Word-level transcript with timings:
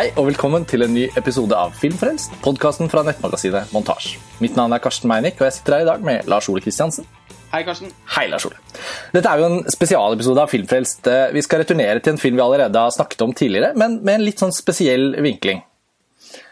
Hei 0.00 0.14
og 0.16 0.30
velkommen 0.30 0.62
til 0.64 0.80
en 0.80 0.94
ny 0.96 1.02
episode 1.20 1.52
av 1.52 1.74
Filmfrelst, 1.76 2.32
podkasten 2.40 2.88
fra 2.88 3.02
nettmagasinet 3.04 3.68
Montasj. 3.74 4.14
Mitt 4.40 4.54
navn 4.56 4.72
er 4.72 4.80
Karsten 4.80 5.10
Meinick, 5.10 5.34
og 5.36 5.44
jeg 5.44 5.58
sitter 5.58 5.74
her 5.74 5.82
i 5.84 5.88
dag 5.90 6.06
med 6.08 6.30
Lars 6.32 6.46
Ole 6.48 6.62
Kristiansen. 6.64 7.04
Hei, 7.52 7.60
Karsten. 7.66 7.90
Hei, 8.14 8.22
Lars 8.32 8.46
Ole. 8.48 8.56
Dette 9.12 9.28
er 9.28 9.42
jo 9.42 9.50
en 9.50 9.68
spesialepisode 9.68 10.40
av 10.40 10.48
Filmfrelst. 10.48 11.04
Eh, 11.04 11.34
Vi 11.36 11.42
skal 11.44 11.60
returnere 11.60 12.00
til 12.00 12.14
en 12.14 12.20
film 12.22 12.38
vi 12.38 12.44
allerede 12.46 12.80
har 12.80 12.96
snakket 12.96 13.26
om 13.26 13.34
tidligere, 13.36 13.74
men 13.76 13.98
med 14.00 14.14
en 14.14 14.24
litt 14.24 14.40
sånn 14.40 14.56
spesiell 14.56 15.20
vinkling. 15.20 15.60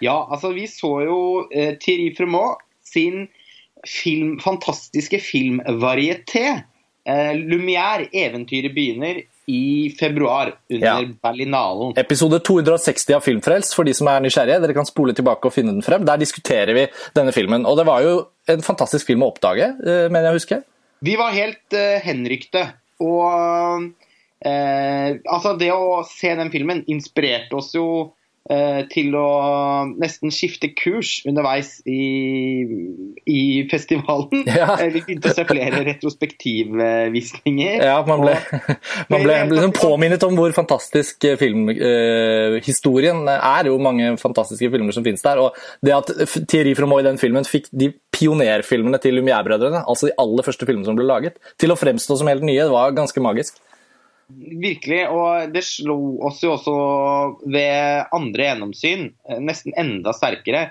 Ja, 0.04 0.18
altså, 0.28 0.52
vi 0.52 0.68
så 0.68 0.92
jo 1.06 1.18
eh, 1.48 1.78
Thierry 1.80 2.12
Fremont 2.20 2.60
sin 2.84 3.30
film, 3.88 4.36
fantastiske 4.44 5.22
filmvarieté. 5.24 6.44
Eh, 7.08 7.32
Lumière, 7.48 8.10
eventyret 8.12 8.76
begynner, 8.76 9.24
i 9.48 9.96
februar 9.98 10.54
under 10.70 10.86
Ja. 10.86 11.08
Berlinalen. 11.22 11.94
Episode 11.96 12.38
260 12.44 13.14
av 13.16 13.20
Filmfrelst, 13.24 13.74
for 13.74 13.88
de 13.88 13.94
som 13.96 14.10
er 14.12 14.20
nysgjerrige. 14.20 14.60
Dere 14.60 14.76
kan 14.76 14.88
spole 14.88 15.14
tilbake 15.16 15.48
og 15.48 15.54
finne 15.54 15.72
den 15.72 15.82
frem. 15.82 16.04
Der 16.04 16.20
diskuterer 16.20 16.74
vi 16.76 16.86
denne 17.16 17.32
filmen. 17.32 17.64
Og 17.64 17.78
det 17.78 17.86
var 17.88 18.04
jo 18.04 18.26
en 18.46 18.62
fantastisk 18.62 19.08
film 19.08 19.24
å 19.24 19.30
oppdage, 19.32 19.70
eh, 19.80 20.08
mener 20.12 20.28
jeg 20.28 20.34
å 20.34 20.40
huske. 20.40 20.60
Vi 21.00 21.16
var 21.16 21.32
helt 21.32 21.72
uh, 21.72 21.96
henrykte. 22.04 22.66
Og 23.00 23.88
uh, 24.44 25.10
altså, 25.32 25.56
det 25.56 25.72
å 25.72 26.02
se 26.04 26.34
den 26.34 26.50
filmen 26.52 26.84
inspirerte 26.90 27.56
oss 27.56 27.72
jo 27.74 27.88
til 28.92 29.12
å 29.18 29.26
nesten 30.00 30.32
skifte 30.32 30.70
kurs 30.76 31.18
underveis 31.28 31.74
i, 31.88 32.64
i 33.28 33.40
festivalen. 33.70 34.44
Ja. 34.58 34.74
Eh, 34.80 34.88
Vi 34.94 35.02
begynte 35.04 35.30
å 35.30 35.34
se 35.36 35.44
flere 35.46 35.82
retrospektivvisninger. 35.86 37.82
Ja, 37.84 37.98
man 38.08 38.22
ble, 38.24 38.34
man 39.12 39.24
ble 39.24 39.36
liksom 39.52 39.74
påminnet 39.76 40.24
om 40.26 40.36
hvor 40.38 40.52
fantastisk 40.56 41.24
eh, 41.28 41.36
filmhistorien 41.40 43.24
er. 43.28 43.68
jo 43.68 43.78
mange 43.82 44.14
fantastiske 44.20 44.70
filmer 44.72 44.96
som 44.96 45.04
finnes 45.06 45.24
der. 45.24 45.42
Og 45.42 45.56
det 45.84 45.94
at 45.94 46.12
Thierry 46.48 46.74
Fromoy 46.78 47.04
i 47.04 47.08
den 47.08 47.20
filmen 47.20 47.46
fikk 47.46 47.68
de 47.70 47.92
pionerfilmene 48.14 48.98
til 49.02 49.18
Lumière-brødrene, 49.20 49.84
altså 49.86 50.08
de 50.08 50.16
aller 50.18 50.46
første 50.46 50.66
filmene 50.66 50.88
som 50.88 50.96
ble 50.98 51.06
laget, 51.06 51.38
til 51.60 51.70
å 51.74 51.78
fremstå 51.78 52.18
som 52.18 52.30
helt 52.30 52.46
nye, 52.46 52.64
det 52.64 52.72
var 52.74 52.96
ganske 52.96 53.22
magisk. 53.22 53.60
Virkelig, 54.28 55.06
og 55.08 55.54
det 55.54 55.62
slo 55.64 55.96
oss 56.28 56.42
jo 56.44 56.52
også 56.58 56.74
ved 57.48 58.10
andre 58.14 58.50
gjennomsyn, 58.50 59.06
eh, 59.28 59.40
nesten 59.40 59.76
enda 59.80 60.12
sterkere, 60.16 60.66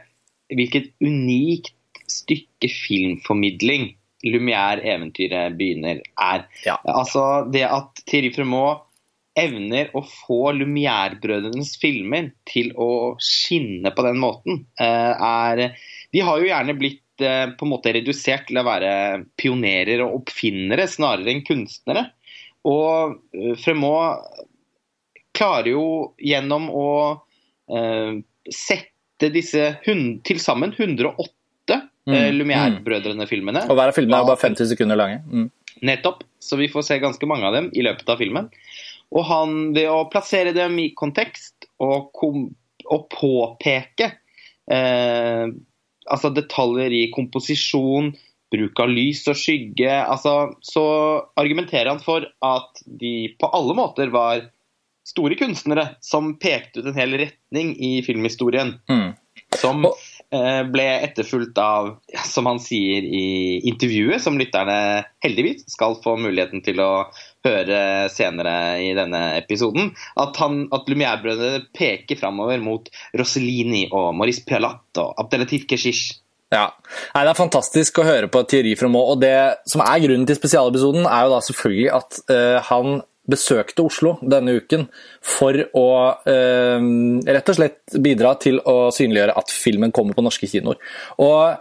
hvilket 0.54 0.92
unikt 1.02 1.74
stykke 2.08 2.70
filmformidling 2.72 3.96
Lumière 4.26 4.82
eventyret 4.82 5.58
begynner 5.58 6.02
er. 6.02 6.46
Ja. 6.66 6.78
Altså 6.90 7.46
det 7.54 7.66
at 7.70 8.02
Thierry 8.10 8.32
Fremont 8.34 8.86
evner 9.38 9.92
å 9.94 10.02
få 10.02 10.54
Lumière-brødrenes 10.58 11.76
filmer 11.82 12.32
til 12.50 12.72
å 12.74 12.90
skinne 13.22 13.92
på 13.94 14.06
den 14.08 14.18
måten, 14.22 14.64
eh, 14.82 15.14
er 15.14 15.78
De 16.14 16.24
har 16.24 16.40
jo 16.40 16.48
gjerne 16.48 16.78
blitt 16.80 17.22
eh, 17.22 17.46
på 17.54 17.66
en 17.66 17.74
måte 17.74 17.94
redusert 17.94 18.48
til 18.48 18.58
å 18.62 18.66
være 18.66 18.92
pionerer 19.38 20.02
og 20.06 20.22
oppfinnere 20.22 20.88
snarere 20.90 21.34
enn 21.34 21.46
kunstnere. 21.46 22.08
Og 22.68 23.18
eh, 23.34 23.56
Fremont 23.62 24.24
klarer 25.38 25.72
jo 25.76 25.88
gjennom 26.18 26.70
å 26.74 26.90
eh, 27.72 28.20
sette 28.52 29.32
disse 29.34 29.72
til 29.86 30.42
sammen 30.42 30.74
108 30.76 31.28
eh, 31.28 31.34
Mm, 32.08 32.38
Lumière-brødrene-filmene. 32.40 33.66
Og 33.68 33.76
hver 33.76 33.92
av 33.92 33.96
filmene 33.98 34.22
er 34.22 34.28
bare 34.30 34.40
50 34.40 34.70
sekunder 34.70 34.96
lange. 34.96 35.18
Mm. 35.28 35.50
Nettopp. 35.88 36.24
Så 36.40 36.56
vi 36.56 36.70
får 36.72 36.86
se 36.88 37.00
ganske 37.04 37.28
mange 37.28 37.44
av 37.50 37.58
dem 37.58 37.68
i 37.76 37.84
løpet 37.84 38.08
av 38.08 38.22
filmen. 38.22 38.48
Og 39.12 39.26
han, 39.28 39.58
ved 39.76 39.90
å 39.92 40.06
plassere 40.12 40.54
dem 40.56 40.78
i 40.80 40.92
kontekst 40.96 41.68
og, 41.84 42.10
kom, 42.16 42.46
og 42.88 43.10
påpeke 43.12 44.14
eh, 44.72 45.52
altså 46.08 46.32
detaljer 46.36 46.96
i 46.96 47.04
komposisjon, 47.12 48.14
bruk 48.54 48.80
av 48.80 48.92
lys 48.94 49.26
og 49.28 49.36
skygge, 49.40 49.92
altså, 50.08 50.54
så 50.64 50.84
argumenterer 51.40 51.92
han 51.92 52.04
for 52.04 52.28
at 52.46 52.84
de 52.88 53.34
på 53.40 53.50
alle 53.54 53.76
måter 53.78 54.12
var 54.14 54.46
store 55.08 55.38
kunstnere 55.40 55.94
som 56.04 56.34
pekte 56.40 56.82
ut 56.82 56.90
en 56.92 56.98
hel 57.00 57.16
retning 57.20 57.74
i 57.80 57.98
filmhistorien. 58.04 58.76
Mm. 58.92 59.14
Som 59.56 59.86
eh, 59.88 60.64
ble 60.68 60.84
etterfulgt 61.06 61.58
av, 61.62 61.94
som 62.28 62.50
han 62.50 62.60
sier 62.60 63.06
i 63.06 63.62
intervjuet, 63.70 64.20
som 64.22 64.36
lytterne 64.40 65.06
heldigvis 65.24 65.64
skal 65.72 65.96
få 66.04 66.18
muligheten 66.20 66.64
til 66.66 66.82
å 66.84 66.90
høre 67.48 67.80
senere 68.12 68.56
i 68.84 68.92
denne 68.98 69.22
episoden, 69.38 69.94
at, 70.20 70.36
han- 70.42 70.68
at 70.76 70.90
Lumière-brødrene 70.92 71.64
peker 71.78 72.20
framover 72.20 72.60
mot 72.60 72.92
Rossellini 73.16 73.86
og 73.94 74.12
Maurice 74.20 74.44
Pialat 74.48 75.00
og 75.00 75.14
Abdelatif 75.24 75.64
Keshish. 75.72 76.18
Ja. 76.54 76.70
Nei, 77.14 77.24
Det 77.26 77.32
er 77.34 77.42
fantastisk 77.42 78.00
å 78.00 78.08
høre 78.08 78.30
på 78.32 78.44
Teori 78.48 78.74
fra 78.76 78.86
Fremont. 78.86 79.12
Og 79.14 79.22
det 79.22 79.36
som 79.68 79.84
er 79.84 80.02
grunnen 80.06 80.28
til 80.28 80.40
spesialepisoden, 80.40 81.06
er 81.06 81.26
jo 81.26 81.34
da 81.36 81.44
selvfølgelig 81.44 81.90
at 81.98 82.20
uh, 82.32 82.58
han 82.70 83.02
besøkte 83.28 83.84
Oslo 83.84 84.14
denne 84.24 84.54
uken 84.56 84.86
for 85.20 85.58
å 85.76 85.88
uh, 86.24 86.88
rett 87.28 87.52
og 87.52 87.58
slett 87.58 87.98
bidra 88.00 88.38
til 88.40 88.62
å 88.64 88.88
synliggjøre 88.96 89.36
at 89.36 89.52
filmen 89.52 89.92
kommer 89.92 90.16
på 90.16 90.24
norske 90.24 90.48
kinoer. 90.48 90.80
Og 91.20 91.60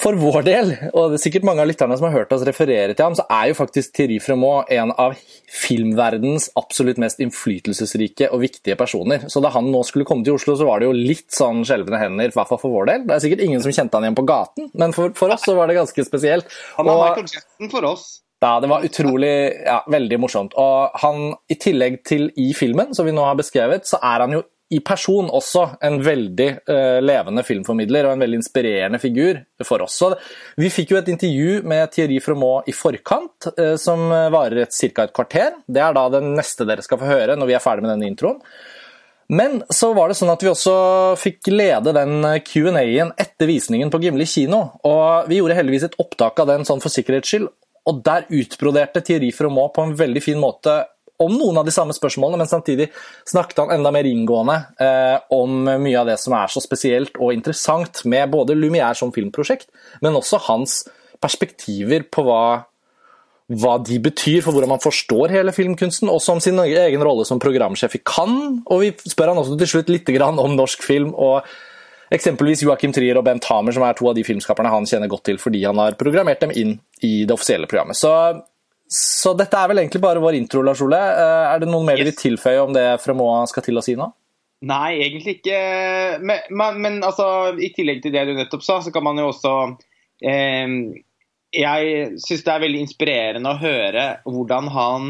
for 0.00 0.16
vår 0.16 0.44
del, 0.46 0.70
og 0.96 1.12
det 1.12 1.18
er 1.18 1.22
sikkert 1.22 1.44
mange 1.46 1.62
av 1.62 1.68
lytterne 1.68 1.96
som 1.98 2.06
har 2.08 2.14
hørt 2.14 2.32
oss 2.34 2.44
referere 2.48 2.94
til 2.96 3.04
ham, 3.04 3.16
så 3.16 3.26
er 3.30 3.50
jo 3.50 3.58
faktisk 3.58 3.92
Thierry 3.94 4.16
Fremont 4.24 4.70
en 4.72 4.90
av 4.96 5.18
filmverdens 5.52 6.48
absolutt 6.58 7.00
mest 7.02 7.20
innflytelsesrike 7.22 8.30
og 8.32 8.40
viktige 8.42 8.78
personer. 8.80 9.28
Så 9.30 9.42
da 9.44 9.52
han 9.52 9.68
nå 9.70 9.82
skulle 9.86 10.08
komme 10.08 10.24
til 10.26 10.38
Oslo, 10.38 10.56
så 10.58 10.66
var 10.68 10.80
det 10.80 10.88
jo 10.88 10.96
litt 10.96 11.28
sånn 11.36 11.60
skjelvende 11.68 12.00
hender, 12.00 12.32
i 12.32 12.36
hvert 12.38 12.50
fall 12.50 12.60
for 12.62 12.72
vår 12.74 12.88
del. 12.88 13.06
Det 13.06 13.14
er 13.18 13.24
sikkert 13.26 13.44
ingen 13.44 13.62
som 13.64 13.76
kjente 13.76 13.98
han 13.98 14.08
igjen 14.08 14.18
på 14.18 14.26
gaten, 14.32 14.72
men 14.80 14.96
for, 14.96 15.12
for 15.18 15.36
oss 15.36 15.44
så 15.46 15.54
var 15.58 15.70
det 15.70 15.78
ganske 15.78 16.08
spesielt. 16.08 16.58
Han 16.80 16.88
er 16.88 17.02
Michael 17.04 17.28
Jackson 17.36 17.72
for 17.76 17.90
oss. 17.92 18.08
ja, 18.42 18.56
det 18.64 18.72
var 18.72 18.88
utrolig, 18.88 19.34
ja, 19.68 19.76
veldig 19.92 20.18
morsomt. 20.24 20.56
Og 20.58 20.96
han, 21.04 21.36
i 21.52 21.60
tillegg 21.60 22.00
til 22.08 22.30
i 22.40 22.50
filmen, 22.58 22.96
som 22.96 23.06
vi 23.06 23.14
nå 23.14 23.28
har 23.28 23.38
beskrevet, 23.38 23.86
så 23.86 24.00
er 24.02 24.24
han 24.24 24.40
jo 24.40 24.42
i 24.72 24.80
person 24.84 25.28
også 25.28 25.64
en 25.84 25.98
veldig 26.04 26.48
eh, 26.70 26.98
levende 27.04 27.44
filmformidler 27.46 28.08
og 28.08 28.14
en 28.14 28.24
veldig 28.24 28.38
inspirerende 28.40 29.00
figur 29.02 29.40
for 29.66 29.84
oss. 29.84 29.98
Så 30.00 30.12
vi 30.60 30.70
fikk 30.72 30.94
jo 30.94 31.00
et 31.00 31.10
intervju 31.12 31.60
med 31.68 31.92
Thierry 31.92 32.20
Fremont 32.24 32.68
i 32.68 32.74
forkant, 32.76 33.50
eh, 33.56 33.74
som 33.80 34.06
varer 34.32 34.64
et, 34.64 34.72
ca. 34.72 35.06
et 35.06 35.16
kvarter. 35.16 35.58
Det 35.68 35.82
er 35.82 35.96
da 35.96 36.06
det 36.14 36.22
neste 36.24 36.68
dere 36.68 36.84
skal 36.84 37.00
få 37.02 37.10
høre 37.10 37.36
når 37.36 37.50
vi 37.50 37.58
er 37.58 37.64
ferdig 37.64 37.84
med 37.84 37.94
denne 37.94 38.08
introen. 38.08 38.40
Men 39.32 39.62
så 39.72 39.92
var 39.96 40.10
det 40.10 40.18
sånn 40.18 40.32
at 40.32 40.42
vi 40.44 40.50
også 40.50 40.74
fikk 41.20 41.48
lede 41.52 41.94
den 41.96 42.20
Q&A-en 42.44 43.14
etter 43.20 43.48
visningen 43.48 43.92
på 43.92 44.00
Gimli 44.02 44.26
kino. 44.28 44.64
Og 44.88 45.28
vi 45.30 45.38
gjorde 45.38 45.56
heldigvis 45.56 45.86
et 45.88 46.00
opptak 46.02 46.42
av 46.42 46.50
den 46.50 46.66
sånn 46.68 46.82
for 46.84 46.92
sikkerhets 46.92 47.32
skyld. 47.32 47.48
Og 47.88 48.02
der 48.04 48.26
utbroderte 48.30 49.02
Thierry 49.04 49.32
Fremont 49.34 49.72
på 49.74 49.86
en 49.86 49.94
veldig 49.98 50.22
fin 50.22 50.40
måte 50.40 50.82
om 51.22 51.36
noen 51.38 51.60
av 51.60 51.68
de 51.68 51.74
samme 51.74 51.94
spørsmålene, 51.96 52.42
men 52.42 52.50
samtidig 52.50 52.88
snakket 53.28 53.62
han 53.64 53.76
enda 53.76 53.92
mer 53.94 54.08
inngående 54.08 54.58
eh, 54.82 55.16
om 55.34 55.62
mye 55.66 56.00
av 56.00 56.10
det 56.10 56.18
som 56.22 56.36
er 56.38 56.52
så 56.52 56.62
spesielt 56.64 57.16
og 57.18 57.34
interessant 57.36 58.04
med 58.10 58.32
både 58.34 58.58
Lumière 58.58 58.96
som 58.98 59.14
filmprosjekt, 59.14 59.70
men 60.04 60.18
også 60.18 60.42
hans 60.48 60.82
perspektiver 61.22 62.06
på 62.10 62.26
hva 62.26 62.44
hva 63.52 63.74
de 63.84 63.98
betyr 64.00 64.40
for 64.44 64.54
hvordan 64.54 64.70
man 64.70 64.82
forstår 64.82 65.32
hele 65.34 65.52
filmkunsten, 65.52 66.08
også 66.08 66.36
om 66.36 66.40
sin 66.40 66.60
egen 66.62 67.02
rolle 67.04 67.26
som 67.28 67.40
programsjef 67.42 67.98
i 67.98 68.02
Cannes. 68.06 68.62
Og 68.70 68.84
vi 68.84 68.92
spør 69.02 69.32
han 69.32 69.42
også 69.42 69.58
til 69.60 69.70
slutt 69.74 69.92
litt 69.92 70.08
om 70.22 70.56
norsk 70.56 70.84
film 70.86 71.12
og 71.12 71.42
eksempelvis 72.12 72.62
Joachim 72.66 72.92
Trier 72.92 73.18
og 73.18 73.24
Bent 73.26 73.46
Hamer, 73.48 73.74
som 73.74 73.84
er 73.86 73.96
to 73.96 74.08
av 74.08 74.16
de 74.16 74.24
filmskaperne 74.26 74.72
han 74.72 74.88
kjenner 74.88 75.10
godt 75.10 75.24
til 75.30 75.40
fordi 75.40 75.64
han 75.64 75.80
har 75.80 75.96
programmert 76.00 76.42
dem 76.44 76.52
inn 76.52 76.74
i 77.02 77.24
det 77.24 77.34
offisielle 77.34 77.68
programmet. 77.68 77.98
Så, 77.98 78.12
så 78.92 79.32
dette 79.38 79.56
er 79.56 79.70
vel 79.70 79.80
egentlig 79.82 80.02
bare 80.04 80.20
vår 80.22 80.36
intro, 80.36 80.60
Lars 80.66 80.82
Ole. 80.84 80.98
Eh, 81.00 81.44
Er 81.54 81.62
det 81.62 81.68
noe 81.70 81.84
mer 81.86 81.96
du 82.00 82.04
vil 82.10 82.18
tilføye 82.18 82.60
om 82.62 82.74
det 82.76 82.84
Fremoa 83.00 83.46
skal 83.48 83.64
til 83.64 83.80
å 83.80 83.84
si 83.84 83.94
nå? 83.98 84.10
Nei, 84.68 85.00
egentlig 85.02 85.38
ikke. 85.40 85.56
Men, 86.22 86.44
men, 86.54 86.76
men 86.84 86.98
altså, 87.02 87.24
i 87.58 87.72
tillegg 87.74 88.02
til 88.04 88.12
det 88.14 88.26
du 88.28 88.34
nettopp 88.36 88.62
sa, 88.62 88.76
så 88.84 88.92
kan 88.94 89.02
man 89.02 89.18
jo 89.18 89.30
også 89.32 89.54
eh, 90.22 90.76
Jeg 91.56 92.20
syns 92.22 92.44
det 92.46 92.52
er 92.54 92.62
veldig 92.62 92.84
inspirerende 92.86 93.50
å 93.56 93.58
høre 93.60 94.04
hvordan 94.28 94.70
han 94.76 95.08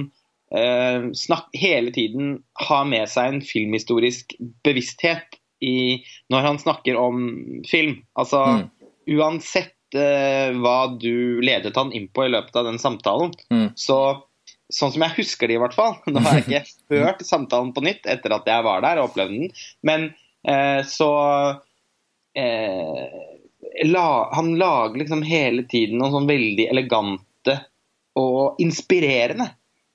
eh, 0.55 1.11
snak, 1.19 1.50
hele 1.58 1.93
tiden 1.94 2.38
har 2.69 2.88
med 2.88 3.11
seg 3.12 3.29
en 3.34 3.44
filmhistorisk 3.44 4.34
bevissthet 4.64 5.38
i, 5.62 6.00
når 6.32 6.49
han 6.49 6.58
snakker 6.62 6.96
om 6.99 7.29
film. 7.69 8.00
Altså 8.19 8.40
Mm. 8.46 8.64
uansett 9.19 9.75
hva 9.94 10.99
du 10.99 11.41
ledet 11.44 11.77
han 11.77 11.93
inn 11.93 12.09
på 12.09 12.25
i 12.25 12.31
løpet 12.33 12.56
av 12.56 12.65
den 12.71 12.79
samtalen, 12.83 13.33
Mm. 13.50 13.71
så 13.77 14.23
Sånn 14.73 14.89
som 14.94 15.03
jeg 15.05 15.12
husker 15.19 15.49
det, 15.50 15.55
i 15.59 15.61
hvert 15.61 15.75
fall. 15.77 15.99
Nå 16.09 16.21
har 16.25 16.39
jeg 16.49 16.62
ikke 16.65 17.03
hørt 17.05 17.21
samtalen 17.29 17.75
på 17.77 17.83
nytt 17.85 18.06
etter 18.09 18.33
at 18.33 18.47
jeg 18.49 18.65
var 18.65 18.81
der 18.81 19.03
og 19.03 19.11
opplevde 19.11 19.37
den. 19.43 19.50
Men 19.85 20.06
eh, 20.49 20.81
så 20.89 21.09
eh, 22.35 23.05
la, 23.85 24.31
Han 24.35 24.55
lager 24.59 24.97
liksom 25.03 25.23
hele 25.29 25.67
tiden 25.69 25.99
noen 26.00 26.15
sånn 26.17 26.31
veldig 26.31 26.71
elegante 26.73 27.59
og 28.17 28.56
inspirerende 28.65 29.50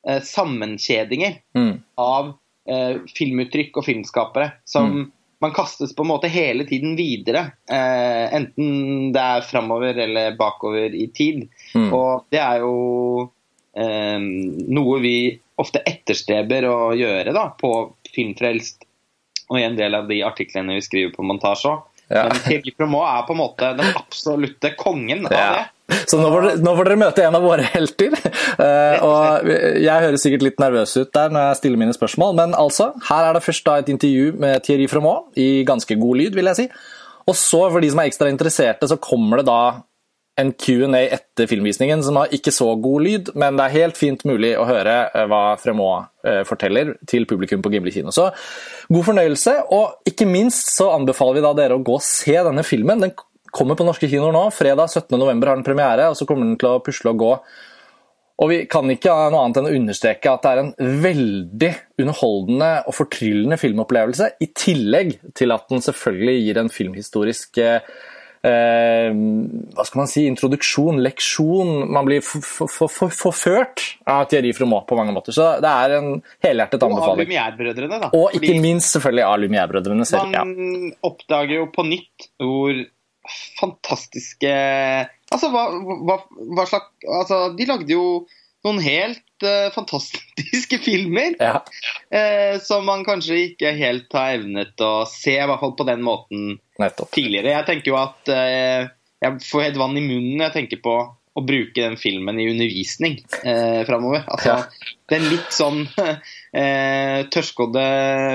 eh, 0.07 0.21
sammenkjedinger 0.21 1.39
Mm. 1.57 1.79
av 1.97 2.35
eh, 2.69 2.99
filmuttrykk 3.17 3.77
og 3.81 3.85
filmskapere 3.89 4.51
som 4.65 5.07
man 5.39 5.53
kastes 5.53 5.95
på 5.95 6.03
en 6.03 6.11
måte 6.11 6.29
hele 6.31 6.65
tiden 6.65 6.95
videre. 6.97 7.51
Eh, 7.69 8.33
enten 8.33 9.11
det 9.13 9.21
er 9.21 9.45
framover 9.45 9.99
eller 10.07 10.37
bakover 10.37 10.95
i 10.95 11.07
tid. 11.13 11.45
Mm. 11.75 11.91
Og 11.93 12.25
det 12.33 12.41
er 12.41 12.63
jo 12.63 12.77
eh, 13.77 14.17
noe 14.79 14.99
vi 15.03 15.17
ofte 15.57 15.81
etterstreber 15.85 16.67
å 16.69 16.79
gjøre 16.97 17.33
da, 17.35 17.49
på 17.57 17.73
Filmfrelst 18.13 18.85
og 19.47 19.59
i 19.59 19.63
en 19.63 19.77
del 19.77 19.95
av 19.95 20.09
de 20.09 20.19
artiklene 20.27 20.75
vi 20.75 20.83
skriver 20.83 21.13
på 21.15 21.25
montasje 21.25 21.71
òg. 21.71 21.85
Ja. 22.07 22.27
Men 22.29 22.39
Thierry 22.39 22.71
Promot 22.71 23.03
er 23.03 23.25
på 23.27 23.33
en 23.35 23.41
måte 23.41 23.71
den 23.75 23.97
absolutte 23.99 24.71
kongen 24.79 25.25
av 25.27 25.33
det. 25.33 25.63
Så 25.87 26.19
nå 26.19 26.27
får, 26.33 26.45
nå 26.63 26.73
får 26.75 26.89
dere 26.89 26.99
møte 26.99 27.23
en 27.23 27.37
av 27.37 27.45
våre 27.45 27.65
helter. 27.75 28.15
Eh, 28.57 29.03
og 29.05 29.47
jeg 29.47 30.03
høres 30.03 30.23
sikkert 30.23 30.45
litt 30.45 30.61
nervøs 30.61 30.95
ut 30.97 31.11
der 31.15 31.33
når 31.33 31.49
jeg 31.49 31.59
stiller 31.61 31.81
mine 31.81 31.95
spørsmål, 31.95 32.35
men 32.39 32.55
altså, 32.57 32.89
her 33.09 33.27
er 33.27 33.37
det 33.37 33.43
først 33.45 33.65
da 33.67 33.75
et 33.81 33.91
intervju 33.93 34.31
med 34.41 34.63
Thierry 34.65 34.87
Fromont 34.91 35.37
i 35.39 35.65
ganske 35.67 35.99
god 35.99 36.21
lyd, 36.21 36.37
vil 36.37 36.49
jeg 36.51 36.59
si. 36.61 36.65
Og 37.27 37.35
så, 37.35 37.61
for 37.69 37.83
de 37.83 37.91
som 37.91 38.01
er 38.01 38.09
ekstra 38.09 38.31
interesserte, 38.31 38.89
så 38.89 38.99
kommer 39.03 39.41
det 39.41 39.49
da 39.49 39.61
en 40.37 40.51
Q&A 40.53 40.99
etter 41.15 41.47
filmvisningen 41.49 42.03
som 42.05 42.19
har 42.21 42.33
ikke 42.35 42.53
så 42.53 42.69
god 42.77 43.05
lyd, 43.07 43.31
men 43.41 43.57
det 43.57 43.65
er 43.65 43.75
helt 43.79 43.97
fint 43.97 44.21
mulig 44.29 44.53
å 44.57 44.67
høre 44.69 44.97
eh, 45.09 45.25
hva 45.29 45.55
Fremont 45.61 46.11
eh, 46.27 46.43
forteller 46.45 46.93
til 47.09 47.25
publikum 47.29 47.63
på 47.65 47.71
Gimli 47.73 47.93
kino. 47.95 48.13
Så 48.13 48.29
god 48.93 49.07
fornøyelse, 49.09 49.55
og 49.73 50.09
ikke 50.09 50.29
minst 50.29 50.69
så 50.75 50.91
anbefaler 50.93 51.39
vi 51.39 51.45
da 51.47 51.55
dere 51.57 51.79
å 51.79 51.83
gå 51.85 51.97
og 51.97 52.05
se 52.05 52.37
denne 52.37 52.65
filmen. 52.67 53.01
Den 53.01 53.15
kommer 53.57 53.79
på 53.79 53.87
norske 53.87 54.09
kinoer 54.11 54.35
nå. 54.35 54.45
Fredag 54.55 54.91
17.11 54.93 55.33
har 55.33 55.57
den 55.57 55.65
premiere, 55.65 56.11
og 56.11 56.19
så 56.19 56.27
kommer 56.29 56.47
den 56.47 56.59
til 56.61 56.75
å 56.75 56.83
pusle 56.85 57.13
og 57.13 57.23
gå. 57.23 57.33
Og 58.37 58.51
vi 58.51 58.57
kan 58.69 58.85
ikke 58.93 59.13
noe 59.33 59.45
annet 59.47 59.57
enn 59.57 59.69
å 59.71 59.77
understreke 59.79 60.29
at 60.29 60.43
det 60.45 60.51
er 60.51 60.59
en 60.61 60.99
veldig 61.01 61.71
underholdende 62.03 62.69
og 62.85 62.93
fortryllende 62.93 63.57
filmopplevelse, 63.57 64.29
i 64.45 64.51
tillegg 64.53 65.15
til 65.37 65.55
at 65.55 65.65
den 65.71 65.81
selvfølgelig 65.81 66.43
gir 66.43 66.59
en 66.61 66.69
filmhistorisk 66.69 67.57
eh, 67.63 67.87
eh, 68.45 69.09
hva 69.73 69.85
skal 69.87 70.01
man 70.03 70.11
si, 70.11 70.27
introduksjon, 70.29 71.01
leksjon. 71.01 71.71
Man 71.89 72.05
blir 72.05 72.21
forført 72.21 73.87
av 74.05 74.27
Thierry 74.29 74.53
Fromot 74.53 74.85
på 74.85 74.99
mange 74.99 75.15
måter. 75.17 75.33
Så 75.33 75.55
det 75.63 75.71
er 75.71 75.95
en 75.97 76.11
helhjertet 76.45 76.85
anbefaling. 76.85 77.07
Og 77.07 77.15
av. 77.15 77.23
Lumière-brødrene, 77.23 77.99
da. 78.05 78.11
Og 78.21 78.37
ikke 78.37 78.53
minst 78.61 78.93
selvfølgelig 78.93 79.25
av 79.25 79.41
Lumière-brødrene 79.41 80.07
selv. 80.09 80.37
Ja. 80.37 80.45
Man 80.45 80.93
oppdager 81.09 81.63
jo 81.63 81.71
på 81.73 81.87
nytt 81.89 82.29
hvor 82.37 82.85
fantastiske 83.59 84.51
Altså, 85.27 85.49
hva, 85.51 85.63
hva, 86.07 86.17
hva 86.55 86.65
slags 86.69 87.07
Altså, 87.07 87.39
de 87.57 87.67
lagde 87.69 87.91
jo 87.91 88.03
noen 88.65 88.79
helt 88.83 89.45
uh, 89.45 89.69
fantastiske 89.75 90.79
filmer. 90.87 91.35
Ja. 91.39 91.61
Uh, 92.11 92.57
som 92.63 92.87
man 92.89 93.05
kanskje 93.07 93.37
ikke 93.51 93.71
helt 93.77 94.11
har 94.17 94.39
evnet 94.39 94.81
å 94.83 95.05
se, 95.07 95.37
i 95.37 95.45
hvert 95.47 95.61
fall 95.61 95.75
på 95.77 95.85
den 95.87 96.01
måten 96.03 96.57
Nettopp. 96.81 97.13
tidligere. 97.15 97.53
Jeg 97.53 97.67
tenker 97.69 97.93
jo 97.93 97.99
at 98.01 98.33
uh, 98.33 98.89
jeg 99.23 99.45
får 99.45 99.69
helt 99.69 99.79
vann 99.79 99.95
i 99.99 100.03
munnen 100.03 100.35
når 100.39 100.49
jeg 100.49 100.55
tenker 100.57 100.81
på 100.83 100.97
å 101.37 101.43
bruke 101.45 101.77
den 101.77 101.95
filmen 102.01 102.39
i 102.41 102.47
undervisning 102.49 103.19
eh, 103.45 103.83
framover. 103.85 104.23
Altså, 104.33 104.55
Ja. 104.55 104.76
Den 105.07 105.23
litt 105.31 105.53
sånn 105.55 105.85
eh, 106.57 107.21
tørrskodde 107.31 107.83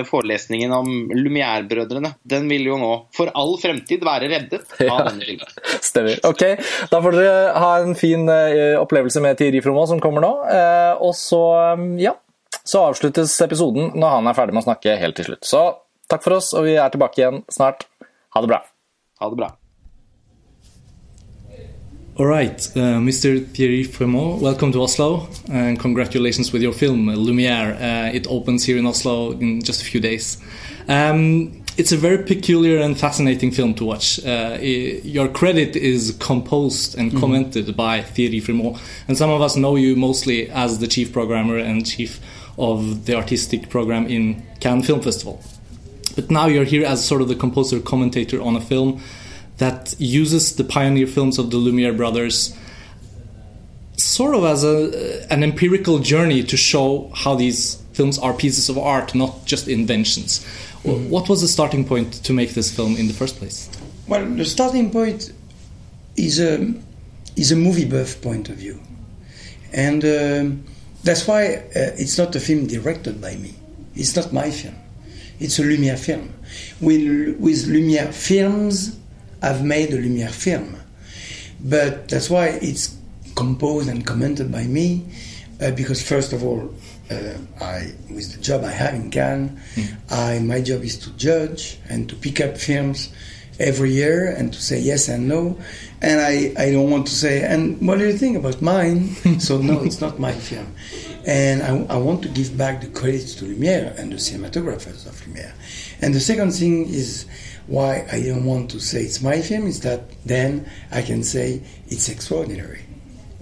forelesningen 0.08 0.72
om 0.72 0.88
Lumière-brødrene, 1.12 2.14
den 2.24 2.48
vil 2.48 2.64
jo 2.70 2.78
nå 2.80 2.90
for 3.16 3.28
all 3.36 3.54
fremtid 3.60 4.04
være 4.08 4.30
reddet 4.32 4.64
av 4.78 4.84
Ja. 4.88 4.96
denne 5.10 5.26
filmen. 5.28 5.52
Stemmer. 5.84 6.20
Ok, 6.28 6.44
da 6.92 7.02
får 7.04 7.19
dere 7.19 7.52
ha 7.60 7.70
en 7.82 7.94
fin 7.98 8.24
eh, 8.32 8.72
opplevelse 8.80 9.20
med 9.24 9.36
Thierry 9.40 9.60
Froma 9.64 9.84
som 9.90 10.00
kommer 10.00 10.24
nå. 10.24 10.32
Eh, 10.48 10.92
og 11.04 11.12
så, 11.19 11.42
eh, 11.74 11.86
ja, 12.08 12.16
så 12.64 12.86
avsluttes 12.88 13.34
episoden 13.44 13.92
når 13.98 14.16
han 14.18 14.32
er 14.32 14.38
ferdig 14.38 14.56
med 14.56 14.64
å 14.64 14.68
snakke 14.70 14.96
helt 15.00 15.18
til 15.20 15.28
slutt. 15.32 15.44
Så 15.48 15.64
takk 16.12 16.25
for 16.25 16.38
oss, 16.40 16.52
og 16.56 16.64
vi 16.68 16.76
er 16.80 16.92
tilbake 16.92 17.20
igjen 17.20 17.42
snart. 17.52 17.84
Ha 18.32 18.40
det 18.44 18.48
bra. 18.52 18.62
Ha 19.20 19.28
det 19.32 19.38
bra. 19.44 19.52
All 22.19 22.26
right, 22.26 22.61
uh, 22.76 23.00
Mr. 23.00 23.44
Thierry 23.49 23.85
Frémaux, 23.85 24.38
welcome 24.38 24.70
to 24.73 24.82
Oslo 24.82 25.29
and 25.50 25.79
congratulations 25.81 26.53
with 26.53 26.61
your 26.61 26.73
film 26.75 27.06
Lumiere. 27.09 27.73
Uh, 27.75 28.11
it 28.14 28.26
opens 28.29 28.64
here 28.64 28.76
in 28.76 28.85
Oslo 28.87 29.32
in 29.32 29.62
just 29.62 29.81
a 29.81 29.85
few 29.85 29.99
days. 30.00 30.37
Um, 30.88 31.62
it's 31.79 31.91
a 31.91 31.97
very 31.97 32.19
peculiar 32.25 32.79
and 32.81 32.99
fascinating 33.00 33.50
film 33.50 33.73
to 33.75 33.87
watch. 33.87 34.23
Uh, 34.26 34.59
i- 34.61 35.00
your 35.05 35.26
credit 35.29 35.75
is 35.75 36.14
composed 36.20 36.99
and 36.99 37.17
commented 37.19 37.75
by 37.75 38.03
Thierry 38.03 38.43
Frémaux, 38.43 38.79
and 39.09 39.17
some 39.17 39.31
of 39.31 39.41
us 39.41 39.56
know 39.56 39.76
you 39.76 39.97
mostly 39.97 40.50
as 40.50 40.81
the 40.81 40.87
chief 40.87 41.12
programmer 41.14 41.56
and 41.56 41.87
chief 41.87 42.20
of 42.59 43.06
the 43.06 43.14
artistic 43.14 43.70
program 43.70 44.06
in 44.06 44.43
Cannes 44.61 44.82
Film 44.82 45.00
Festival. 45.00 45.41
But 46.14 46.31
now 46.31 46.47
you're 46.47 46.64
here 46.67 46.85
as 46.85 47.03
sort 47.03 47.23
of 47.23 47.29
the 47.29 47.35
composer 47.37 47.81
commentator 47.81 48.43
on 48.43 48.55
a 48.55 48.61
film 48.61 49.00
that 49.58 49.94
uses 49.99 50.56
the 50.56 50.64
pioneer 50.64 51.06
films 51.06 51.38
of 51.38 51.50
the 51.50 51.56
Lumiere 51.56 51.93
brothers 51.93 52.56
sort 53.96 54.34
of 54.34 54.44
as 54.44 54.64
a 54.64 55.26
an 55.31 55.43
empirical 55.43 55.99
journey 55.99 56.43
to 56.43 56.56
show 56.56 57.10
how 57.14 57.34
these 57.34 57.76
films 57.93 58.19
are 58.19 58.32
pieces 58.32 58.69
of 58.69 58.78
art, 58.78 59.14
not 59.14 59.44
just 59.44 59.69
inventions. 59.69 60.44
Wh- 60.82 61.10
What 61.10 61.28
was 61.28 61.40
the 61.43 61.49
starting 61.49 61.84
point 61.84 62.25
to 62.25 62.32
make 62.32 62.54
this 62.54 62.75
film 62.75 62.96
in 62.96 63.06
the 63.06 63.14
first 63.14 63.37
place? 63.37 63.69
Well, 64.08 64.25
the 64.26 64.44
starting 64.44 64.90
point 64.90 65.32
is 66.16 66.40
a 66.40 66.72
is 67.37 67.52
a 67.52 67.56
movie 67.56 67.84
buff 67.84 68.20
point 68.22 68.49
of 68.49 68.56
view, 68.56 68.81
and 69.72 70.04
um 70.04 70.64
that's 71.04 71.26
why 71.26 71.56
uh, 71.56 72.02
it's 72.02 72.16
not 72.19 72.34
a 72.37 72.40
film 72.40 72.66
directed 72.66 73.20
by 73.20 73.37
me. 73.37 73.54
It's 73.94 74.14
not 74.16 74.32
my 74.32 74.50
film. 74.50 74.75
It's 75.40 75.58
a 75.58 75.62
Lumière 75.62 75.99
film. 75.99 76.31
With, 76.81 77.37
with 77.40 77.66
Lumière 77.66 78.12
films, 78.14 78.96
I've 79.42 79.64
made 79.64 79.92
a 79.92 79.98
Lumière 79.98 80.30
film, 80.30 80.76
but 81.60 82.08
that's 82.08 82.30
why 82.30 82.58
it's 82.62 82.96
composed 83.34 83.88
and 83.88 84.06
commented 84.06 84.52
by 84.52 84.64
me, 84.64 85.04
uh, 85.60 85.70
because 85.72 86.02
first 86.02 86.32
of 86.32 86.44
all, 86.44 86.72
uh, 87.10 87.34
I 87.60 87.92
with 88.10 88.34
the 88.34 88.40
job 88.40 88.64
I 88.64 88.70
have 88.70 88.94
in 88.94 89.10
Cannes, 89.10 89.58
I 90.10 90.38
my 90.38 90.60
job 90.60 90.82
is 90.82 90.96
to 90.98 91.10
judge 91.12 91.78
and 91.88 92.08
to 92.08 92.14
pick 92.16 92.40
up 92.40 92.56
films 92.56 93.12
every 93.60 93.92
year 93.92 94.28
and 94.28 94.52
to 94.52 94.61
say 94.61 94.80
yes 94.80 95.08
and 95.08 95.28
no, 95.28 95.58
and 96.00 96.20
I, 96.20 96.52
I 96.56 96.70
don't 96.70 96.90
want 96.90 97.06
to 97.08 97.14
say 97.14 97.42
and 97.42 97.80
what 97.87 97.99
do 97.99 98.06
you 98.06 98.16
think 98.16 98.37
about 98.37 98.62
mine? 98.62 99.08
so 99.40 99.58
no, 99.58 99.82
it's 99.82 100.00
not 100.00 100.18
my 100.18 100.32
film, 100.32 100.75
and 101.26 101.62
I, 101.62 101.94
I 101.94 101.99
want 101.99 102.22
to 102.22 102.28
give 102.28 102.56
back 102.56 102.80
the 102.80 102.88
credit 102.88 103.26
to 103.38 103.44
Lumière 103.44 103.99
and 103.99 104.12
the 104.12 104.16
cinematographers 104.16 105.06
of 105.06 105.20
Lumière, 105.26 105.52
and 106.00 106.14
the 106.14 106.20
second 106.20 106.52
thing 106.52 106.87
is 106.88 107.26
why 107.66 108.07
I 108.11 108.21
don't 108.21 108.45
want 108.45 108.71
to 108.73 108.81
say 108.81 109.02
it's 109.02 109.23
my 109.23 109.40
film 109.40 109.66
is 109.66 109.81
that 109.81 110.02
then 110.25 110.69
I 110.90 111.02
can 111.02 111.23
say 111.23 111.62
it's 111.88 112.09
extraordinary 112.09 112.85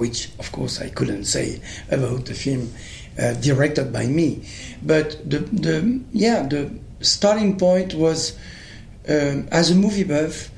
which 0.00 0.31
of 0.39 0.50
course 0.50 0.81
I 0.81 0.89
couldn't 0.89 1.25
say 1.27 1.61
about 1.91 2.25
the 2.25 2.33
film 2.33 2.73
uh, 3.21 3.35
directed 3.35 3.93
by 3.93 4.07
me. 4.07 4.47
But 4.83 5.29
the, 5.29 5.41
the 5.41 6.00
yeah 6.12 6.43
the 6.49 6.73
starting 7.03 7.59
point 7.59 7.93
was 7.93 8.39
um, 9.07 9.47
as 9.53 9.71
a 9.71 9.75
movie 9.75 10.05
buff, 10.05 10.50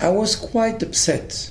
I 0.00 0.10
was 0.10 0.36
quite 0.36 0.80
upset 0.84 1.50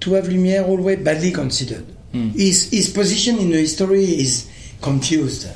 to 0.00 0.14
have 0.14 0.24
Lumière 0.24 0.66
always 0.66 0.98
badly 0.98 1.30
considered. 1.30 1.86
His 2.12 2.70
his 2.72 2.90
position 2.90 3.38
in 3.38 3.50
the 3.50 3.58
history 3.58 4.02
is 4.04 4.49
confused. 4.80 5.46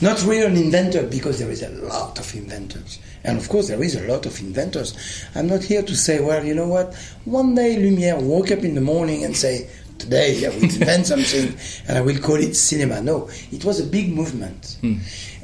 Not 0.00 0.22
really 0.24 0.44
an 0.46 0.56
inventor 0.56 1.06
because 1.06 1.38
there 1.38 1.50
is 1.50 1.62
a 1.62 1.70
lot 1.70 2.18
of 2.18 2.34
inventors. 2.34 2.98
And 3.24 3.38
of 3.38 3.48
course, 3.48 3.68
there 3.68 3.82
is 3.82 3.94
a 3.96 4.06
lot 4.06 4.26
of 4.26 4.38
inventors. 4.40 4.94
I'm 5.34 5.46
not 5.46 5.62
here 5.62 5.82
to 5.82 5.96
say, 5.96 6.20
well, 6.20 6.44
you 6.44 6.54
know 6.54 6.68
what? 6.68 6.94
One 7.24 7.54
day 7.54 7.76
Lumière 7.76 8.20
woke 8.20 8.50
up 8.50 8.64
in 8.64 8.74
the 8.74 8.80
morning 8.80 9.24
and 9.24 9.36
say, 9.36 9.68
today 9.98 10.44
I 10.46 10.50
will 10.50 10.64
invent 10.64 11.06
something 11.06 11.56
and 11.88 11.98
I 11.98 12.00
will 12.02 12.18
call 12.18 12.36
it 12.36 12.54
cinema. 12.54 13.00
No, 13.00 13.28
it 13.50 13.64
was 13.64 13.80
a 13.80 13.84
big 13.86 14.12
movement. 14.12 14.78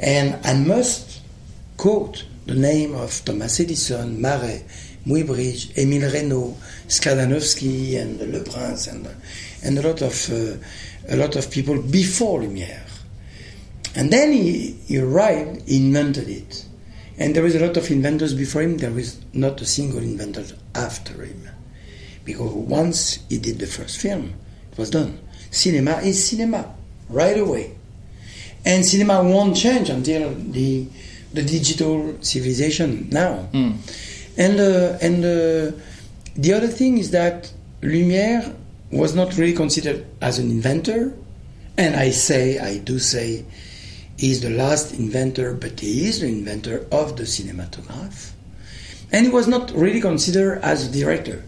And 0.00 0.38
I 0.46 0.54
must 0.54 1.20
quote 1.76 2.24
the 2.46 2.54
name 2.54 2.94
of 2.94 3.24
Thomas 3.24 3.60
Edison, 3.60 4.20
Marey, 4.20 4.62
Muybridge, 5.06 5.72
Émile 5.76 6.12
Reynaud, 6.12 6.56
Skladanowski, 6.88 7.96
and 7.98 8.20
Le 8.20 8.40
Prince, 8.40 8.88
and, 8.88 9.08
and 9.64 9.78
a 9.78 9.82
lot 9.82 10.02
of 10.02 10.30
uh, 10.30 10.56
a 11.08 11.16
lot 11.16 11.36
of 11.36 11.50
people 11.50 11.80
before 11.80 12.40
Lumière. 12.40 12.82
And 13.94 14.12
then 14.12 14.32
he, 14.32 14.72
he 14.86 14.98
arrived, 14.98 15.68
he 15.68 15.76
invented 15.76 16.28
it. 16.28 16.64
And 17.18 17.34
there 17.34 17.42
was 17.42 17.54
a 17.54 17.60
lot 17.66 17.76
of 17.76 17.90
inventors 17.90 18.34
before 18.34 18.62
him, 18.62 18.78
there 18.78 18.90
was 18.90 19.20
not 19.32 19.60
a 19.60 19.66
single 19.66 19.98
inventor 20.00 20.44
after 20.74 21.22
him. 21.22 21.48
Because 22.24 22.52
once 22.52 23.18
he 23.28 23.38
did 23.38 23.58
the 23.58 23.66
first 23.66 23.98
film, 24.00 24.34
it 24.72 24.78
was 24.78 24.90
done. 24.90 25.18
Cinema 25.50 25.96
is 25.98 26.24
cinema, 26.28 26.74
right 27.08 27.38
away. 27.38 27.76
And 28.64 28.84
cinema 28.86 29.22
won't 29.22 29.56
change 29.56 29.90
until 29.90 30.34
the, 30.34 30.86
the 31.32 31.42
digital 31.42 32.16
civilization 32.20 33.08
now. 33.10 33.48
And, 34.36 34.60
uh, 34.60 34.98
and 35.02 35.24
uh, 35.24 35.76
the 36.36 36.52
other 36.54 36.68
thing 36.68 36.98
is 36.98 37.10
that 37.10 37.52
Lumière 37.82 38.54
was 38.92 39.14
not 39.14 39.36
really 39.36 39.54
considered 39.54 40.06
as 40.20 40.38
an 40.38 40.50
inventor. 40.50 41.12
And 41.76 41.96
I 41.96 42.10
say, 42.10 42.58
I 42.58 42.78
do 42.78 42.98
say, 42.98 43.44
he's 44.20 44.40
the 44.40 44.50
last 44.50 44.86
inventor, 45.02 45.48
but 45.54 45.80
he 45.80 46.06
is 46.08 46.20
the 46.20 46.26
inventor 46.28 46.76
of 46.92 47.16
the 47.16 47.24
cinematograph. 47.24 48.18
and 49.12 49.26
he 49.26 49.32
was 49.32 49.46
not 49.48 49.72
really 49.74 50.00
considered 50.00 50.60
as 50.62 50.78
a 50.86 50.90
director. 50.98 51.42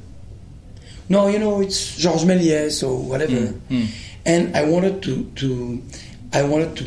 No, 1.08 1.28
you 1.28 1.38
know, 1.38 1.60
it's 1.60 1.96
Georges 2.02 2.24
Méliès 2.24 2.82
or 2.88 2.94
whatever. 3.10 3.54
Mm, 3.70 3.86
And 4.24 4.56
I 4.56 4.62
wanted 4.64 5.02
to, 5.06 5.12
to, 5.40 5.48
I 6.32 6.42
wanted 6.52 6.76
to 6.80 6.84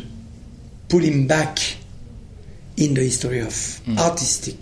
put 0.88 1.02
him 1.04 1.26
back 1.26 1.58
in 2.76 2.94
the 2.94 3.02
history 3.10 3.40
of 3.40 3.52
Mm. 3.86 3.98
artistic 3.98 4.58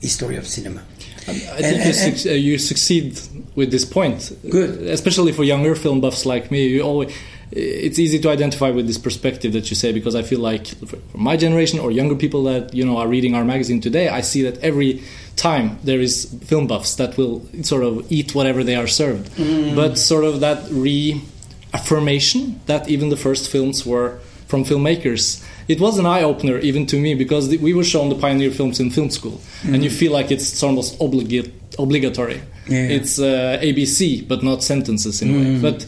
history 0.00 0.36
of 0.36 0.46
cinema. 0.46 0.80
I 1.26 1.30
And- 1.32 1.40
think 1.40 1.76
you, 1.78 1.90
and- 1.90 2.18
suc- 2.18 2.26
uh, 2.32 2.34
you 2.48 2.58
succeed 2.58 3.08
with 3.54 3.70
this 3.70 3.84
point. 3.84 4.20
Good. 4.56 4.70
especially 4.98 5.32
for 5.32 5.44
younger 5.44 5.74
film 5.76 6.00
buffs 6.00 6.24
like 6.26 6.44
me. 6.50 6.60
You 6.74 6.82
always, 6.82 7.10
it's 7.56 8.00
easy 8.00 8.18
to 8.18 8.28
identify 8.30 8.70
with 8.70 8.88
this 8.88 8.98
perspective 8.98 9.52
that 9.52 9.70
you 9.70 9.76
say 9.76 9.92
because 9.92 10.16
I 10.16 10.22
feel 10.22 10.40
like 10.40 10.66
for 10.66 10.98
my 11.16 11.36
generation 11.36 11.78
or 11.78 11.92
younger 11.92 12.16
people 12.16 12.42
that 12.44 12.74
you 12.74 12.84
know 12.84 12.96
are 12.96 13.06
reading 13.06 13.36
our 13.36 13.44
magazine 13.44 13.80
today, 13.80 14.08
I 14.08 14.22
see 14.22 14.42
that 14.42 14.58
every 14.58 15.02
time 15.36 15.78
there 15.84 16.00
is 16.00 16.36
film 16.44 16.66
buffs 16.66 16.96
that 16.96 17.16
will 17.16 17.46
sort 17.62 17.84
of 17.84 18.10
eat 18.10 18.34
whatever 18.34 18.64
they 18.64 18.74
are 18.74 18.88
served. 18.88 19.30
Mm. 19.36 19.76
But 19.76 19.98
sort 19.98 20.24
of 20.24 20.40
that 20.40 20.68
reaffirmation 20.70 22.60
that 22.66 22.88
even 22.88 23.10
the 23.10 23.16
first 23.16 23.48
films 23.48 23.86
were 23.86 24.18
from 24.48 24.64
filmmakers. 24.64 25.44
It 25.68 25.80
was 25.80 25.96
an 25.98 26.06
eye 26.06 26.22
opener 26.22 26.58
even 26.58 26.86
to 26.86 27.00
me 27.00 27.14
because 27.14 27.48
we 27.56 27.72
were 27.72 27.84
shown 27.84 28.08
the 28.08 28.16
pioneer 28.16 28.50
films 28.50 28.80
in 28.80 28.90
film 28.90 29.10
school, 29.10 29.40
and 29.64 29.84
you 29.84 29.90
mm. 29.90 29.98
feel 29.98 30.12
like 30.12 30.32
it's 30.32 30.60
almost 30.62 31.00
obligate, 31.00 31.52
obligatory. 31.78 32.42
Yeah. 32.66 32.96
It's 32.98 33.18
uh, 33.18 33.60
ABC, 33.62 34.26
but 34.26 34.42
not 34.42 34.62
sentences 34.62 35.22
in 35.22 35.30
a 35.30 35.32
way. 35.32 35.44
Mm. 35.44 35.62
But 35.62 35.86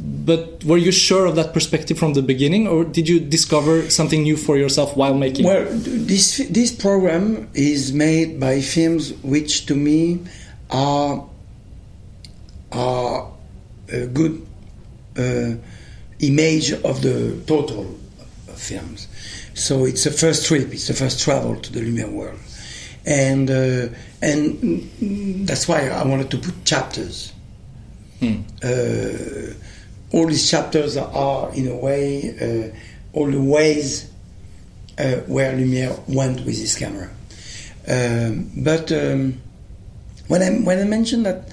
but 0.00 0.64
were 0.64 0.76
you 0.76 0.90
sure 0.90 1.26
of 1.26 1.36
that 1.36 1.52
perspective 1.52 1.98
from 1.98 2.14
the 2.14 2.22
beginning, 2.22 2.66
or 2.66 2.84
did 2.84 3.08
you 3.08 3.20
discover 3.20 3.88
something 3.90 4.22
new 4.22 4.36
for 4.36 4.56
yourself 4.56 4.96
while 4.96 5.14
making? 5.14 5.46
Well, 5.46 5.66
this 5.70 6.38
this 6.50 6.72
program 6.72 7.48
is 7.54 7.92
made 7.92 8.40
by 8.40 8.60
films 8.60 9.12
which, 9.22 9.66
to 9.66 9.74
me, 9.76 10.20
are 10.70 11.24
are 12.72 13.30
a 13.92 14.06
good 14.06 14.44
uh, 15.16 15.54
image 16.18 16.72
of 16.72 17.02
the 17.02 17.40
total 17.46 17.96
of 18.48 18.58
films. 18.58 19.06
So 19.54 19.84
it's 19.84 20.02
the 20.02 20.10
first 20.10 20.46
trip, 20.46 20.72
it's 20.72 20.88
the 20.88 20.94
first 20.94 21.22
travel 21.22 21.54
to 21.56 21.72
the 21.72 21.80
Lumière 21.80 22.10
world, 22.10 22.40
and 23.06 23.48
uh, 23.48 23.88
and 24.20 25.46
that's 25.46 25.68
why 25.68 25.88
I 25.88 26.04
wanted 26.04 26.30
to 26.32 26.38
put 26.38 26.64
chapters. 26.64 27.32
Uh, 28.62 29.52
all 30.14 30.28
these 30.28 30.48
chapters 30.48 30.96
are, 30.96 31.52
in 31.54 31.66
a 31.66 31.74
way, 31.74 32.72
uh, 32.72 33.18
all 33.18 33.28
the 33.28 33.40
ways 33.40 34.08
uh, 34.96 35.16
where 35.26 35.52
Lumière 35.52 35.98
went 36.08 36.44
with 36.46 36.56
his 36.56 36.76
camera. 36.76 37.10
Um, 37.88 38.50
but 38.56 38.92
um, 38.92 39.40
when 40.28 40.40
I 40.40 40.50
when 40.50 40.78
I 40.78 40.84
mentioned 40.84 41.26
that 41.26 41.48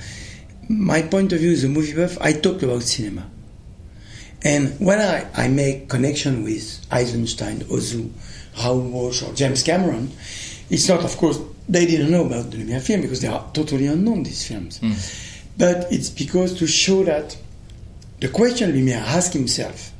my 0.70 1.02
point 1.02 1.34
of 1.34 1.40
view 1.40 1.52
is 1.52 1.64
a 1.64 1.70
movie 1.70 1.96
buff, 1.96 2.20
I 2.22 2.34
talked 2.34 2.62
about 2.62 2.84
cinema. 2.84 3.28
And 4.44 4.80
when 4.80 5.00
I, 5.00 5.28
I 5.36 5.48
make 5.48 5.90
connection 5.90 6.44
with 6.44 6.86
Eisenstein, 6.92 7.60
Ozu, 7.62 8.12
Raoul 8.60 8.82
Walsh, 8.90 9.24
or 9.24 9.34
James 9.34 9.64
Cameron, 9.64 10.12
it's 10.70 10.88
not, 10.88 11.04
of 11.04 11.16
course, 11.18 11.40
they 11.68 11.86
didn't 11.86 12.12
know 12.12 12.26
about 12.26 12.50
the 12.52 12.58
Lumière 12.58 12.82
film 12.82 13.02
because 13.02 13.22
they 13.22 13.28
are 13.28 13.46
totally 13.54 13.88
unknown, 13.88 14.24
these 14.24 14.48
films. 14.48 14.80
But 15.58 15.92
it's 15.92 16.10
because 16.10 16.58
to 16.60 16.68
show 16.68 17.04
that 17.04 17.38
the 18.22 18.30
question 18.30 18.72
Lumière 18.72 19.02
asked 19.02 19.34
himself 19.34 19.92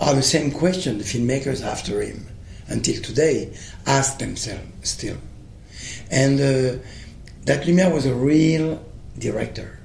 are 0.00 0.14
the 0.14 0.22
same 0.22 0.50
question 0.50 0.98
the 0.98 1.04
filmmakers 1.04 1.62
after 1.62 2.00
him 2.00 2.26
until 2.68 3.02
today 3.02 3.52
ask 3.86 4.18
themselves 4.18 4.70
still. 4.82 5.16
And 6.10 6.38
uh, 6.40 6.78
that 7.44 7.66
Lumière 7.66 7.92
was 7.92 8.06
a 8.06 8.14
real 8.14 8.84
director. 9.18 9.78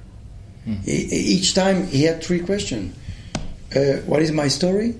E- 0.86 1.08
each 1.36 1.54
time 1.54 1.86
he 1.88 2.04
had 2.04 2.22
three 2.22 2.40
questions. 2.40 2.96
Uh, 3.74 4.00
what 4.06 4.22
is 4.22 4.30
my 4.32 4.48
story? 4.48 4.94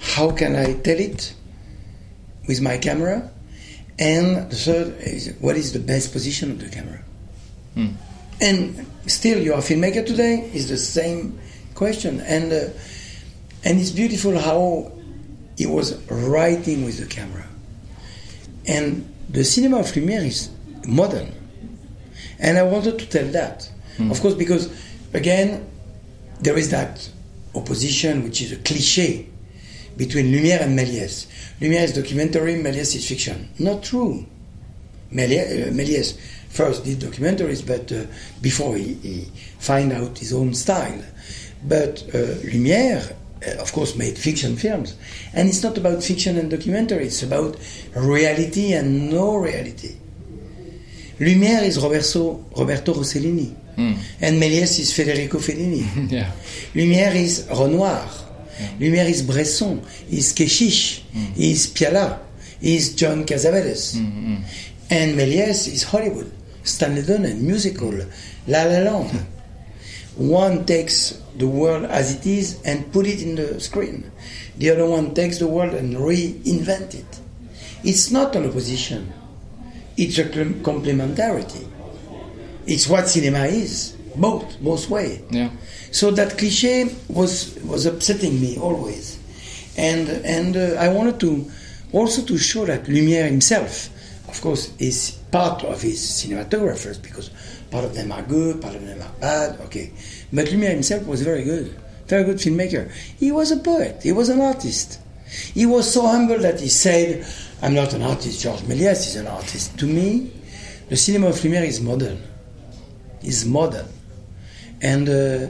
How 0.00 0.30
can 0.30 0.56
I 0.56 0.74
tell 0.80 0.98
it 0.98 1.34
with 2.48 2.60
my 2.60 2.78
camera? 2.78 3.30
And 3.98 4.50
the 4.50 4.56
third 4.56 4.96
is 5.00 5.34
what 5.40 5.56
is 5.56 5.72
the 5.72 5.78
best 5.78 6.10
position 6.12 6.50
of 6.50 6.58
the 6.58 6.68
camera? 6.68 7.02
And 8.40 8.86
still, 9.06 9.38
you 9.40 9.52
are 9.52 9.58
a 9.58 9.62
filmmaker 9.62 10.04
today. 10.06 10.50
Is 10.52 10.68
the 10.68 10.76
same 10.78 11.38
question, 11.74 12.20
and 12.20 12.52
uh, 12.52 12.68
and 13.64 13.80
it's 13.80 13.90
beautiful 13.90 14.38
how 14.38 14.92
he 15.56 15.66
was 15.66 15.94
writing 16.10 16.84
with 16.84 16.98
the 16.98 17.06
camera. 17.06 17.46
And 18.66 19.12
the 19.28 19.44
cinema 19.44 19.80
of 19.80 19.86
Lumière 19.86 20.24
is 20.24 20.50
modern, 20.86 21.32
and 22.38 22.58
I 22.58 22.62
wanted 22.62 22.98
to 22.98 23.08
tell 23.08 23.26
that, 23.32 23.70
of 24.10 24.20
course, 24.20 24.34
because 24.34 24.72
again, 25.12 25.66
there 26.40 26.56
is 26.58 26.70
that 26.70 27.08
opposition, 27.54 28.24
which 28.24 28.42
is 28.42 28.52
a 28.52 28.56
cliche, 28.56 29.28
between 29.96 30.26
Lumière 30.26 30.62
and 30.62 30.78
Méliès. 30.78 31.26
Lumière 31.60 31.84
is 31.84 31.94
documentary, 31.94 32.54
Méliès 32.54 32.94
is 32.94 33.06
fiction. 33.06 33.48
Not 33.58 33.82
true. 33.82 34.26
Méliès, 35.12 35.68
uh, 35.68 35.72
Méliès 35.72 36.18
first 36.48 36.84
did 36.84 36.98
documentaries, 37.00 37.66
but 37.66 37.90
uh, 37.92 38.04
before 38.40 38.76
he, 38.76 38.94
he 38.94 39.30
find 39.58 39.92
out 39.92 40.18
his 40.18 40.32
own 40.32 40.54
style. 40.54 41.02
But 41.66 42.04
uh, 42.12 42.18
Lumière, 42.44 43.14
uh, 43.46 43.60
of 43.62 43.72
course, 43.72 43.96
made 43.96 44.18
fiction 44.18 44.56
films, 44.56 44.96
and 45.32 45.48
it's 45.48 45.62
not 45.62 45.78
about 45.78 46.02
fiction 46.02 46.36
and 46.38 46.50
documentary. 46.50 47.06
It's 47.06 47.22
about 47.22 47.56
reality 47.94 48.74
and 48.74 49.10
no 49.10 49.36
reality. 49.36 49.96
Lumière 51.18 51.62
is 51.62 51.78
Roberto, 51.78 52.44
Roberto 52.56 52.92
Rossellini, 52.92 53.54
hmm. 53.76 53.94
and 54.20 54.42
Méliès 54.42 54.78
is 54.78 54.92
Federico 54.92 55.38
Fellini. 55.38 56.10
yeah. 56.10 56.30
Lumière 56.74 57.14
is 57.14 57.46
Renoir. 57.50 58.08
Hmm. 58.08 58.82
Lumière 58.82 59.08
is 59.08 59.22
Bresson. 59.22 59.80
Is 60.10 60.32
Kechiche. 60.32 61.02
Hmm. 61.12 61.32
Is 61.36 61.68
Pialat. 61.68 62.18
Is 62.60 62.94
John 62.94 63.24
Cassavetes. 63.24 63.96
And 64.90 65.16
Méliès 65.16 65.68
is 65.68 65.84
Hollywood. 65.84 66.30
Stanley 66.62 67.02
Donen, 67.02 67.40
musical. 67.40 67.92
La 68.48 68.64
La 68.64 68.80
Land. 68.80 69.26
One 70.16 70.64
takes 70.64 71.20
the 71.36 71.48
world 71.48 71.84
as 71.86 72.14
it 72.14 72.26
is 72.26 72.62
and 72.64 72.92
put 72.92 73.06
it 73.06 73.22
in 73.22 73.34
the 73.34 73.60
screen. 73.60 74.10
The 74.56 74.70
other 74.70 74.86
one 74.86 75.14
takes 75.14 75.38
the 75.38 75.48
world 75.48 75.74
and 75.74 75.94
reinvent 75.94 76.94
it. 76.94 77.20
It's 77.82 78.10
not 78.10 78.36
an 78.36 78.48
opposition. 78.48 79.12
It's 79.96 80.18
a 80.18 80.24
complementarity. 80.24 81.68
It's 82.66 82.88
what 82.88 83.08
cinema 83.08 83.44
is, 83.46 83.96
both, 84.16 84.58
both 84.60 84.88
way. 84.88 85.22
Yeah. 85.30 85.50
So 85.90 86.10
that 86.12 86.38
cliche 86.38 86.94
was 87.08 87.56
was 87.64 87.86
upsetting 87.86 88.40
me 88.40 88.56
always, 88.58 89.18
and 89.76 90.08
and 90.08 90.56
uh, 90.56 90.80
I 90.80 90.88
wanted 90.88 91.20
to 91.20 91.50
also 91.92 92.22
to 92.22 92.38
show 92.38 92.64
that 92.64 92.84
Lumière 92.84 93.26
himself, 93.26 93.90
of 94.28 94.40
course, 94.40 94.72
is 94.78 95.18
part 95.34 95.64
of 95.64 95.82
his 95.82 96.00
cinematographers 96.00 97.02
because 97.02 97.30
part 97.70 97.84
of 97.84 97.92
them 97.94 98.12
are 98.12 98.22
good, 98.22 98.62
part 98.62 98.74
of 98.76 98.86
them 98.86 99.00
are 99.02 99.14
bad. 99.20 99.60
Okay, 99.66 99.92
but 100.32 100.46
Lumière 100.46 100.70
himself 100.70 101.06
was 101.06 101.22
very 101.22 101.42
good, 101.42 101.76
very 102.06 102.24
good 102.24 102.36
filmmaker. 102.36 102.90
He 103.18 103.32
was 103.32 103.50
a 103.50 103.56
poet. 103.56 104.02
He 104.02 104.12
was 104.12 104.28
an 104.28 104.40
artist. 104.40 105.00
He 105.52 105.66
was 105.66 105.92
so 105.92 106.06
humble 106.06 106.38
that 106.38 106.60
he 106.60 106.68
said, 106.68 107.26
"I'm 107.62 107.74
not 107.74 107.92
an 107.94 108.02
artist. 108.02 108.40
Georges 108.42 108.62
Méliès 108.68 109.00
is 109.10 109.16
an 109.16 109.26
artist." 109.26 109.76
To 109.78 109.86
me, 109.86 110.30
the 110.88 110.96
cinema 110.96 111.28
of 111.28 111.36
Lumière 111.36 111.66
is 111.66 111.80
modern. 111.80 112.18
Is 113.22 113.44
modern 113.44 113.88
and 114.84 115.08
uh, 115.08 115.48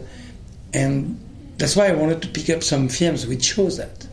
and 0.72 1.20
that's 1.58 1.76
why 1.76 1.88
I 1.88 1.92
wanted 1.92 2.22
to 2.22 2.28
pick 2.28 2.48
up 2.50 2.62
some 2.62 2.88
films 2.88 3.26
which 3.26 3.44
shows 3.44 3.76
that. 3.76 4.06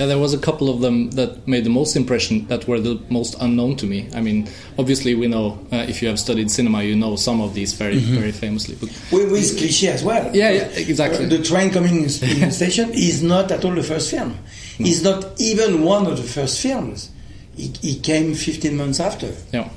Yeah, 0.00 0.06
there 0.06 0.18
was 0.18 0.32
a 0.32 0.38
couple 0.38 0.70
of 0.70 0.80
them 0.80 1.10
that 1.10 1.46
made 1.46 1.64
the 1.64 1.68
most 1.70 1.94
impression 1.94 2.46
that 2.46 2.66
were 2.66 2.80
the 2.80 2.98
most 3.10 3.36
unknown 3.38 3.76
to 3.76 3.86
me. 3.86 4.08
I 4.14 4.22
mean, 4.22 4.48
obviously 4.78 5.14
we 5.14 5.26
know 5.28 5.58
uh, 5.70 5.76
if 5.76 6.00
you 6.00 6.08
have 6.08 6.18
studied 6.18 6.50
cinema, 6.50 6.82
you 6.82 6.96
know 6.96 7.16
some 7.16 7.42
of 7.42 7.52
these 7.52 7.74
very, 7.74 7.98
very 7.98 8.32
famously. 8.32 8.76
But 8.76 8.88
With, 9.12 9.30
with 9.30 9.58
cliché 9.58 9.88
as 9.88 10.02
well. 10.02 10.34
Yeah, 10.34 10.52
yeah, 10.52 10.62
exactly. 10.88 11.26
Uh, 11.26 11.28
the 11.28 11.42
train 11.42 11.70
coming 11.70 11.96
in 11.96 12.04
in 12.04 12.40
the 12.40 12.50
station 12.50 12.88
is 12.94 13.22
not 13.22 13.52
at 13.52 13.62
all 13.62 13.74
the 13.74 13.82
first 13.82 14.10
film. 14.10 14.38
It's 14.78 15.02
not 15.02 15.38
even 15.38 15.82
one 15.82 16.06
of 16.06 16.16
the 16.16 16.22
first 16.22 16.62
films. 16.62 17.10
It, 17.58 17.84
it 17.84 18.02
came 18.02 18.32
15 18.34 18.74
months 18.74 19.00
after. 19.00 19.34
yeah, 19.52 19.68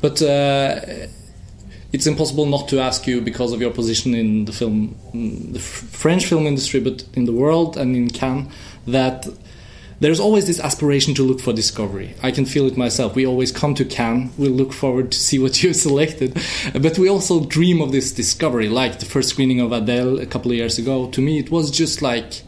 but 0.00 0.20
uh, 0.22 0.80
it's 1.92 2.08
impossible 2.08 2.46
not 2.46 2.66
to 2.70 2.80
ask 2.80 3.06
you 3.06 3.20
because 3.20 3.52
of 3.52 3.60
your 3.60 3.70
position 3.70 4.12
in 4.12 4.44
the 4.44 4.52
film, 4.52 4.96
mm, 5.14 5.52
the 5.52 5.60
F- 5.60 5.64
French 6.02 6.26
film 6.26 6.46
industry, 6.48 6.80
but 6.80 7.04
in 7.14 7.26
the 7.26 7.32
world 7.32 7.76
and 7.76 7.94
in 7.94 8.10
Cannes, 8.10 8.50
that 8.86 9.26
there's 10.00 10.20
always 10.20 10.46
this 10.46 10.60
aspiration 10.60 11.14
to 11.14 11.22
look 11.22 11.40
for 11.40 11.52
discovery. 11.52 12.14
I 12.22 12.30
can 12.30 12.44
feel 12.44 12.66
it 12.66 12.76
myself. 12.76 13.14
We 13.14 13.26
always 13.26 13.50
come 13.50 13.74
to 13.76 13.84
Cannes, 13.84 14.30
we 14.36 14.48
look 14.48 14.72
forward 14.72 15.10
to 15.12 15.18
see 15.18 15.38
what 15.38 15.62
you 15.62 15.72
selected, 15.86 16.38
but 16.74 16.98
we 16.98 17.08
also 17.08 17.44
dream 17.44 17.80
of 17.80 17.92
this 17.92 18.12
discovery. 18.12 18.68
Like 18.68 18.98
the 18.98 19.06
first 19.06 19.30
screening 19.30 19.60
of 19.60 19.72
Adele 19.72 20.20
a 20.20 20.26
couple 20.26 20.50
of 20.50 20.56
years 20.56 20.78
ago, 20.78 21.08
to 21.10 21.20
me 21.20 21.38
it 21.38 21.50
was 21.50 21.70
just 21.70 22.02
like 22.02 22.42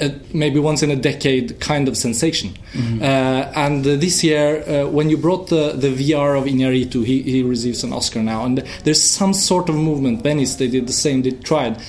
a, 0.00 0.14
maybe 0.34 0.60
once 0.60 0.82
in 0.82 0.90
a 0.90 0.96
decade 0.96 1.58
kind 1.60 1.88
of 1.88 1.96
sensation. 1.96 2.50
Mm-hmm. 2.72 3.02
Uh, 3.02 3.52
and 3.54 3.86
uh, 3.86 3.96
this 3.96 4.22
year, 4.22 4.62
uh, 4.62 4.88
when 4.88 5.08
you 5.08 5.16
brought 5.16 5.48
the, 5.48 5.72
the 5.72 5.88
VR 5.88 6.38
of 6.38 6.44
Iñárritu, 6.44 7.04
he, 7.04 7.22
he 7.22 7.42
receives 7.42 7.82
an 7.82 7.94
Oscar 7.94 8.22
now. 8.22 8.44
And 8.44 8.58
there's 8.84 9.02
some 9.02 9.32
sort 9.32 9.70
of 9.70 9.74
movement. 9.74 10.22
Venice, 10.22 10.56
they 10.56 10.68
did 10.68 10.86
the 10.86 10.92
same, 10.92 11.22
they 11.22 11.30
tried. 11.30 11.80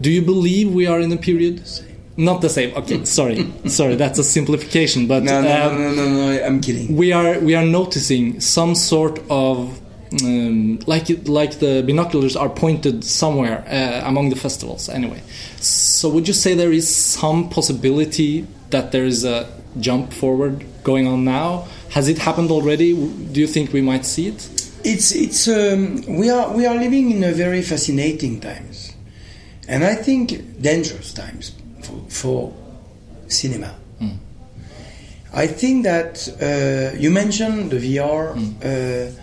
Do 0.00 0.10
you 0.10 0.22
believe 0.22 0.72
we 0.72 0.86
are 0.86 1.00
in 1.00 1.12
a 1.12 1.16
period? 1.16 1.62
Not 2.16 2.42
the 2.42 2.48
same. 2.48 2.74
Okay, 2.76 3.04
sorry, 3.18 3.50
sorry. 3.66 3.96
That's 3.96 4.18
a 4.18 4.24
simplification, 4.24 5.06
but 5.06 5.22
no, 5.22 5.40
no, 5.40 5.66
um, 5.66 5.78
no, 5.78 5.92
no, 5.92 6.08
no, 6.08 6.26
no, 6.26 6.44
I'm 6.44 6.60
kidding. 6.60 6.96
We 6.96 7.12
are 7.12 7.38
we 7.40 7.54
are 7.54 7.64
noticing 7.64 8.40
some 8.40 8.74
sort 8.74 9.20
of 9.30 9.80
um, 10.22 10.78
like 10.86 11.08
like 11.26 11.58
the 11.58 11.82
binoculars 11.86 12.36
are 12.36 12.50
pointed 12.50 13.04
somewhere 13.04 13.64
uh, 13.68 14.06
among 14.06 14.28
the 14.28 14.36
festivals 14.36 14.88
anyway. 14.88 15.22
So 15.60 16.08
would 16.10 16.28
you 16.28 16.34
say 16.34 16.54
there 16.54 16.72
is 16.72 16.94
some 16.94 17.48
possibility 17.48 18.46
that 18.70 18.92
there 18.92 19.04
is 19.04 19.24
a 19.24 19.48
jump 19.80 20.12
forward 20.12 20.64
going 20.84 21.06
on 21.06 21.24
now? 21.24 21.66
Has 21.90 22.08
it 22.08 22.18
happened 22.18 22.50
already? 22.50 22.92
Do 22.92 23.40
you 23.40 23.46
think 23.46 23.72
we 23.72 23.80
might 23.80 24.04
see 24.04 24.28
it? 24.28 24.48
It's 24.84 25.12
it's 25.12 25.48
um, 25.48 26.02
we 26.18 26.28
are 26.28 26.52
we 26.52 26.66
are 26.66 26.74
living 26.74 27.10
in 27.10 27.24
a 27.24 27.32
very 27.32 27.62
fascinating 27.62 28.40
times, 28.40 28.92
and 29.66 29.82
I 29.82 29.94
think 29.94 30.60
dangerous 30.60 31.14
times 31.14 31.52
for, 32.08 32.52
cinema. 33.28 33.74
Mm. 34.00 34.16
I 35.34 35.46
think 35.46 35.84
that 35.84 36.28
uh, 36.40 36.98
you 36.98 37.10
mentioned 37.10 37.70
the 37.70 37.78
VR. 37.78 38.34
Mm. 38.34 39.16
Uh, 39.16 39.22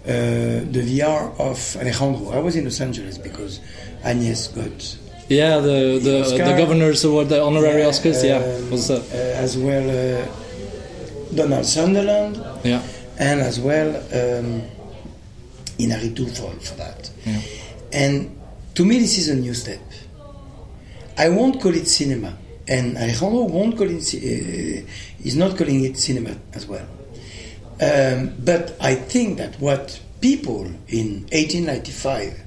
uh, 0.00 0.64
the 0.72 0.80
VR 0.80 1.38
of 1.38 1.76
Alejandro. 1.76 2.30
I 2.30 2.38
was 2.38 2.56
in 2.56 2.64
Los 2.64 2.80
Angeles 2.80 3.18
because 3.18 3.60
Agnes 4.02 4.48
got. 4.48 4.96
Yeah, 5.28 5.58
the 5.58 6.00
the, 6.02 6.22
Oscar. 6.22 6.44
the 6.44 6.56
governors 6.56 7.04
award, 7.04 7.28
the 7.28 7.42
honorary 7.42 7.82
Oscars. 7.82 8.24
yeah, 8.24 8.38
um, 8.38 8.70
was 8.70 8.90
uh, 8.90 9.04
as 9.36 9.58
well 9.58 9.86
uh, 9.90 10.26
Donald 11.34 11.66
Sutherland. 11.66 12.42
Yeah, 12.64 12.82
and 13.18 13.40
as 13.40 13.60
well 13.60 13.94
um, 13.94 14.62
Iñárritu 15.78 16.34
for 16.34 16.50
for 16.60 16.76
that. 16.76 17.10
Yeah. 17.26 17.40
And 17.92 18.40
to 18.74 18.84
me, 18.84 18.98
this 18.98 19.18
is 19.18 19.28
a 19.28 19.34
new 19.34 19.52
step. 19.52 19.80
I 21.20 21.28
won't 21.28 21.60
call 21.60 21.74
it 21.74 21.86
cinema, 21.86 22.32
and 22.66 22.96
Alejandro 22.96 23.42
won't 23.42 23.76
call 23.76 23.90
it. 23.90 24.14
Uh, 24.14 24.86
he's 25.22 25.36
not 25.36 25.58
calling 25.58 25.84
it 25.84 25.98
cinema 25.98 26.34
as 26.54 26.66
well. 26.66 26.86
Um, 27.88 28.34
but 28.38 28.74
I 28.80 28.94
think 28.94 29.36
that 29.36 29.60
what 29.60 30.00
people 30.22 30.64
in 30.88 31.26
1895, 31.32 32.40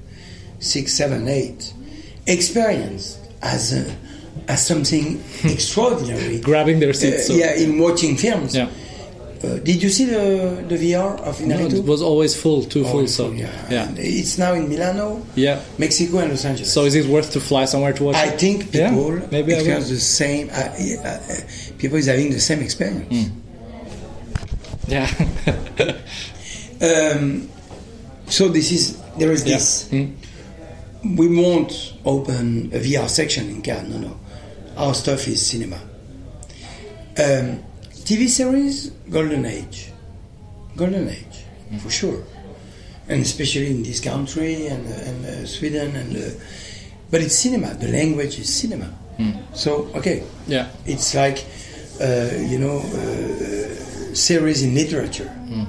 6, 0.59 0.91
7, 0.91 1.27
8 1.27 1.73
experienced 2.25 3.19
as, 3.43 3.73
a, 3.73 3.95
as 4.47 4.65
something 4.65 5.23
extraordinary. 5.43 6.39
Grabbing 6.39 6.79
their 6.79 6.93
seats. 6.93 7.29
Uh, 7.29 7.33
yeah, 7.33 7.53
in 7.55 7.77
watching 7.77 8.17
films. 8.17 8.55
Yeah. 8.55 8.69
Uh, 9.43 9.57
did 9.59 9.83
you 9.83 9.89
see 9.89 10.05
the 10.05 10.63
the 10.69 10.77
VR 10.77 11.19
of 11.19 11.37
Iñárritu? 11.37 11.71
No, 11.73 11.77
it 11.79 11.85
was 11.85 12.01
always 12.01 12.33
full, 12.33 12.63
too 12.63 12.85
full. 12.85 13.07
So 13.07 13.31
yeah, 13.31 13.51
yeah. 13.69 13.91
it's 13.97 14.37
now 14.37 14.53
in 14.53 14.69
Milano, 14.69 15.21
yeah, 15.35 15.61
Mexico, 15.77 16.19
and 16.19 16.29
Los 16.29 16.45
Angeles. 16.45 16.71
So 16.71 16.85
is 16.85 16.95
it 16.95 17.07
worth 17.07 17.33
to 17.33 17.41
fly 17.41 17.65
somewhere 17.65 17.91
to 17.91 18.03
watch? 18.05 18.15
I 18.15 18.27
it? 18.27 18.39
think 18.39 18.71
people 18.71 19.17
yeah, 19.19 19.27
maybe 19.31 19.53
experience 19.53 19.89
the 19.89 19.99
same. 19.99 20.49
Uh, 20.49 20.71
uh, 21.03 21.19
people 21.77 21.97
is 21.97 22.05
having 22.05 22.31
the 22.31 22.39
same 22.39 22.61
experience. 22.61 23.11
Mm. 23.11 23.31
Yeah. 24.87 25.07
um, 27.17 27.49
so 28.27 28.47
this 28.47 28.71
is 28.71 29.01
there 29.17 29.31
is 29.31 29.43
yeah. 29.45 29.55
this. 29.55 29.89
Mm. 29.89 30.15
We 31.17 31.27
won't 31.35 31.93
open 32.05 32.71
a 32.71 32.79
VR 32.79 33.09
section 33.09 33.49
in 33.49 33.61
Cannes. 33.61 33.89
No, 33.89 33.97
no. 33.97 34.19
Our 34.77 34.93
stuff 34.93 35.27
is 35.27 35.45
cinema. 35.45 35.81
Um, 37.19 37.61
TV 38.03 38.27
series, 38.27 38.89
golden 39.09 39.45
age, 39.45 39.91
golden 40.75 41.09
age 41.09 41.45
mm. 41.71 41.79
for 41.79 41.89
sure, 41.89 42.23
and 43.07 43.21
especially 43.21 43.71
in 43.71 43.83
this 43.83 43.99
country 43.99 44.67
and, 44.67 44.85
and 44.87 45.25
uh, 45.25 45.45
Sweden 45.45 45.95
and. 45.95 46.15
Uh, 46.15 46.29
but 47.11 47.21
it's 47.21 47.35
cinema. 47.35 47.75
The 47.75 47.89
language 47.89 48.39
is 48.39 48.51
cinema. 48.51 48.91
Mm. 49.19 49.55
So 49.55 49.91
okay. 49.93 50.23
Yeah. 50.47 50.69
It's 50.85 51.13
like 51.13 51.45
uh, 52.01 52.29
you 52.49 52.57
know 52.57 52.79
uh, 52.79 54.15
series 54.15 54.63
in 54.63 54.73
literature 54.73 55.31
mm. 55.47 55.67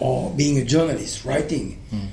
or 0.00 0.30
being 0.30 0.58
a 0.58 0.64
journalist 0.64 1.24
writing 1.24 1.78
mm. 1.92 2.08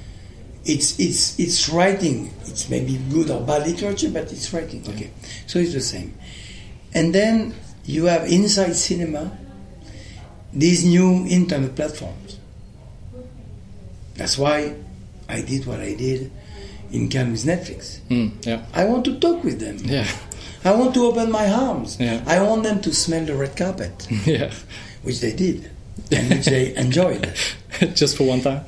it's 0.65 0.99
it's 0.99 1.39
it's 1.39 1.69
writing 1.69 2.33
it's 2.45 2.69
maybe 2.69 2.99
good 3.09 3.29
or 3.29 3.41
bad 3.41 3.65
literature 3.67 4.09
but 4.09 4.31
it's 4.31 4.53
writing 4.53 4.83
okay 4.87 5.11
so 5.47 5.59
it's 5.59 5.73
the 5.73 5.81
same 5.81 6.13
and 6.93 7.15
then 7.15 7.53
you 7.85 8.05
have 8.05 8.27
inside 8.27 8.73
cinema 8.75 9.37
these 10.53 10.85
new 10.85 11.25
internet 11.27 11.75
platforms 11.75 12.37
that's 14.15 14.37
why 14.37 14.75
i 15.29 15.41
did 15.41 15.65
what 15.65 15.79
i 15.79 15.93
did 15.93 16.31
in 16.91 17.07
Cannes 17.07 17.31
with 17.31 17.45
Netflix. 17.45 18.01
Mm, 18.09 18.45
yeah. 18.45 18.65
I 18.73 18.83
want 18.83 19.05
to 19.05 19.17
talk 19.17 19.45
with 19.45 19.61
them. 19.61 19.77
Yeah. 19.85 20.05
I 20.65 20.75
want 20.75 20.93
to 20.95 21.05
open 21.05 21.31
my 21.31 21.49
arms. 21.49 21.97
Yeah. 21.97 22.21
I 22.27 22.41
want 22.43 22.63
them 22.63 22.81
to 22.81 22.93
smell 22.93 23.23
the 23.23 23.33
red 23.33 23.55
carpet. 23.55 24.09
yeah 24.25 24.51
which 25.03 25.19
they 25.19 25.33
did 25.33 25.69
and 26.11 26.29
which 26.29 26.45
they 26.45 26.75
enjoyed. 26.85 27.33
just 27.93 28.17
for 28.17 28.27
one 28.27 28.41
time. 28.41 28.65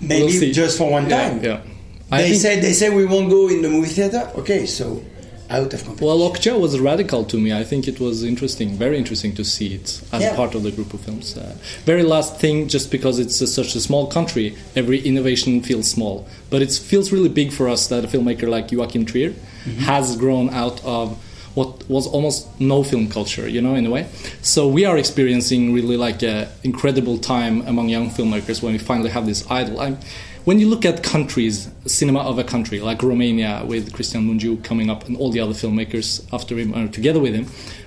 Maybe 0.00 0.38
we'll 0.38 0.52
just 0.52 0.78
for 0.78 0.90
one 0.90 1.08
time. 1.08 1.42
Yeah. 1.42 1.62
yeah. 2.10 2.18
They 2.18 2.34
said 2.34 2.62
they 2.62 2.72
said 2.72 2.94
we 2.94 3.06
won't 3.06 3.30
go 3.30 3.48
in 3.48 3.62
the 3.62 3.68
movie 3.68 3.88
theater. 3.88 4.30
Okay, 4.36 4.66
so 4.66 5.02
out 5.50 5.72
of 5.74 5.84
competition. 5.84 6.06
Well, 6.06 6.18
Okja 6.30 6.58
was 6.58 6.78
radical 6.80 7.24
to 7.24 7.38
me. 7.38 7.52
I 7.52 7.64
think 7.64 7.86
it 7.86 8.00
was 8.00 8.22
interesting, 8.24 8.70
very 8.76 8.96
interesting 8.98 9.34
to 9.34 9.44
see 9.44 9.74
it 9.74 10.00
as 10.12 10.22
Yeah. 10.22 10.34
part 10.36 10.54
of 10.54 10.62
the 10.62 10.70
group 10.70 10.94
of 10.94 11.00
films. 11.00 11.36
Uh, 11.36 11.54
very 11.84 12.02
last 12.02 12.38
thing, 12.40 12.68
just 12.68 12.90
because 12.90 13.18
it's 13.18 13.40
uh, 13.42 13.46
such 13.46 13.74
a 13.74 13.80
small 13.80 14.06
country, 14.06 14.54
every 14.74 15.00
innovation 15.00 15.60
feels 15.62 15.88
small, 15.90 16.26
but 16.50 16.62
it 16.62 16.72
feels 16.72 17.12
really 17.12 17.28
big 17.28 17.52
for 17.52 17.68
us 17.68 17.86
that 17.88 18.04
a 18.04 18.08
filmmaker 18.08 18.48
like 18.48 18.72
Joachim 18.72 19.04
Trier 19.04 19.32
has 19.80 20.16
grown 20.16 20.50
out 20.50 20.82
of 20.84 21.16
what 21.54 21.88
was 21.88 22.06
almost 22.08 22.48
no 22.60 22.82
film 22.82 23.08
culture, 23.08 23.48
you 23.48 23.60
know, 23.62 23.74
in 23.76 23.86
a 23.86 23.90
way. 23.90 24.06
So 24.42 24.66
we 24.66 24.84
are 24.84 24.98
experiencing 24.98 25.72
really 25.72 25.96
like 25.96 26.20
an 26.24 26.48
incredible 26.64 27.16
time 27.18 27.62
among 27.66 27.88
young 27.90 28.10
filmmakers 28.10 28.60
when 28.60 28.72
we 28.72 28.78
finally 28.78 29.10
have 29.10 29.24
this 29.26 29.48
idol. 29.48 29.78
I'm, 29.78 29.98
when 30.44 30.58
you 30.58 30.68
look 30.68 30.84
at 30.84 31.02
countries, 31.02 31.68
cinema 31.86 32.20
of 32.20 32.38
a 32.38 32.44
country 32.44 32.80
like 32.80 33.02
Romania 33.02 33.64
with 33.66 33.92
Cristian 33.92 34.26
Mungiu 34.28 34.62
coming 34.62 34.90
up 34.90 35.06
and 35.06 35.16
all 35.16 35.30
the 35.30 35.40
other 35.40 35.54
filmmakers 35.54 36.22
after 36.32 36.56
him 36.58 36.74
or 36.74 36.88
together 36.88 37.20
with 37.20 37.34
him, 37.34 37.46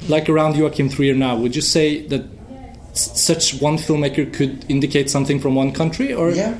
like 0.09 0.27
around 0.29 0.55
Joachim 0.55 0.89
Trier 0.89 1.13
now, 1.15 1.35
would 1.37 1.55
you 1.55 1.61
say 1.61 2.05
that 2.07 2.23
s- 2.91 3.19
such 3.21 3.61
one 3.61 3.77
filmmaker 3.77 4.31
could 4.33 4.65
indicate 4.69 5.09
something 5.09 5.39
from 5.39 5.55
one 5.55 5.71
country, 5.71 6.13
or 6.13 6.31
yeah. 6.31 6.57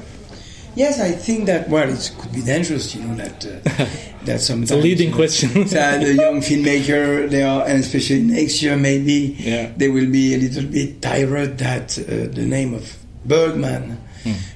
Yes, 0.76 1.00
I 1.00 1.10
think 1.12 1.48
that 1.48 1.70
well, 1.70 1.90
it 1.90 2.12
could 2.20 2.32
be 2.32 2.44
dangerous, 2.44 2.94
you 2.94 3.02
know, 3.04 3.16
that 3.16 3.44
uh, 3.48 3.86
that 4.26 4.40
sometimes 4.42 4.70
it's 4.70 4.72
a 4.72 4.76
leading 4.78 5.08
you 5.08 5.12
know, 5.12 5.18
question? 5.18 5.50
that 5.70 6.02
the 6.04 6.14
young 6.14 6.40
filmmaker, 6.42 7.28
they 7.28 7.42
are, 7.42 7.66
and 7.66 7.80
especially 7.80 8.22
next 8.22 8.62
year, 8.62 8.78
maybe 8.78 9.36
Yeah. 9.40 9.72
they 9.76 9.88
will 9.90 10.06
be 10.12 10.36
a 10.36 10.38
little 10.38 10.66
bit 10.70 11.02
tired 11.02 11.58
that 11.58 11.98
uh, 11.98 12.30
the 12.32 12.46
name 12.46 12.76
of 12.76 12.96
Bergman 13.26 13.98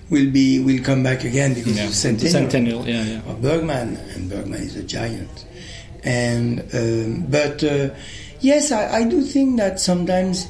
will 0.10 0.30
be 0.32 0.60
will 0.60 0.84
come 0.84 1.04
back 1.04 1.24
again 1.24 1.54
because. 1.54 1.78
Yeah. 1.78 1.86
of 1.88 1.94
centennial, 1.94 2.32
Centennial, 2.32 2.88
yeah, 2.88 3.04
yeah. 3.04 3.32
of 3.32 3.42
Bergman, 3.42 3.98
and 4.16 4.30
Bergman 4.30 4.62
is 4.62 4.76
a 4.76 4.84
giant. 4.84 5.46
And 6.04 6.62
um, 6.74 7.26
but 7.30 7.64
uh, 7.64 7.90
yes, 8.40 8.72
I, 8.72 9.00
I 9.00 9.04
do 9.10 9.22
think 9.22 9.58
that 9.58 9.80
sometimes 9.80 10.48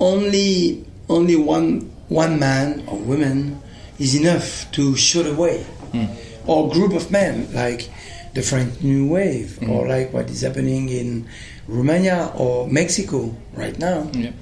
only 0.00 0.84
only 1.08 1.36
one 1.36 1.90
one 2.08 2.38
man 2.38 2.84
or 2.86 2.98
woman 2.98 3.60
is 3.98 4.14
enough 4.14 4.70
to 4.72 4.96
show 4.96 5.22
the 5.22 5.34
way, 5.34 5.64
or 6.46 6.70
group 6.70 6.92
of 6.92 7.10
men 7.10 7.48
like 7.52 7.88
the 8.34 8.42
French 8.42 8.82
New 8.82 9.08
Wave, 9.08 9.58
or 9.68 9.88
like 9.88 10.12
what 10.12 10.28
is 10.28 10.42
happening 10.42 10.88
in 10.90 11.26
Romania 11.66 12.30
or 12.36 12.68
Mexico 12.68 13.34
right 13.54 13.78
now, 13.78 14.10
Yeah. 14.12 14.32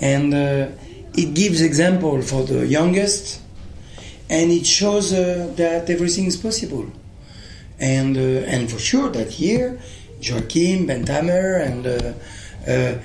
and 0.00 0.32
uh, 0.34 0.68
it 1.16 1.34
gives 1.34 1.60
example 1.60 2.22
for 2.22 2.44
the 2.44 2.66
youngest, 2.66 3.40
and 4.28 4.50
it 4.50 4.66
shows 4.66 5.12
uh, 5.12 5.52
that 5.56 5.88
everything 5.90 6.26
is 6.26 6.36
possible, 6.36 6.86
and 7.78 8.16
uh, 8.16 8.52
and 8.52 8.70
for 8.70 8.78
sure 8.78 9.10
that 9.10 9.30
here, 9.30 9.80
Joachim 10.20 10.86
Bent 10.86 11.08
Hamer 11.08 11.56
and. 11.56 11.86
Uh, 11.86 12.12
uh, 12.66 12.98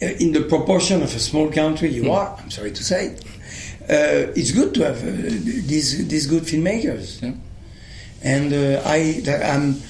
in 0.00 0.32
the 0.32 0.40
proportion 0.40 1.02
of 1.02 1.14
a 1.14 1.18
small 1.18 1.52
country 1.52 1.90
you 1.90 2.10
are, 2.10 2.34
I'm 2.38 2.50
sorry 2.50 2.72
to 2.72 2.82
say, 2.82 3.16
uh, 3.90 4.32
it's 4.34 4.52
good 4.52 4.72
to 4.74 4.84
have 4.84 5.02
uh, 5.02 5.10
these 5.66 6.06
these 6.08 6.26
good 6.26 6.44
filmmakers. 6.44 7.20
Yeah. 7.20 7.34
And 8.22 8.52
uh, 8.52 8.82
I, 8.84 9.20
that 9.24 9.42
I'm, 9.44 9.80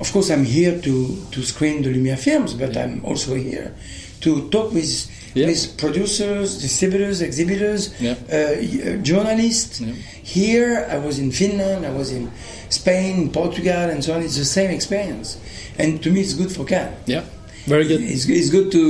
of 0.00 0.12
course, 0.12 0.30
I'm 0.30 0.44
here 0.44 0.80
to 0.80 1.16
to 1.32 1.42
screen 1.42 1.82
the 1.82 1.90
Lumiere 1.90 2.16
films, 2.16 2.54
but 2.54 2.76
I'm 2.76 3.04
also 3.04 3.34
here 3.34 3.74
to 4.22 4.48
talk 4.48 4.72
with 4.72 5.10
Yeah. 5.36 5.48
with 5.48 5.76
producers, 5.76 6.48
distributors, 6.62 7.20
exhibitors, 7.20 7.82
Yeah. 8.00 8.14
uh, 8.32 8.36
uh, 8.36 8.96
journalists. 9.02 9.80
Yeah. 9.80 9.92
Here, 10.38 10.86
I 10.90 10.96
was 11.06 11.18
in 11.18 11.30
Finland, 11.30 11.84
I 11.84 11.90
was 11.92 12.10
in 12.10 12.30
Spain, 12.70 13.30
Portugal, 13.30 13.90
and 13.92 14.02
so 14.02 14.14
on. 14.14 14.22
It's 14.22 14.36
the 14.38 14.44
same 14.58 14.70
experience, 14.70 15.36
and 15.78 16.02
to 16.02 16.08
me, 16.10 16.20
it's 16.20 16.32
good 16.34 16.50
for 16.50 16.64
Cannes. 16.64 16.96
Yeah, 17.06 17.22
very 17.66 17.84
good. 17.86 18.00
It's, 18.00 18.24
it's 18.28 18.50
good 18.50 18.72
to 18.72 18.82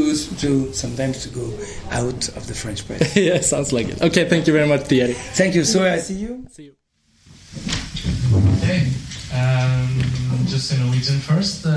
to 0.42 0.72
sometimes 0.72 1.16
to 1.24 1.28
go 1.40 1.46
out 1.90 2.28
of 2.38 2.46
the 2.46 2.54
French 2.54 2.86
press. 2.86 3.02
yeah, 3.28 3.40
sounds 3.42 3.72
like 3.72 3.88
it. 3.92 4.00
Okay, 4.00 4.24
thank 4.28 4.46
you 4.46 4.52
very 4.58 4.68
much, 4.68 4.82
Thierry. 4.88 5.14
Thank 5.34 5.54
you. 5.56 5.64
So 5.64 5.78
I 5.84 5.98
see 5.98 6.14
you. 6.14 6.46
See 6.56 6.64
you. 6.70 6.74
Okay. 8.62 8.80
Um, 9.34 10.25
just 10.48 10.72
in 10.72 10.78
Norwegian 10.80 11.20
first. 11.20 11.64
Uh, 11.66 11.72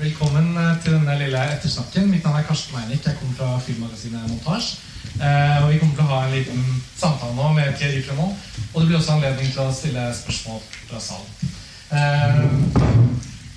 velkommen 0.00 0.56
uh, 0.56 0.82
til 0.82 0.92
denne 0.92 1.18
lille 1.18 1.40
ettersnakken. 1.54 2.10
Mitt 2.10 2.24
navn 2.24 2.38
er 2.38 2.42
Karsten 2.42 2.76
Meinik. 2.76 3.06
Jeg 3.06 3.16
kommer 3.20 3.34
fra 3.36 3.58
filmmagasinet 3.58 4.28
Montasj. 4.28 4.76
Uh, 5.20 5.64
og 5.64 5.72
vi 5.72 5.78
kommer 5.78 5.94
til 5.94 6.04
å 6.04 6.10
ha 6.10 6.18
en 6.26 6.34
liten 6.34 6.60
samtale 6.96 7.32
nå 7.36 7.52
med 7.56 7.72
Thierry 7.78 8.02
Fremont. 8.04 8.36
Og 8.74 8.80
det 8.80 8.88
blir 8.88 8.98
også 8.98 9.16
anledning 9.16 9.48
til 9.52 9.62
å 9.64 9.72
stille 9.72 10.04
spørsmål 10.20 10.60
fra 10.90 11.00
salen. 11.00 11.30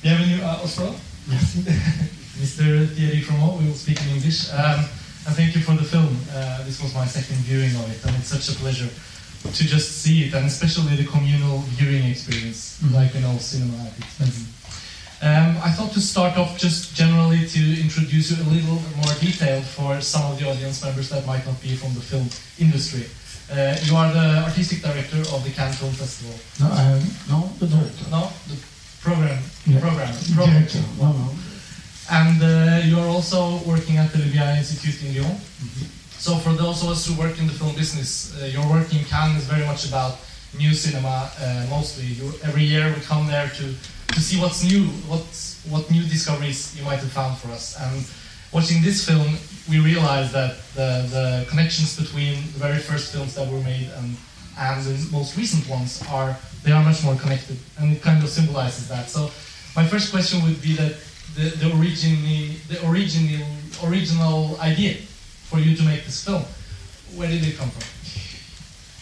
Bienvenue 0.03 0.45
à 0.47 0.55
Oslo. 0.63 0.93
Mr. 2.39 2.87
Thierry 2.95 3.21
Fremont, 3.21 3.59
we 3.59 3.65
will 3.67 3.75
speak 3.75 3.99
in 4.05 4.15
English. 4.15 4.47
Um, 4.53 4.85
and 5.27 5.35
thank 5.35 5.55
you 5.55 5.61
for 5.61 5.75
the 5.75 5.83
film. 5.83 6.15
Uh, 6.31 6.63
this 6.63 6.79
was 6.81 6.95
my 6.95 7.07
second 7.07 7.43
viewing 7.43 7.75
of 7.75 7.91
it, 7.91 7.99
and 8.05 8.15
it's 8.15 8.31
such 8.31 8.55
a 8.55 8.59
pleasure 8.59 8.89
to 9.43 9.63
just 9.65 10.01
see 10.01 10.25
it, 10.25 10.33
and 10.33 10.45
especially 10.45 10.95
the 10.95 11.05
communal 11.05 11.59
viewing 11.79 12.05
experience, 12.05 12.81
like 12.93 13.15
in 13.15 13.23
all 13.23 13.39
cinema 13.39 13.87
its 13.97 14.17
best. 14.19 14.45
Um, 15.21 15.57
I 15.63 15.71
thought 15.71 15.91
to 15.93 15.99
start 16.01 16.37
off 16.37 16.57
just 16.57 16.95
generally 16.95 17.45
to 17.47 17.61
introduce 17.81 18.31
you 18.31 18.43
a 18.43 18.47
little 18.47 18.79
more 19.03 19.13
detailed 19.19 19.65
for 19.65 19.99
some 20.01 20.31
of 20.31 20.39
the 20.39 20.49
audience 20.49 20.83
members 20.83 21.09
that 21.09 21.25
might 21.25 21.45
not 21.45 21.59
be 21.61 21.75
from 21.75 21.93
the 21.93 21.99
film 21.99 22.27
industry. 22.57 23.03
Uh, 23.51 23.75
you 23.83 23.95
are 23.97 24.13
the 24.13 24.43
artistic 24.45 24.81
director 24.81 25.19
of 25.35 25.43
the 25.43 25.49
Cannes 25.51 25.73
Film 25.75 25.91
Festival. 25.91 26.35
No, 26.61 26.67
um, 26.71 27.01
no, 27.27 27.49
the 27.59 27.67
director. 27.67 28.05
No, 28.11 28.31
the 28.47 28.55
program, 29.01 29.39
Yeah. 29.65 29.79
program, 29.81 30.13
program. 30.35 30.53
Director. 30.63 30.83
No, 30.99 31.11
no. 31.11 31.29
And 32.11 32.41
uh, 32.41 32.81
you 32.85 32.99
are 32.99 33.07
also 33.07 33.57
working 33.65 33.97
at 33.97 34.11
the 34.13 34.19
Lumière 34.19 34.57
Institute 34.57 35.03
in 35.03 35.15
Lyon. 35.15 35.35
So 36.19 36.35
for 36.35 36.51
those 36.51 36.83
of 36.83 36.89
us 36.89 37.07
who 37.07 37.17
work 37.17 37.39
in 37.39 37.47
the 37.47 37.53
film 37.53 37.73
business, 37.75 38.35
uh, 38.35 38.45
your 38.45 38.67
work 38.69 38.93
in 38.93 39.05
Cannes 39.05 39.37
is 39.37 39.45
very 39.45 39.65
much 39.65 39.87
about 39.87 40.19
new 40.57 40.73
cinema. 40.73 41.31
Uh, 41.39 41.65
mostly, 41.69 42.07
you, 42.07 42.33
every 42.43 42.63
year 42.63 42.93
we 42.93 42.99
come 42.99 43.25
there 43.25 43.47
to 43.47 43.73
to 44.13 44.19
see 44.19 44.37
what's 44.37 44.61
new, 44.61 44.83
what's 45.07 45.63
what 45.69 45.89
new 45.89 46.03
discoveries 46.03 46.75
you 46.77 46.83
might 46.83 46.99
have 46.99 47.11
found 47.13 47.37
for 47.37 47.47
us. 47.51 47.79
And 47.79 48.03
watching 48.51 48.81
this 48.81 49.07
film, 49.07 49.37
we 49.69 49.79
realize 49.79 50.33
that 50.33 50.57
the 50.75 51.07
the 51.07 51.45
connections 51.49 51.95
between 51.95 52.35
the 52.51 52.59
very 52.59 52.79
first 52.79 53.13
films 53.13 53.35
that 53.35 53.47
were 53.47 53.63
made 53.63 53.87
and 53.95 54.17
and 54.59 54.83
the 54.83 55.11
most 55.15 55.37
recent 55.37 55.69
ones 55.69 56.03
are 56.11 56.35
they 56.65 56.73
are 56.73 56.83
much 56.83 57.01
more 57.01 57.15
connected, 57.15 57.57
and 57.79 57.95
it 57.95 58.01
kind 58.01 58.21
of 58.21 58.27
symbolizes 58.27 58.89
that. 58.89 59.07
So 59.07 59.31
my 59.73 59.87
first 59.87 60.11
question 60.11 60.43
would 60.43 60.61
be 60.61 60.73
that 60.75 60.99
the, 61.35 61.47
the 61.63 61.71
originally 61.79 62.59
the 62.67 62.83
original 62.89 63.47
original 63.87 64.59
idea 64.59 64.97
for 65.49 65.59
you 65.59 65.75
to 65.75 65.83
make 65.83 66.05
this 66.05 66.23
film, 66.23 66.43
where 67.15 67.27
did 67.27 67.45
it 67.45 67.57
come 67.57 67.69
from? 67.69 67.83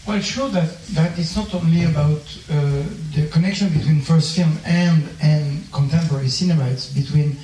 Well, 0.07 0.21
sure 0.21 0.47
that, 0.49 0.77
that 0.93 1.17
not 1.35 1.53
only 1.53 1.83
about 1.83 2.23
uh, 2.49 2.83
the 3.13 3.27
connection 3.29 3.67
between 3.69 3.99
first 3.99 4.37
film 4.37 4.57
and, 4.65 5.03
and 5.21 5.69
contemporary 5.73 6.29
cinema, 6.29 6.65
it's 6.69 6.87
between 6.93 7.35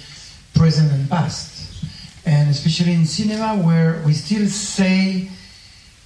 present 0.55 0.89
and 0.93 1.09
past. 1.09 1.85
And 2.25 2.49
especially 2.49 2.93
in 2.93 3.05
cinema 3.05 3.61
where 3.61 4.01
we 4.05 4.13
still 4.13 4.47
say 4.47 5.29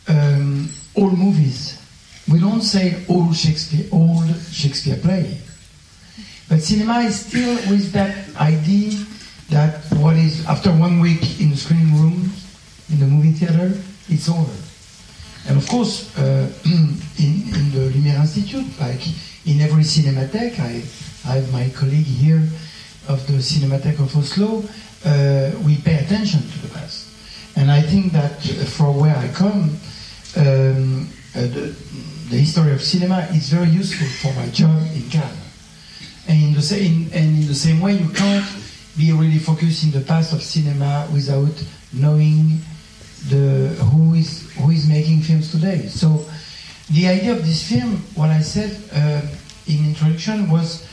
um, 0.07 0.69
all 0.95 1.11
movies. 1.11 1.79
We 2.27 2.39
don't 2.39 2.63
say 2.63 3.05
all 3.07 3.31
Shakespeare, 3.33 3.85
old 3.91 4.35
Shakespeare 4.51 4.97
play. 4.97 5.37
But 6.49 6.63
cinema 6.63 7.01
is 7.01 7.19
still 7.19 7.55
with 7.69 7.91
that 7.91 8.35
idea 8.37 9.05
that 9.49 9.85
what 9.97 10.15
is 10.15 10.45
after 10.47 10.71
one 10.71 10.99
week 10.99 11.39
in 11.39 11.51
the 11.51 11.57
screening 11.57 11.93
room, 12.01 12.31
in 12.89 12.99
the 12.99 13.07
movie 13.07 13.31
theater, 13.31 13.71
it's 14.09 14.29
over. 14.29 14.53
And 15.47 15.57
of 15.57 15.67
course, 15.67 16.17
uh, 16.17 16.51
in, 16.65 16.97
in 17.19 17.71
the 17.71 17.89
Lumière 17.93 18.19
Institute, 18.19 18.67
like 18.79 19.01
in 19.45 19.61
every 19.61 19.83
cinematheque, 19.83 20.59
I, 20.59 20.83
I 21.29 21.35
have 21.35 21.51
my 21.51 21.69
colleague 21.69 22.05
here 22.05 22.43
of 23.07 23.25
the 23.27 23.41
Cinematheque 23.41 23.99
of 23.99 24.15
Oslo, 24.15 24.63
uh, 25.05 25.51
we 25.65 25.77
pay 25.77 25.95
attention 25.95 26.41
to 26.41 26.57
the 26.59 26.73
past. 26.73 27.07
And 27.55 27.71
I 27.71 27.81
think 27.81 28.11
that 28.11 28.33
uh, 28.33 28.65
for 28.65 28.91
where 28.91 29.15
I 29.15 29.27
come, 29.29 29.77
um, 30.35 31.07
uh, 31.35 31.41
the, 31.41 31.75
the 32.29 32.37
history 32.37 32.73
of 32.73 32.81
cinema 32.81 33.27
is 33.31 33.49
very 33.49 33.69
useful 33.69 34.07
for 34.07 34.37
my 34.39 34.47
job 34.49 34.81
in 34.93 35.09
Cannes. 35.09 35.37
And 36.27 36.43
in 36.43 36.53
the 36.53 36.61
same, 36.61 37.09
and 37.13 37.41
in 37.41 37.47
the 37.47 37.55
same 37.55 37.79
way, 37.79 37.93
you 37.93 38.09
can't 38.09 38.45
be 38.97 39.11
really 39.13 39.39
focused 39.39 39.83
in 39.83 39.91
the 39.91 40.01
past 40.01 40.33
of 40.33 40.41
cinema 40.41 41.07
without 41.13 41.53
knowing 41.93 42.59
the 43.29 43.69
who 43.91 44.13
is 44.13 44.51
who 44.55 44.71
is 44.71 44.87
making 44.87 45.21
films 45.21 45.51
today. 45.51 45.87
So 45.87 46.25
the 46.89 47.07
idea 47.07 47.33
of 47.33 47.45
this 47.45 47.67
film, 47.67 47.97
what 48.15 48.29
I 48.29 48.41
said 48.41 48.71
uh, 48.93 49.21
in 49.67 49.85
introduction, 49.85 50.49
was 50.49 50.87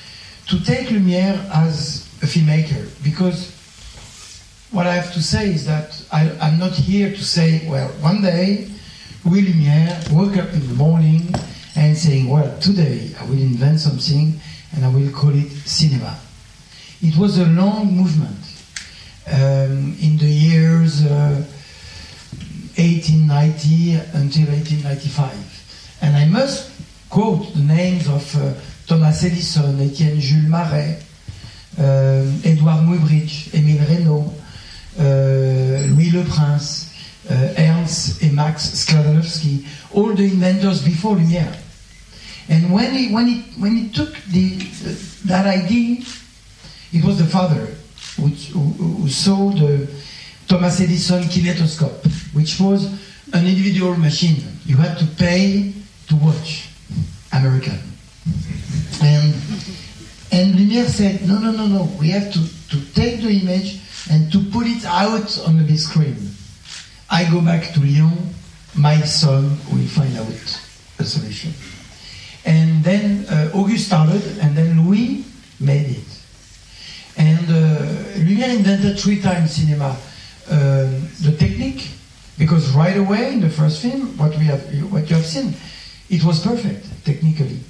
to 0.46 0.62
take 0.64 0.88
Lumière 0.88 1.38
as 1.52 2.08
a 2.22 2.26
filmmaker 2.26 2.88
because 3.02 3.52
what 4.70 4.86
I 4.86 4.94
have 4.94 5.12
to 5.14 5.22
say 5.22 5.50
is 5.50 5.64
that 5.66 6.04
I, 6.12 6.30
I'm 6.40 6.58
not 6.58 6.72
here 6.72 7.10
to 7.10 7.24
say, 7.24 7.66
well, 7.68 7.88
one 8.00 8.22
day 8.22 8.68
Louis 9.24 9.42
Lumière 9.42 10.12
woke 10.12 10.36
up 10.36 10.52
in 10.52 10.66
the 10.66 10.74
morning 10.74 11.32
and 11.76 11.96
saying, 11.96 12.28
well, 12.28 12.58
today 12.58 13.14
I 13.20 13.24
will 13.26 13.40
invent 13.40 13.80
something 13.80 14.34
and 14.74 14.84
I 14.84 14.88
will 14.88 15.10
call 15.12 15.30
it 15.30 15.50
cinema. 15.64 16.18
It 17.00 17.16
was 17.16 17.38
a 17.38 17.46
long 17.46 17.94
movement 17.94 18.38
um, 19.32 19.96
in 20.00 20.18
the 20.18 20.26
years. 20.26 21.04
Uh, 21.06 21.44
1890 22.76 23.94
until 24.14 24.46
1895. 24.52 25.98
And 26.02 26.16
I 26.16 26.26
must 26.26 26.70
quote 27.08 27.54
the 27.54 27.62
names 27.62 28.08
of 28.08 28.36
uh, 28.36 28.52
Thomas 28.86 29.24
Edison, 29.24 29.80
Etienne 29.80 30.20
Jules 30.20 30.48
Marais, 30.48 30.98
uh, 31.78 32.24
Edouard 32.44 32.82
Muybridge, 32.82 33.50
Émile 33.52 33.86
Reynaud, 33.86 34.32
uh, 34.98 35.86
Louis 35.94 36.10
Le 36.10 36.24
Prince, 36.24 36.90
Ernst 37.30 38.22
and 38.22 38.34
Max 38.34 38.84
Skladanowski, 38.84 39.64
all 39.92 40.12
the 40.14 40.24
inventors 40.24 40.82
before 40.84 41.16
Lumière. 41.16 41.56
And 42.48 42.70
when 42.72 42.92
he, 42.92 43.12
when 43.12 43.26
he, 43.26 43.40
when 43.58 43.76
he 43.76 43.88
took 43.88 44.14
the, 44.30 44.56
that 45.24 45.46
idea, 45.46 46.02
it 46.92 47.02
was 47.02 47.18
the 47.18 47.24
father 47.24 47.66
who, 48.16 48.26
who, 48.26 48.60
who 48.84 49.08
saw 49.08 49.50
the 49.50 49.88
Thomas 50.46 50.80
Edison 50.80 51.22
kinetoscope, 51.24 52.06
which 52.34 52.60
was 52.60 52.86
an 53.32 53.46
individual 53.46 53.96
machine. 53.96 54.42
You 54.64 54.76
had 54.76 54.98
to 54.98 55.06
pay 55.06 55.72
to 56.08 56.16
watch 56.16 56.68
American. 57.32 57.78
And, 59.02 59.34
and 60.32 60.54
Lumière 60.54 60.86
said, 60.86 61.26
no, 61.26 61.38
no, 61.38 61.50
no, 61.50 61.66
no, 61.66 61.84
we 61.98 62.10
have 62.10 62.32
to, 62.32 62.40
to 62.70 62.94
take 62.94 63.20
the 63.22 63.30
image 63.30 63.80
and 64.10 64.30
to 64.32 64.38
put 64.50 64.66
it 64.66 64.84
out 64.84 65.38
on 65.46 65.56
the 65.56 65.64
big 65.64 65.78
screen. 65.78 66.16
I 67.10 67.30
go 67.30 67.40
back 67.40 67.72
to 67.74 67.80
Lyon, 67.80 68.34
my 68.74 69.00
son 69.00 69.58
will 69.72 69.86
find 69.86 70.16
out 70.16 70.60
a 70.98 71.04
solution. 71.04 71.52
And 72.44 72.84
then 72.84 73.24
uh, 73.26 73.50
Auguste 73.54 73.86
started, 73.86 74.22
and 74.40 74.56
then 74.56 74.84
Louis 74.84 75.24
made 75.60 75.96
it. 75.96 76.20
And 77.16 77.48
uh, 77.48 77.78
Lumière 78.18 78.56
invented 78.56 78.98
three 78.98 79.20
times 79.20 79.52
cinema. 79.52 79.96
Um, 80.50 81.08
the 81.22 81.34
technique, 81.38 81.88
because 82.36 82.70
right 82.72 82.98
away 82.98 83.32
in 83.32 83.40
the 83.40 83.48
first 83.48 83.80
film, 83.80 84.16
what 84.18 84.36
we 84.36 84.44
have, 84.44 84.62
what 84.92 85.08
you 85.08 85.16
have 85.16 85.24
seen, 85.24 85.54
it 86.10 86.22
was 86.22 86.40
perfect 86.40 86.86
technically. 87.04 87.60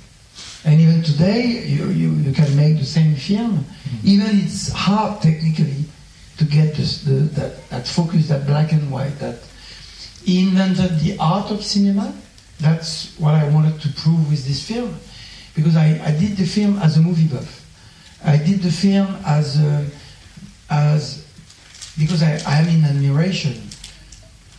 And 0.65 0.81
even 0.81 1.03
today, 1.03 1.63
you, 1.67 1.91
you, 1.91 2.11
you 2.15 2.33
can 2.33 2.57
make 2.57 2.79
the 2.79 2.85
same 2.85 3.15
film. 3.15 3.65
Even 4.03 4.27
it's 4.33 4.73
hard 4.73 5.23
technically 5.23 5.85
to 6.39 6.45
get 6.45 6.75
this, 6.75 7.05
the, 7.05 7.13
that, 7.39 7.69
that 7.69 7.87
focus, 7.87 8.29
that 8.29 8.47
black 8.47 8.73
and 8.73 8.91
white. 8.91 9.19
That 9.21 9.39
he 10.25 10.49
invented 10.49 10.99
the 11.01 11.17
art 11.21 11.53
of 11.53 11.63
cinema. 11.63 12.13
That's 12.59 13.17
what 13.19 13.35
I 13.35 13.49
wanted 13.51 13.81
to 13.83 13.89
prove 13.93 14.31
with 14.31 14.47
this 14.47 14.67
film, 14.67 14.97
because 15.55 15.77
I, 15.77 16.01
I 16.05 16.11
did 16.11 16.37
the 16.37 16.47
film 16.47 16.79
as 16.79 16.97
a 16.97 17.01
movie 17.01 17.29
buff. 17.29 17.61
I 18.25 18.37
did 18.39 18.63
the 18.63 18.73
film 18.73 19.15
as 19.25 19.61
a, 19.61 19.87
as 20.71 21.24
because 21.99 22.23
I, 22.23 22.41
I 22.47 22.59
am 22.61 22.69
in 22.69 22.85
admiration. 22.85 23.55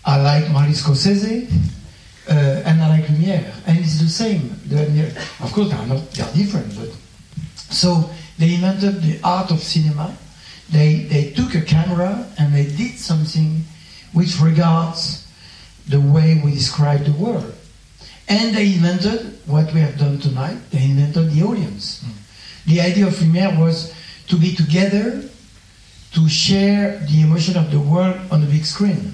I 0.03 0.21
like 0.21 0.49
Martin 0.51 0.73
Scorsese 0.73 1.49
uh, 2.29 2.63
and 2.65 2.81
I 2.81 2.89
like 2.89 3.05
Lumière, 3.05 3.53
and 3.65 3.79
it's 3.79 3.99
the 3.99 4.09
same. 4.09 4.49
The, 4.67 5.07
of 5.41 5.51
course, 5.53 5.69
they 5.69 5.75
are 5.75 5.87
not 5.87 6.11
they 6.11 6.23
are 6.23 6.33
different, 6.33 6.75
but 6.77 6.89
so 7.55 8.09
they 8.37 8.55
invented 8.55 9.01
the 9.01 9.19
art 9.23 9.51
of 9.51 9.59
cinema. 9.59 10.15
they, 10.69 11.05
they 11.09 11.31
took 11.31 11.55
a 11.55 11.61
camera 11.61 12.25
and 12.39 12.53
they 12.53 12.65
did 12.65 12.97
something 12.97 13.63
which 14.13 14.39
regards 14.39 15.27
the 15.87 15.99
way 15.99 16.41
we 16.43 16.51
describe 16.51 17.03
the 17.03 17.11
world. 17.11 17.53
And 18.27 18.55
they 18.55 18.73
invented 18.73 19.39
what 19.45 19.71
we 19.73 19.81
have 19.81 19.99
done 19.99 20.19
tonight. 20.19 20.57
They 20.71 20.83
invented 20.83 21.31
the 21.31 21.43
audience. 21.43 22.03
The 22.65 22.81
idea 22.81 23.05
of 23.05 23.21
Lumiere 23.21 23.55
was 23.59 23.93
to 24.27 24.37
be 24.37 24.55
together, 24.55 25.21
to 26.15 26.29
share 26.29 26.97
the 27.11 27.21
emotion 27.21 27.57
of 27.57 27.69
the 27.71 27.79
world 27.79 28.15
on 28.31 28.41
the 28.41 28.47
big 28.47 28.65
screen. 28.65 29.13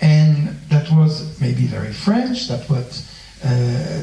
And 0.00 0.48
that 0.68 0.90
was 0.92 1.40
maybe 1.40 1.66
very 1.66 1.92
French. 1.92 2.48
That 2.48 2.68
what 2.68 2.86
uh, 3.42 3.48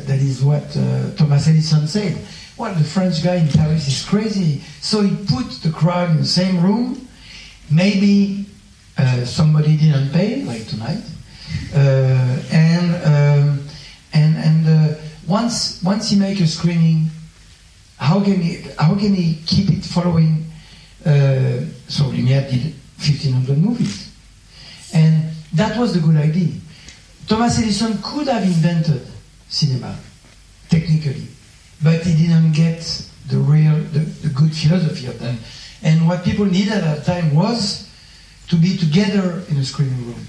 that 0.08 0.20
is 0.20 0.44
what 0.44 0.76
uh, 0.76 1.14
Thomas 1.16 1.48
Edison 1.48 1.88
said. 1.88 2.18
Well, 2.58 2.74
the 2.74 2.84
French 2.84 3.24
guy 3.24 3.36
in 3.36 3.48
Paris 3.48 3.88
is 3.88 4.04
crazy. 4.04 4.62
So 4.82 5.02
he 5.02 5.16
put 5.26 5.50
the 5.62 5.72
crowd 5.72 6.12
in 6.12 6.18
the 6.18 6.26
same 6.26 6.62
room. 6.64 7.08
Maybe 7.72 8.46
uh, 8.98 9.26
somebody 9.26 9.78
didn't 9.78 10.10
pay, 10.12 10.44
like 10.44 10.68
tonight, 10.68 11.04
uh, 11.76 12.42
and 12.52 12.90
um, 13.06 13.68
and 14.14 14.36
and 14.38 14.68
uh, 14.68 14.96
once 15.28 15.82
once 15.84 16.10
he 16.10 16.18
make 16.18 16.40
a 16.40 16.48
screening, 16.48 17.10
how 17.98 18.20
can 18.24 18.42
he 18.42 18.62
how 18.80 18.96
can 18.96 19.14
he 19.14 19.42
keep 19.46 19.70
it 19.70 19.86
following? 19.86 20.46
Uh, 21.06 21.66
so 21.94 22.06
Lumiere 22.06 22.50
did 22.50 22.74
1500 22.98 23.56
movies, 23.56 24.10
and 24.96 25.30
that 25.54 25.78
was 25.78 25.94
the 25.94 26.00
good 26.00 26.18
idea. 26.18 26.54
Thomas 27.28 27.60
Edison 27.60 28.00
could 28.02 28.28
have 28.28 28.42
invented 28.42 29.06
cinema 29.48 29.96
technically, 30.70 31.28
but 31.84 32.02
he 32.02 32.16
didn't 32.16 32.54
get 32.54 32.82
the 33.30 33.38
real 33.38 33.76
the, 33.94 34.00
the 34.26 34.30
good 34.30 34.56
philosophy 34.56 35.06
of 35.06 35.20
that. 35.20 35.38
And 35.84 36.08
what 36.08 36.24
people 36.24 36.46
needed 36.46 36.74
at 36.74 36.82
that 36.82 37.06
time 37.06 37.36
was 37.36 37.88
to 38.48 38.56
be 38.56 38.76
together 38.76 39.44
in 39.50 39.58
a 39.58 39.64
screening 39.64 40.04
room. 40.08 40.26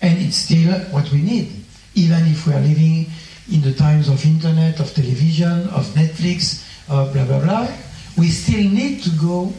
And 0.00 0.18
it's 0.18 0.36
still 0.36 0.72
what 0.96 1.12
we 1.12 1.20
need, 1.20 1.52
even 1.94 2.24
if 2.26 2.46
we 2.46 2.54
are 2.54 2.60
living 2.60 3.06
in 3.52 3.60
the 3.60 3.74
times 3.74 4.08
of 4.08 4.24
internet, 4.24 4.80
of 4.80 4.94
television, 4.94 5.68
of 5.68 5.84
Netflix, 5.92 6.64
of 6.88 7.12
blah 7.12 7.26
blah 7.26 7.44
blah. 7.44 7.68
We 8.16 8.28
still 8.28 8.64
need 8.64 9.02
to 9.02 9.10
go 9.20 9.52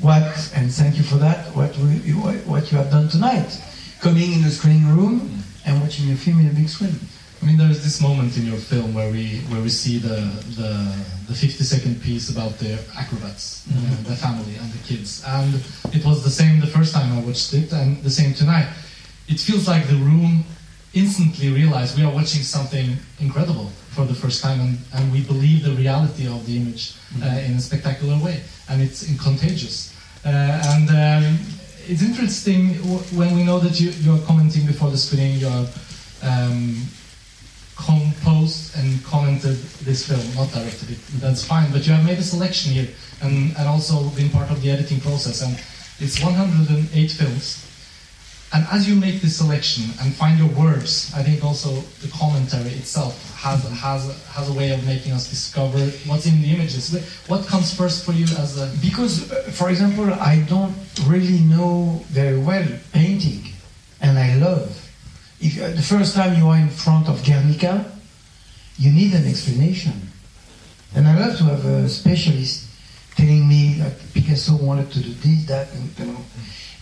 what 0.00 0.22
and 0.54 0.72
thank 0.72 0.96
you 0.96 1.02
for 1.02 1.16
that, 1.16 1.46
what 1.54 1.76
we 1.78 2.12
what 2.46 2.70
you 2.70 2.78
have 2.78 2.90
done 2.90 3.08
tonight. 3.08 3.60
Coming 4.00 4.32
in 4.32 4.42
the 4.42 4.50
screening 4.50 4.88
room 4.96 5.42
and 5.66 5.80
watching 5.80 6.10
a 6.10 6.16
film 6.16 6.40
in 6.40 6.48
a 6.48 6.52
big 6.52 6.68
screen. 6.68 6.98
I 7.40 7.46
mean, 7.46 7.58
there 7.58 7.70
is 7.70 7.82
this 7.82 8.00
moment 8.00 8.36
in 8.36 8.46
your 8.46 8.56
film 8.56 8.94
where 8.94 9.10
we 9.10 9.40
where 9.50 9.60
we 9.60 9.68
see 9.68 9.98
the 9.98 10.16
the, 10.56 10.70
the 11.28 11.34
50 11.34 11.64
second 11.64 12.02
piece 12.02 12.30
about 12.30 12.58
the 12.58 12.78
acrobats, 12.96 13.66
uh, 13.68 14.02
the 14.08 14.16
family 14.16 14.56
and 14.56 14.72
the 14.72 14.82
kids, 14.86 15.22
and 15.26 15.54
it 15.92 16.04
was 16.04 16.24
the 16.24 16.30
same 16.30 16.60
the 16.60 16.66
first 16.66 16.94
time 16.94 17.16
I 17.16 17.20
watched 17.22 17.52
it, 17.54 17.72
and 17.72 18.02
the 18.02 18.10
same 18.10 18.34
tonight. 18.34 18.68
It 19.28 19.40
feels 19.40 19.66
like 19.68 19.88
the 19.88 19.96
room 19.96 20.44
instantly 20.92 21.50
realized 21.50 21.96
we 21.96 22.04
are 22.04 22.12
watching 22.12 22.42
something 22.42 22.96
incredible 23.20 23.70
for 23.94 24.04
the 24.04 24.14
first 24.14 24.42
time, 24.42 24.60
and, 24.60 24.78
and 24.94 25.12
we 25.12 25.22
believe 25.22 25.64
the 25.64 25.72
reality 25.72 26.26
of 26.26 26.44
the 26.46 26.56
image 26.56 26.94
uh, 27.22 27.26
in 27.26 27.52
a 27.52 27.60
spectacular 27.60 28.18
way, 28.22 28.42
and 28.68 28.82
it's 28.82 29.06
contagious. 29.22 29.94
Uh, 30.24 30.28
and 30.28 30.88
um, 30.90 31.38
it's 31.86 32.02
interesting 32.02 32.74
w- 32.78 32.98
when 33.18 33.34
we 33.36 33.44
know 33.44 33.58
that 33.58 33.78
you, 33.80 33.90
you're 34.02 34.24
commenting 34.26 34.66
before 34.66 34.90
the 34.90 34.98
screening, 34.98 35.38
you're 35.38 35.66
um, 36.22 36.82
composed 37.76 38.76
and 38.78 39.02
commented 39.04 39.56
this 39.84 40.08
film, 40.08 40.22
not 40.34 40.52
directed 40.52 40.90
it, 40.90 40.98
that's 41.20 41.44
fine, 41.44 41.70
but 41.72 41.86
you 41.86 41.92
have 41.92 42.04
made 42.04 42.18
a 42.18 42.22
selection 42.22 42.72
here 42.72 42.88
and, 43.22 43.54
and 43.58 43.68
also 43.68 44.08
been 44.10 44.30
part 44.30 44.50
of 44.50 44.62
the 44.62 44.70
editing 44.70 45.00
process. 45.00 45.42
And 45.42 45.58
it's 45.98 46.22
108 46.22 47.10
films. 47.10 47.66
And 48.54 48.64
as 48.70 48.88
you 48.88 48.94
make 48.94 49.20
this 49.20 49.38
selection 49.38 49.86
and 50.00 50.14
find 50.14 50.38
your 50.38 50.48
words, 50.50 51.12
I 51.12 51.24
think 51.24 51.42
also 51.42 51.70
the 52.02 52.08
commentary 52.16 52.70
itself 52.70 53.34
has, 53.34 53.64
has, 53.80 54.24
has 54.28 54.48
a 54.48 54.52
way 54.52 54.70
of 54.70 54.86
making 54.86 55.10
us 55.10 55.28
discover 55.28 55.78
what's 56.06 56.26
in 56.26 56.40
the 56.40 56.54
images. 56.54 56.94
What 57.26 57.48
comes 57.48 57.74
first 57.74 58.04
for 58.04 58.12
you 58.12 58.26
as 58.38 58.56
a. 58.62 58.72
Because, 58.80 59.32
uh, 59.32 59.50
for 59.50 59.70
example, 59.70 60.04
I 60.14 60.46
don't 60.48 60.76
really 61.04 61.40
know 61.40 62.04
very 62.10 62.38
well 62.38 62.64
painting, 62.92 63.42
and 64.00 64.16
I 64.16 64.36
love. 64.36 64.70
If 65.40 65.60
uh, 65.60 65.70
the 65.70 65.82
first 65.82 66.14
time 66.14 66.38
you 66.38 66.46
are 66.46 66.56
in 66.56 66.70
front 66.70 67.08
of 67.08 67.24
Guernica, 67.24 67.90
you 68.78 68.92
need 68.92 69.14
an 69.14 69.26
explanation, 69.26 70.12
and 70.94 71.08
I 71.08 71.18
love 71.18 71.36
to 71.38 71.44
have 71.44 71.64
a 71.64 71.88
specialist 71.88 72.68
telling 73.16 73.48
me 73.48 73.74
that 73.80 73.94
Picasso 74.14 74.54
wanted 74.54 74.92
to 74.92 75.00
do 75.00 75.12
this, 75.12 75.44
that, 75.46 75.72
and 75.74 75.98
you 75.98 76.06
know. 76.12 76.20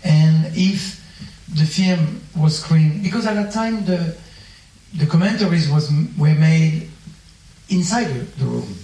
And 0.04 0.52
if 0.54 1.01
the 1.54 1.66
film 1.66 2.22
was 2.36 2.60
screened, 2.60 3.02
because 3.02 3.26
at 3.26 3.34
that 3.34 3.52
time 3.52 3.84
the 3.84 4.16
the 4.94 5.06
commentaries 5.06 5.70
was 5.70 5.90
were 6.18 6.34
made 6.34 6.90
inside 7.68 8.06
the, 8.36 8.44
room. 8.44 8.76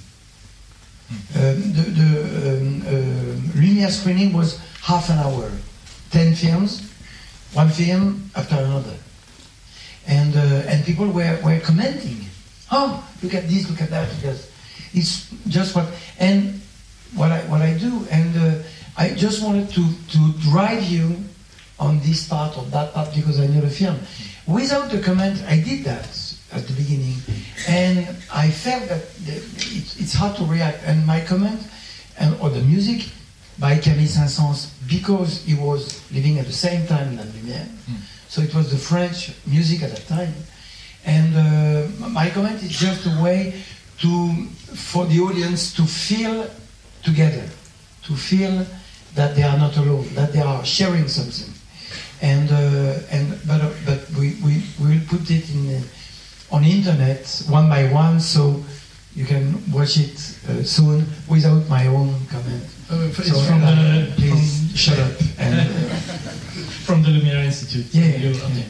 Um, 1.36 1.72
the 1.72 1.84
the 1.98 2.10
um, 2.58 2.82
uh, 2.86 3.60
Lumiere 3.60 3.90
screening 3.90 4.32
was 4.32 4.58
half 4.82 5.08
an 5.10 5.18
hour, 5.18 5.50
ten 6.10 6.34
films, 6.34 6.92
one 7.52 7.68
film 7.70 8.30
after 8.36 8.56
another, 8.56 8.96
and 10.06 10.36
uh, 10.36 10.68
and 10.68 10.84
people 10.84 11.06
were, 11.06 11.38
were 11.42 11.60
commenting. 11.60 12.24
Oh, 12.70 13.02
look 13.22 13.34
at 13.34 13.48
this, 13.48 13.68
look 13.70 13.80
at 13.80 13.90
that, 13.90 14.08
because 14.16 14.50
it's 14.92 15.30
just 15.48 15.74
what 15.74 15.88
and 16.18 16.60
what 17.14 17.32
I 17.32 17.40
what 17.48 17.62
I 17.62 17.76
do, 17.76 18.06
and 18.10 18.36
uh, 18.36 18.62
I 18.96 19.10
just 19.10 19.42
wanted 19.42 19.70
to 19.70 19.84
to 20.12 20.32
drive 20.40 20.84
you 20.84 21.24
on 21.78 22.00
this 22.00 22.28
part 22.28 22.56
or 22.56 22.64
that 22.64 22.92
part 22.92 23.14
because 23.14 23.40
I 23.40 23.46
know 23.46 23.60
the 23.60 23.70
film. 23.70 23.98
Without 24.46 24.90
the 24.90 25.00
comment, 25.00 25.42
I 25.46 25.60
did 25.60 25.84
that 25.84 26.08
at 26.52 26.66
the 26.66 26.72
beginning, 26.72 27.16
and 27.68 28.08
I 28.32 28.50
felt 28.50 28.88
that 28.88 29.02
it's 29.26 30.14
hard 30.14 30.36
to 30.36 30.44
react. 30.44 30.78
And 30.84 31.06
my 31.06 31.20
comment, 31.20 31.60
and 32.18 32.34
or 32.40 32.50
the 32.50 32.62
music 32.62 33.10
by 33.58 33.76
Camille 33.78 34.06
Saint-Saëns, 34.06 34.70
because 34.88 35.44
he 35.44 35.54
was 35.54 36.00
living 36.10 36.38
at 36.38 36.46
the 36.46 36.52
same 36.52 36.86
time 36.86 37.16
than 37.16 37.26
Lumière, 37.28 37.68
so 38.28 38.40
it 38.40 38.54
was 38.54 38.70
the 38.70 38.78
French 38.78 39.32
music 39.46 39.82
at 39.82 39.90
that 39.90 40.06
time. 40.06 40.32
And 41.04 41.36
uh, 41.36 42.08
my 42.08 42.30
comment 42.30 42.62
is 42.62 42.70
just 42.70 43.06
a 43.06 43.22
way 43.22 43.62
to 44.00 44.32
for 44.74 45.06
the 45.06 45.20
audience 45.20 45.74
to 45.74 45.82
feel 45.82 46.48
together, 47.02 47.46
to 48.04 48.14
feel 48.14 48.66
that 49.14 49.36
they 49.36 49.42
are 49.42 49.58
not 49.58 49.76
alone, 49.76 50.08
that 50.14 50.32
they 50.32 50.40
are 50.40 50.64
sharing 50.64 51.08
something 51.08 51.52
and 52.22 52.50
uh, 52.50 53.14
and 53.14 53.38
but 53.46 53.60
uh, 53.60 53.70
but 53.86 54.00
we, 54.18 54.36
we 54.44 54.62
we 54.80 54.86
will 54.98 55.06
put 55.08 55.30
it 55.30 55.48
in 55.50 55.76
uh, 55.76 56.54
on 56.54 56.64
internet 56.64 57.42
one 57.48 57.68
by 57.68 57.84
one 57.92 58.20
so 58.20 58.62
you 59.14 59.24
can 59.24 59.54
watch 59.72 59.96
it 59.96 60.14
uh, 60.48 60.62
soon 60.62 61.04
without 61.28 61.68
my 61.68 61.86
own 61.86 62.14
comment. 62.30 62.64
Uh, 62.90 63.10
So, 63.12 63.34
from 63.46 63.62
uh, 63.64 63.70
the. 63.74 64.12
please 64.16 64.72
shut 64.74 64.98
up 64.98 65.12
and 65.38 65.54
uh, 65.60 65.64
from 66.86 67.02
the 67.02 67.10
Lumiere 67.10 67.44
Institute. 67.44 67.86
Yeah, 67.92 68.04
You- 68.16 68.30
yeah. 68.30 68.46
okay. 68.46 68.66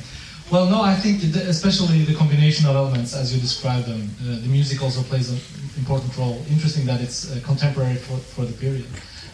Well, 0.51 0.67
no, 0.67 0.81
I 0.81 0.95
think 0.95 1.21
the, 1.21 1.43
especially 1.51 2.05
the 2.05 2.15
combination 2.15 2.65
of 2.67 2.75
elements 2.75 3.13
as 3.15 3.35
you 3.35 3.41
describe 3.41 3.85
them. 3.85 4.09
Uh, 4.23 4.41
the 4.41 4.49
music 4.49 4.83
also 4.83 5.03
plays 5.03 5.29
an 5.31 5.39
important 5.77 6.17
role. 6.17 6.43
Interesting 6.49 6.87
that 6.87 7.01
it's 7.03 7.31
uh, 7.31 7.39
contemporary 7.45 7.97
for, 7.97 8.17
for 8.17 8.45
the 8.47 8.55
period. 8.55 8.87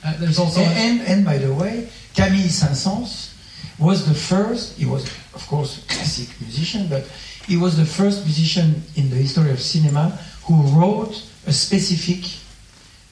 Uh, 0.04 0.12
there's 0.18 0.38
also 0.40 0.60
and, 0.60 0.76
and 0.76 1.08
and 1.08 1.24
by 1.24 1.38
the 1.38 1.52
way, 1.54 1.88
Camille 2.16 2.48
Saint-Saëns 2.50 3.30
was 3.78 4.06
the 4.06 4.14
first. 4.14 4.76
He 4.78 4.86
was 4.86 5.04
of 5.34 5.46
course 5.48 5.78
a 5.78 5.88
classic 5.88 6.28
musician, 6.40 6.88
but 6.88 7.04
he 7.46 7.56
was 7.56 7.76
the 7.76 7.84
first 7.84 8.24
musician 8.24 8.82
in 8.96 9.10
the 9.10 9.16
history 9.16 9.50
of 9.50 9.60
cinema 9.60 10.18
who 10.44 10.62
wrote 10.78 11.22
a 11.46 11.52
specific 11.52 12.24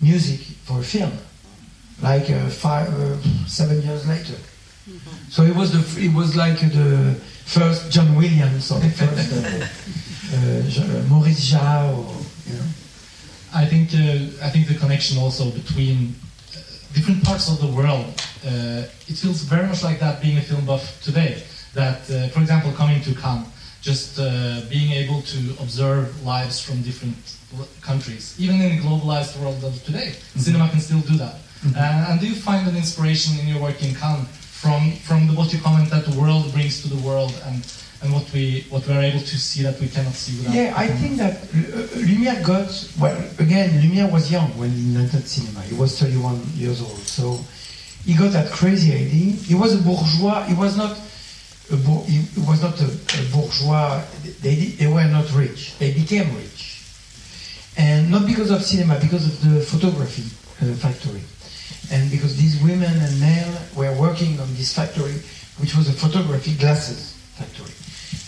music 0.00 0.40
for 0.64 0.80
a 0.80 0.82
film, 0.82 1.12
like 2.02 2.30
uh, 2.30 2.48
five, 2.48 2.88
uh, 2.88 3.16
seven 3.46 3.82
years 3.82 4.06
later. 4.06 4.36
So 5.30 5.44
it 5.44 5.54
was 5.54 5.70
the 5.70 6.02
it 6.02 6.12
was 6.12 6.34
like 6.34 6.58
the 6.60 7.14
first 7.44 7.90
John 7.92 8.16
Williams 8.16 8.70
or 8.72 8.80
the 8.80 8.90
first 9.00 9.32
uh, 9.32 9.66
uh, 10.34 10.98
uh, 10.98 11.02
Maurice 11.08 11.52
Jarre, 11.52 11.96
or, 11.96 12.16
you 12.46 12.58
know. 12.58 12.66
I 13.54 13.66
think 13.66 13.94
uh, 13.94 14.44
I 14.46 14.50
think 14.50 14.66
the 14.66 14.74
connection 14.74 15.18
also 15.18 15.50
between 15.50 16.16
different 16.94 17.24
parts 17.24 17.50
of 17.50 17.60
the 17.60 17.66
world. 17.66 18.06
Uh, 18.44 18.84
it 19.08 19.16
feels 19.16 19.42
very 19.42 19.66
much 19.66 19.82
like 19.82 19.98
that 20.00 20.20
being 20.20 20.38
a 20.38 20.40
film 20.40 20.64
buff 20.64 21.00
today. 21.02 21.42
That, 21.74 22.00
uh, 22.10 22.28
for 22.28 22.40
example, 22.40 22.72
coming 22.72 23.00
to 23.02 23.14
Cannes, 23.14 23.46
just 23.80 24.18
uh, 24.18 24.60
being 24.68 24.92
able 24.92 25.22
to 25.22 25.38
observe 25.60 26.22
lives 26.24 26.60
from 26.60 26.82
different 26.82 27.16
countries, 27.80 28.36
even 28.38 28.60
in 28.60 28.76
the 28.76 28.82
globalized 28.82 29.38
world 29.40 29.62
of 29.64 29.82
today, 29.84 30.14
cinema 30.36 30.68
can 30.68 30.80
still 30.80 31.00
do 31.00 31.16
that. 31.16 31.36
Uh, 31.76 32.06
and 32.08 32.20
do 32.20 32.26
you 32.26 32.34
find 32.34 32.66
an 32.68 32.76
inspiration 32.76 33.38
in 33.38 33.46
your 33.46 33.60
work 33.60 33.82
in 33.82 33.94
Cannes 33.94 34.26
from 34.62 34.92
from 35.08 35.26
the, 35.28 35.32
what 35.32 35.52
you 35.52 35.60
comment 35.60 35.90
that 35.90 36.04
the 36.04 36.18
world 36.20 36.52
brings 36.52 36.82
to 36.82 36.88
the 36.88 37.00
world 37.06 37.34
and 37.46 37.64
and 38.02 38.12
what 38.12 38.30
we 38.32 38.66
what 38.68 38.86
we 38.86 38.94
are 38.94 39.02
able 39.02 39.20
to 39.20 39.38
see 39.38 39.62
that 39.62 39.78
we 39.80 39.88
cannot 39.88 40.12
see 40.12 40.38
without? 40.38 40.54
Yeah, 40.54 40.74
I 40.76 40.88
think 40.88 41.16
that 41.18 41.36
uh, 41.36 42.02
Lumière 42.02 42.44
got 42.44 42.68
well. 42.98 43.16
Again, 43.38 43.70
Lumière 43.80 44.10
was 44.10 44.30
young 44.30 44.48
when 44.58 44.70
he 44.70 44.94
invented 44.94 45.26
cinema. 45.28 45.60
He 45.62 45.74
was 45.74 45.98
31 45.98 46.40
years 46.54 46.82
old, 46.82 46.98
so 46.98 47.38
he 48.04 48.14
got 48.14 48.32
that 48.32 48.50
crazy 48.50 48.92
idea. 48.92 49.32
He 49.32 49.54
was 49.54 49.78
a 49.78 49.82
bourgeois. 49.82 50.42
He 50.44 50.54
was 50.54 50.76
not 50.76 50.98
a 51.70 51.76
he 51.76 52.40
was 52.40 52.60
not 52.60 52.80
a, 52.80 52.86
a 52.86 53.22
bourgeois. 53.32 54.02
They, 54.40 54.74
they 54.78 54.86
were 54.88 55.04
not 55.04 55.32
rich. 55.32 55.78
They 55.78 55.92
became 55.94 56.34
rich, 56.36 56.82
and 57.76 58.10
not 58.10 58.26
because 58.26 58.50
of 58.50 58.62
cinema, 58.62 58.98
because 59.00 59.26
of 59.26 59.54
the 59.54 59.60
photography 59.60 60.26
uh, 60.60 60.74
factory, 60.74 61.22
and 61.92 62.10
because 62.10 62.36
these 62.36 62.60
women 62.62 62.90
and 62.90 63.20
men 63.20 63.46
were 63.76 63.94
working 64.00 64.40
on 64.40 64.48
this 64.54 64.74
factory, 64.74 65.22
which 65.60 65.76
was 65.76 65.88
a 65.88 65.92
photography 65.92 66.54
glasses 66.56 67.14
factory, 67.38 67.72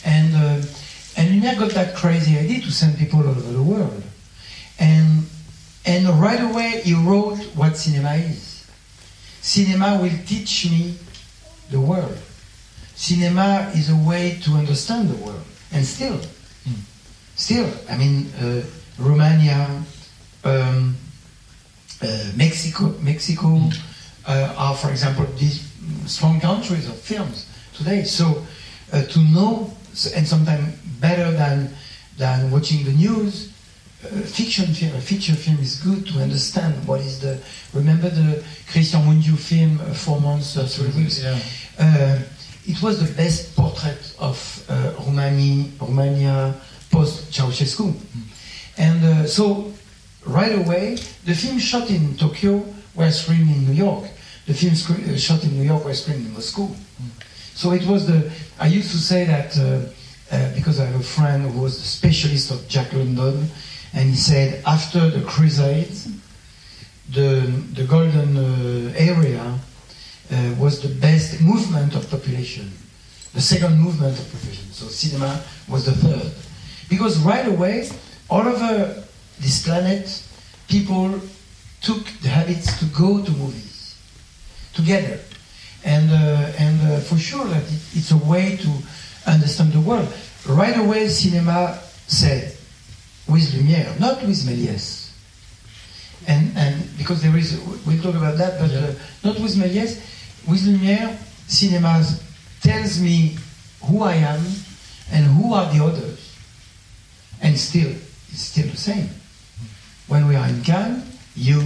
and 0.05 0.35
uh, 0.35 0.67
and 1.17 1.31
Lumière 1.31 1.59
got 1.59 1.71
that 1.73 1.95
crazy 1.95 2.39
idea 2.39 2.61
to 2.61 2.71
send 2.71 2.99
people 2.99 3.21
all 3.21 3.29
over 3.29 3.53
the 3.53 3.63
world, 3.63 4.03
and 4.79 5.27
and 5.85 6.09
right 6.21 6.41
away 6.41 6.81
he 6.85 6.95
wrote 6.95 7.39
what 7.55 7.77
cinema 7.77 8.15
is. 8.15 8.67
Cinema 9.41 10.01
will 10.01 10.19
teach 10.27 10.71
me 10.71 10.95
the 11.71 11.81
world. 11.81 12.19
Cinema 12.95 13.71
is 13.75 13.91
a 13.91 13.97
way 13.97 14.39
to 14.43 14.53
understand 14.53 15.11
the 15.11 15.17
world, 15.17 15.45
and 15.73 15.85
still, 15.85 16.19
still, 17.35 17.69
I 17.91 17.97
mean, 17.97 18.33
uh, 18.41 18.63
Romania, 18.99 19.69
um, 20.45 20.97
uh, 22.01 22.31
Mexico, 22.37 22.95
Mexico 23.01 23.61
uh, 24.27 24.55
are, 24.57 24.75
for 24.77 24.91
example, 24.91 25.27
these 25.39 25.69
strong 26.07 26.41
countries 26.41 26.89
of 26.89 26.99
films 26.99 27.47
today. 27.77 28.05
So 28.05 28.47
uh, 28.93 29.03
to 29.03 29.19
know, 29.19 29.71
and 30.15 30.27
sometimes 30.27 30.77
better 31.01 31.31
than 31.31 31.71
than 32.19 32.51
watching 32.51 32.85
the 32.85 32.93
news, 32.93 33.53
uh, 34.05 34.09
fiction 34.21 34.67
film, 34.75 34.95
a 34.95 35.01
feature 35.01 35.35
film 35.35 35.59
is 35.59 35.81
good 35.81 36.07
to 36.07 36.19
understand 36.21 36.75
what 36.87 37.01
is 37.01 37.21
the. 37.21 37.39
Remember 37.73 38.09
the 38.09 38.43
Cristian 38.71 39.03
Mungiu 39.07 39.37
film, 39.39 39.81
uh, 39.81 39.95
Four 39.95 40.21
Months, 40.21 40.57
uh, 40.57 40.67
Three 40.67 40.91
Weeks. 41.03 41.23
Yeah. 41.23 41.39
Uh, 41.79 42.19
it 42.67 42.81
was 42.83 42.99
the 43.07 43.13
best 43.15 43.55
portrait 43.57 44.15
of 44.19 44.65
uh, 44.69 44.95
Romani, 45.07 45.71
Romania 45.81 46.55
post 46.91 47.31
Ceausescu. 47.31 47.95
And 48.79 49.05
uh, 49.05 49.27
so, 49.27 49.73
right 50.27 50.55
away, 50.55 50.97
the 51.25 51.35
film 51.35 51.59
shot 51.59 51.91
in 51.91 52.17
Tokyo 52.17 52.65
were 52.95 53.11
screened 53.11 53.51
in 53.51 53.67
New 53.67 53.75
York. 53.75 54.05
The 54.47 54.55
film 54.55 54.73
uh, 54.75 55.17
shot 55.17 55.45
in 55.45 55.57
New 55.57 55.65
York 55.65 55.85
were 55.85 55.95
screened 55.95 56.27
in 56.27 56.33
Moscow. 56.33 56.69
So 57.55 57.73
it 57.73 57.87
was 57.87 58.07
the. 58.07 58.31
I 58.59 58.67
used 58.67 58.91
to 58.91 58.99
say 58.99 59.25
that 59.25 59.57
uh, 59.59 60.35
uh, 60.35 60.55
because 60.55 60.81
I 60.81 60.87
have 60.87 61.01
a 61.01 61.03
friend 61.03 61.51
who 61.51 61.61
was 61.61 61.77
a 61.77 61.87
specialist 61.87 62.51
of 62.51 62.67
Jack 62.69 62.93
London, 62.93 63.49
and 63.93 64.11
he 64.11 64.17
said 64.17 64.63
after 64.67 65.09
the 65.11 65.25
Crusades, 65.25 66.09
the 67.11 67.47
the 67.75 67.85
golden 67.85 68.37
uh, 68.37 68.93
area 68.97 69.41
uh, 70.33 70.55
was 70.59 70.81
the 70.81 70.89
best 71.01 71.41
movement 71.41 71.95
of 71.95 72.11
population, 72.11 72.73
the 73.35 73.41
second 73.41 73.79
movement 73.79 74.19
of 74.19 74.33
population. 74.33 74.73
So 74.73 74.87
cinema 74.89 75.41
was 75.69 75.85
the 75.87 75.93
third, 75.93 76.33
because 76.89 77.19
right 77.19 77.47
away, 77.47 77.89
all 78.29 78.47
over 78.49 79.05
this 79.39 79.63
planet, 79.65 80.23
people 80.69 81.21
took 81.83 82.05
the 82.23 82.29
habits 82.29 82.79
to 82.81 82.87
go 82.87 83.23
to 83.23 83.31
movies 83.31 83.97
together, 84.73 85.21
and 85.85 86.11
uh, 86.11 86.53
and 86.59 86.81
uh, 86.91 87.01
for 87.01 87.19
sure 87.19 87.45
that 87.45 87.63
it, 87.63 87.81
it's 87.95 88.11
a 88.11 88.17
way 88.17 88.57
to 88.57 88.71
understand 89.27 89.73
the 89.73 89.81
world. 89.81 90.09
Right 90.49 90.77
away, 90.77 91.09
cinema 91.09 91.79
said, 92.07 92.57
with 93.29 93.53
Lumière, 93.53 93.99
not 93.99 94.23
with 94.23 94.45
Méliès. 94.45 95.11
And, 96.27 96.57
and 96.57 96.97
because 96.97 97.23
there 97.23 97.37
is, 97.37 97.61
we'll 97.87 98.03
talk 98.03 98.15
about 98.15 98.39
that, 98.39 98.59
but 98.59 98.71
uh, 98.71 98.93
not 99.23 99.41
with 99.41 99.57
Méliès. 99.57 100.01
With 100.49 100.61
Lumière, 100.63 101.17
cinema 101.47 102.05
tells 102.63 103.01
me 103.01 103.37
who 103.83 104.03
I 104.03 104.15
am 104.15 104.41
and 105.13 105.27
who 105.27 105.55
are 105.55 105.73
the 105.73 105.85
others. 105.85 106.37
And 107.43 107.59
still, 107.59 107.93
it's 108.31 108.41
still 108.41 108.69
the 108.69 108.77
same. 108.77 109.09
When 110.09 110.29
we 110.29 110.37
are 110.37 110.49
in 110.49 110.63
Cannes, 110.63 111.03
you 111.35 111.61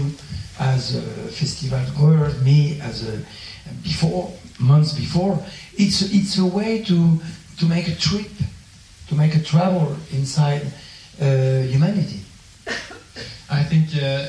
as 0.58 0.96
a 0.96 1.02
festival 1.30 1.84
goer, 1.98 2.30
me 2.42 2.80
as 2.80 3.08
a 3.08 3.24
before 3.82 4.32
months 4.58 4.92
before, 4.92 5.38
it's 5.76 6.02
it's 6.12 6.38
a 6.38 6.44
way 6.44 6.82
to 6.84 7.18
to 7.58 7.66
make 7.66 7.88
a 7.88 7.94
trip, 7.94 8.30
to 9.08 9.14
make 9.14 9.34
a 9.34 9.42
travel 9.42 9.96
inside 10.12 10.62
uh, 11.20 11.62
humanity. 11.62 12.20
I 13.50 13.62
think 13.62 13.88
uh, 14.02 14.28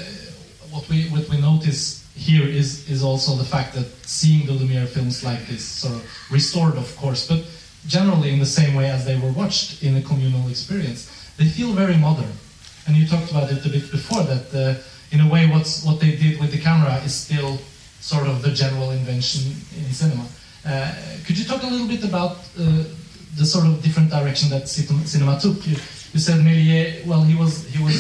what 0.71 0.88
we 0.89 1.10
what 1.10 1.28
we 1.30 1.38
notice 1.41 2.08
here 2.15 2.47
is 2.47 2.89
is 2.89 3.04
also 3.04 3.36
the 3.36 3.45
fact 3.45 3.73
that 3.73 3.88
seeing 4.06 4.45
the 4.45 4.54
Lumiere 4.54 4.88
films 4.88 5.23
like 5.23 5.47
this 5.47 5.63
sort 5.63 5.95
of 5.95 6.04
restored, 6.32 6.75
of 6.75 6.95
course, 6.97 7.28
but 7.28 7.43
generally 7.88 8.32
in 8.34 8.39
the 8.39 8.45
same 8.45 8.75
way 8.75 8.89
as 8.89 9.06
they 9.06 9.17
were 9.17 9.32
watched 9.32 9.84
in 9.84 9.95
a 9.95 10.02
communal 10.02 10.47
experience, 10.49 11.10
they 11.38 11.45
feel 11.45 11.73
very 11.73 11.97
modern. 11.97 12.32
And 12.86 12.95
you 12.95 13.08
talked 13.08 13.32
about 13.32 13.52
it 13.52 13.65
a 13.65 13.69
bit 13.69 13.91
before 13.91 14.23
that 14.23 14.54
uh, 14.54 14.82
in 15.12 15.21
a 15.21 15.30
way 15.30 15.47
what's 15.47 15.84
what 15.86 15.99
they 15.99 16.15
did 16.15 16.39
with 16.39 16.52
the 16.52 16.60
camera 16.60 16.95
is 17.06 17.13
still 17.13 17.60
sort 18.10 18.28
of 18.28 18.41
the 18.41 18.52
general 18.63 18.89
invention 18.91 19.41
in 19.78 19.86
cinema. 20.02 20.26
Uh, 20.65 20.91
could 21.26 21.38
you 21.38 21.45
talk 21.45 21.62
a 21.63 21.67
little 21.74 21.88
bit 21.88 22.04
about 22.04 22.32
uh, 22.58 22.84
the 23.39 23.45
sort 23.45 23.65
of 23.69 23.74
different 23.86 24.10
direction 24.10 24.50
that 24.50 24.67
cinema 24.67 25.39
took? 25.39 25.58
You, 25.67 25.78
you 26.13 26.19
said 26.19 26.38
Méliès, 26.48 27.06
well, 27.06 27.22
he 27.32 27.36
was 27.41 27.54
he 27.74 27.80
was 27.84 27.95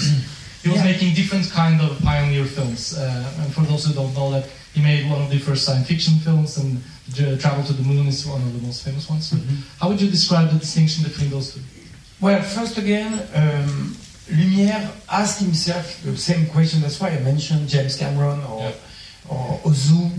he 0.63 0.67
was 0.73 0.79
Yeah. 0.79 0.91
making 0.91 1.09
different 1.21 1.45
kind 1.61 1.77
of 1.85 1.91
pioneer 2.09 2.45
films. 2.55 2.81
Uh, 2.97 3.39
and 3.41 3.47
for 3.55 3.61
those 3.69 3.85
who 3.85 3.93
don't 3.93 4.13
know 4.19 4.29
that, 4.35 4.45
he 4.73 4.81
made 4.81 5.01
one 5.13 5.21
of 5.25 5.29
the 5.33 5.39
first 5.47 5.61
science 5.65 5.87
fiction 5.87 6.15
films, 6.25 6.57
and 6.57 6.69
Travel 7.43 7.63
to 7.69 7.73
the 7.79 7.83
Moon 7.91 8.05
is 8.07 8.25
one 8.25 8.41
of 8.47 8.51
the 8.57 8.61
most 8.67 8.83
famous 8.85 9.05
ones. 9.09 9.25
How 9.79 9.87
would 9.89 10.01
you 10.01 10.09
describe 10.17 10.47
the 10.53 10.59
distinction 10.59 10.99
between 11.09 11.29
those 11.35 11.47
two? 11.53 11.61
Well, 12.21 12.41
first 12.57 12.77
again, 12.77 13.11
um, 13.41 13.95
Lumière 14.37 14.83
asked 15.09 15.39
himself 15.47 15.85
the 16.03 16.15
same 16.17 16.43
question. 16.55 16.81
That's 16.81 16.99
why 17.01 17.09
I 17.17 17.19
mentioned 17.31 17.63
James 17.69 17.95
Cameron 18.01 18.39
or, 18.51 18.59
Yeah. 18.63 18.73
Or 19.29 19.59
Ozu 19.63 20.11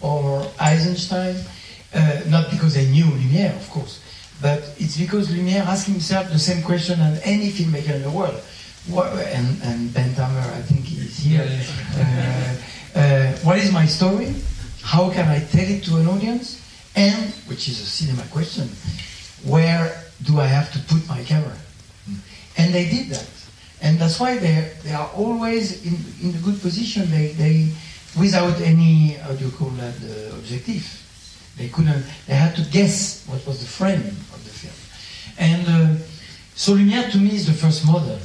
or 0.00 0.46
Eisenstein. 0.60 1.36
Uh, 1.94 2.20
not 2.28 2.50
because 2.50 2.74
they 2.74 2.86
knew 2.90 3.04
Lumière, 3.04 3.56
of 3.56 3.70
course, 3.70 4.00
but 4.42 4.58
it's 4.76 4.98
because 4.98 5.28
Lumière 5.28 5.64
asked 5.64 5.86
himself 5.86 6.30
the 6.30 6.38
same 6.38 6.62
question 6.62 7.00
as 7.00 7.20
any 7.24 7.48
filmmaker 7.48 7.94
in 7.94 8.02
the 8.02 8.10
world. 8.10 8.38
What, 8.88 9.12
and, 9.12 9.62
and 9.62 9.94
Bent 9.94 10.14
Hamer, 10.14 10.40
I 10.40 10.62
think 10.62 10.84
he's 10.84 11.16
here. 11.16 11.48
Uh, 11.96 12.98
uh, 12.98 13.32
what 13.44 13.58
is 13.58 13.72
my 13.72 13.86
story? 13.86 14.34
How 14.82 15.10
can 15.10 15.26
I 15.28 15.40
tell 15.40 15.64
it 15.68 15.84
to 15.84 15.96
an 15.96 16.06
audience? 16.06 16.60
And, 16.94 17.32
which 17.46 17.68
is 17.68 17.80
a 17.80 17.86
cinema 17.86 18.22
question, 18.30 18.68
where 19.44 20.04
do 20.22 20.40
I 20.40 20.46
have 20.46 20.72
to 20.72 20.78
put 20.80 21.08
my 21.08 21.22
camera? 21.24 21.56
And 22.58 22.74
they 22.74 22.88
did 22.88 23.08
that. 23.10 23.28
And 23.80 23.98
that's 23.98 24.18
why 24.18 24.38
they 24.38 24.72
they 24.82 24.92
are 24.92 25.10
always 25.14 25.84
in, 25.84 25.96
in 26.22 26.34
a 26.34 26.38
good 26.38 26.60
position. 26.60 27.10
They, 27.10 27.28
they 27.32 27.68
without 28.18 28.60
any 28.60 29.14
how 29.22 29.32
do 29.32 29.44
you 29.44 29.50
call 29.50 29.70
that 29.70 29.94
uh, 30.02 30.36
objective. 30.36 30.84
They 31.56 31.68
couldn't. 31.68 32.04
They 32.26 32.34
had 32.34 32.54
to 32.56 32.62
guess 32.70 33.24
what 33.26 33.44
was 33.46 33.60
the 33.60 33.66
frame 33.66 34.04
of 34.34 34.44
the 34.44 34.50
film. 34.50 34.74
And 35.38 35.66
uh, 35.68 36.02
so 36.54 36.74
Lumière 36.74 37.10
to 37.12 37.18
me 37.18 37.34
is 37.34 37.46
the 37.46 37.52
first 37.54 37.86
model. 37.86 38.18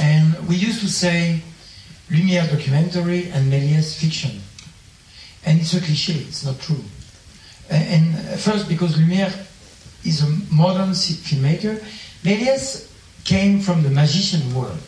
And 0.00 0.34
we 0.48 0.56
used 0.56 0.80
to 0.80 0.88
say 0.88 1.40
Lumière 2.10 2.50
documentary 2.50 3.30
and 3.30 3.52
Méliès 3.52 3.94
fiction. 3.96 4.40
And 5.46 5.60
it's 5.60 5.72
a 5.74 5.80
cliche. 5.80 6.14
It's 6.14 6.44
not 6.44 6.58
true. 6.60 6.82
A- 7.70 7.74
And 7.74 8.14
uh, 8.16 8.36
first 8.36 8.68
because 8.68 8.96
Lumière 8.96 9.32
is 10.04 10.22
a 10.22 10.28
modern 10.52 10.90
filmmaker. 10.94 11.78
Méliès 12.24 12.86
came 13.24 13.60
from 13.60 13.82
the 13.84 13.90
magician 13.90 14.52
world. 14.54 14.78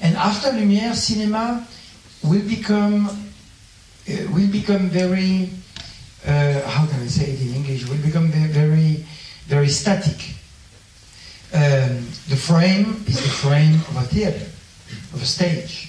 And 0.00 0.16
after 0.16 0.50
Lumière, 0.52 0.94
cinema 0.94 1.66
will 2.22 2.46
become 2.48 3.06
uh, 3.06 4.12
will 4.32 4.50
become 4.50 4.88
very 4.88 5.50
uh, 6.26 6.60
how 6.68 6.86
can 6.86 7.00
I 7.00 7.06
say 7.06 7.30
it 7.32 7.40
in 7.40 7.54
English? 7.54 7.88
Will 7.88 8.02
become 8.02 8.28
very 8.28 9.04
very 9.46 9.68
static. 9.68 10.34
Um, 11.52 12.04
the 12.28 12.36
frame 12.36 13.02
is 13.06 13.16
the 13.16 13.30
frame 13.30 13.76
of 13.88 13.96
a 13.96 14.02
theater, 14.02 14.46
of 15.14 15.22
a 15.22 15.24
stage. 15.24 15.88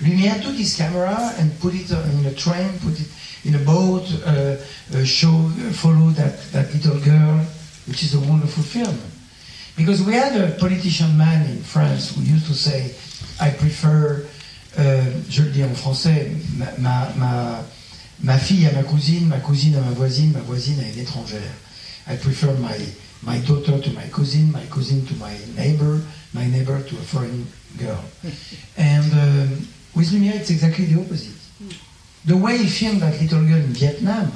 Lumière 0.00 0.42
took 0.42 0.54
his 0.54 0.76
camera 0.76 1.32
and 1.38 1.58
put 1.60 1.74
it 1.74 1.90
in 1.90 2.26
a 2.26 2.34
train, 2.34 2.68
put 2.80 3.00
it 3.00 3.08
in 3.46 3.54
a 3.54 3.58
boat, 3.58 4.04
uh, 4.26 4.56
uh, 4.94 5.04
show, 5.04 5.48
follow 5.72 6.10
that, 6.10 6.38
that 6.52 6.72
little 6.74 7.00
girl, 7.00 7.38
which 7.86 8.02
is 8.02 8.14
a 8.14 8.20
wonderful 8.20 8.62
film. 8.62 8.98
Because 9.76 10.02
we 10.02 10.12
had 10.12 10.38
a 10.38 10.54
politician 10.56 11.16
man 11.16 11.48
in 11.48 11.62
France 11.62 12.14
who 12.14 12.22
used 12.22 12.46
to 12.46 12.54
say, 12.54 12.94
I 13.40 13.50
prefer, 13.50 14.26
euh, 14.78 15.02
je 15.28 15.42
le 15.42 15.50
dis 15.50 15.64
en 15.64 15.74
français, 15.74 16.30
ma, 16.56 16.66
ma, 16.78 17.12
ma, 17.16 17.64
ma 18.22 18.38
fille 18.38 18.66
à 18.66 18.72
ma 18.72 18.82
cousine, 18.82 19.26
ma 19.26 19.38
cousine 19.38 19.76
à 19.76 19.80
ma 19.80 19.90
voisine, 19.90 20.32
ma 20.32 20.40
voisine 20.40 20.78
à 20.80 20.88
une 20.88 20.98
étrangère. 20.98 21.40
I 22.08 22.16
prefer 22.16 22.52
my, 22.60 22.76
my 23.22 23.38
daughter 23.40 23.80
to 23.80 23.90
my 23.90 24.08
cousin, 24.12 24.52
my 24.52 24.64
cousin 24.70 25.04
to 25.06 25.14
my 25.14 25.34
neighbor, 25.56 26.00
my 26.32 26.46
neighbor 26.46 26.80
to 26.82 26.96
a 26.96 27.02
foreign 27.02 27.46
girl. 27.78 28.00
and 28.76 29.12
um, 29.12 29.68
with 29.94 30.10
Lumière, 30.12 30.36
it's 30.36 30.50
exactly 30.50 30.84
the 30.84 31.00
opposite. 31.00 31.34
the 32.26 32.36
way 32.36 32.58
he 32.58 32.66
filmed 32.68 33.00
that 33.00 33.20
little 33.20 33.40
girl 33.40 33.56
in 33.56 33.72
Vietnam, 33.72 34.32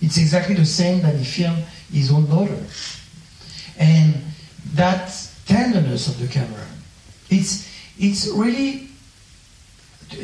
it's 0.00 0.16
exactly 0.16 0.54
the 0.54 0.66
same 0.66 1.00
that 1.02 1.14
he 1.14 1.24
filmed 1.24 1.64
his 1.92 2.10
own 2.10 2.26
daughter. 2.26 2.58
And 3.78 4.14
that 4.74 5.12
tenderness 5.46 6.08
of 6.08 6.18
the 6.18 6.26
camera, 6.26 6.66
it's, 7.30 7.68
it's 7.98 8.26
really, 8.28 8.88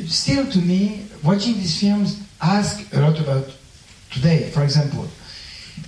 still 0.07 0.47
to 0.51 0.59
me, 0.59 1.07
watching 1.23 1.55
these 1.55 1.81
films 1.81 2.23
ask 2.41 2.93
a 2.95 3.01
lot 3.01 3.19
about 3.19 3.51
today. 4.11 4.51
For 4.51 4.63
example, 4.63 5.09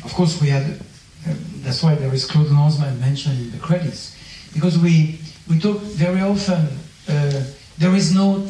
of 0.04 0.12
course, 0.14 0.40
we 0.40 0.48
had, 0.48 0.64
uh, 0.64 1.34
that's 1.62 1.82
why 1.82 1.94
there 1.94 2.12
is 2.12 2.24
Claude 2.24 2.46
Lanzmann 2.48 2.98
mentioned 3.00 3.38
in 3.38 3.50
the 3.50 3.58
credits, 3.58 4.16
because 4.54 4.78
we, 4.78 5.20
we 5.48 5.58
talk 5.58 5.78
very 5.78 6.20
often, 6.20 6.68
uh, 7.08 7.42
there 7.78 7.94
is 7.94 8.14
no, 8.14 8.46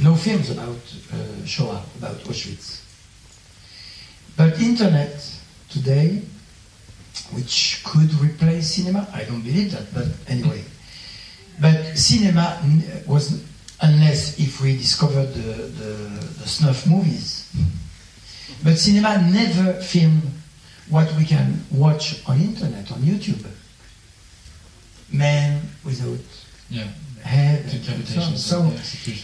no 0.00 0.14
films 0.14 0.50
about 0.50 0.78
uh, 1.12 1.44
Shoah, 1.46 1.82
about 1.98 2.16
Auschwitz. 2.24 2.82
But 4.36 4.60
internet 4.60 5.22
today, 5.68 6.22
which 7.32 7.82
could 7.84 8.12
replace 8.14 8.74
cinema, 8.74 9.06
I 9.12 9.24
don't 9.24 9.42
believe 9.42 9.72
that, 9.72 9.92
but 9.92 10.06
anyway. 10.28 10.64
But 11.60 11.98
cinema 11.98 12.58
was, 13.06 13.44
unless 13.82 14.38
if 14.38 14.60
we 14.60 14.76
discover 14.76 15.24
the, 15.24 15.52
the, 15.80 15.92
the 16.40 16.48
snuff 16.48 16.86
movies, 16.86 17.50
but 18.62 18.76
cinema 18.78 19.22
never 19.30 19.72
filmed 19.80 20.22
what 20.88 21.10
we 21.16 21.24
can 21.24 21.64
watch 21.70 22.22
on 22.28 22.40
internet, 22.40 22.90
on 22.92 22.98
YouTube. 23.00 23.44
Man 25.12 25.60
without 25.84 26.18
Yeah. 26.68 26.84
head. 27.22 27.64
and 27.64 28.06
so 28.06 28.20
on. 28.22 28.36
So 28.36 28.72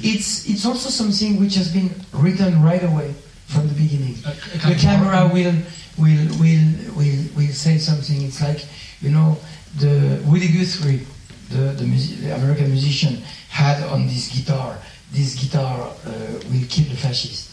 it's 0.02 0.48
it's 0.48 0.64
also 0.66 0.90
something 0.90 1.38
which 1.38 1.54
has 1.54 1.72
been 1.72 1.90
written 2.12 2.62
right 2.62 2.82
away 2.82 3.14
from 3.46 3.68
the 3.68 3.74
beginning. 3.74 4.16
The 4.66 4.74
camera 4.74 5.28
will 5.32 5.54
will 5.96 6.26
will 6.42 6.68
will 6.96 7.22
will 7.36 7.52
say 7.54 7.78
something. 7.78 8.22
It's 8.22 8.40
like 8.42 8.64
you 9.00 9.10
know 9.10 9.38
the 9.78 10.20
Woody 10.26 10.48
Guthrie, 10.48 11.06
the 11.50 11.72
the, 11.78 11.84
musi- 11.84 12.18
the 12.20 12.34
American 12.34 12.70
musician, 12.72 13.22
had 13.56 13.82
on 13.84 14.06
this 14.06 14.28
guitar. 14.28 14.76
This 15.12 15.34
guitar 15.34 15.88
uh, 15.88 16.10
will 16.50 16.66
kill 16.68 16.88
the 16.92 16.96
fascist. 16.96 17.50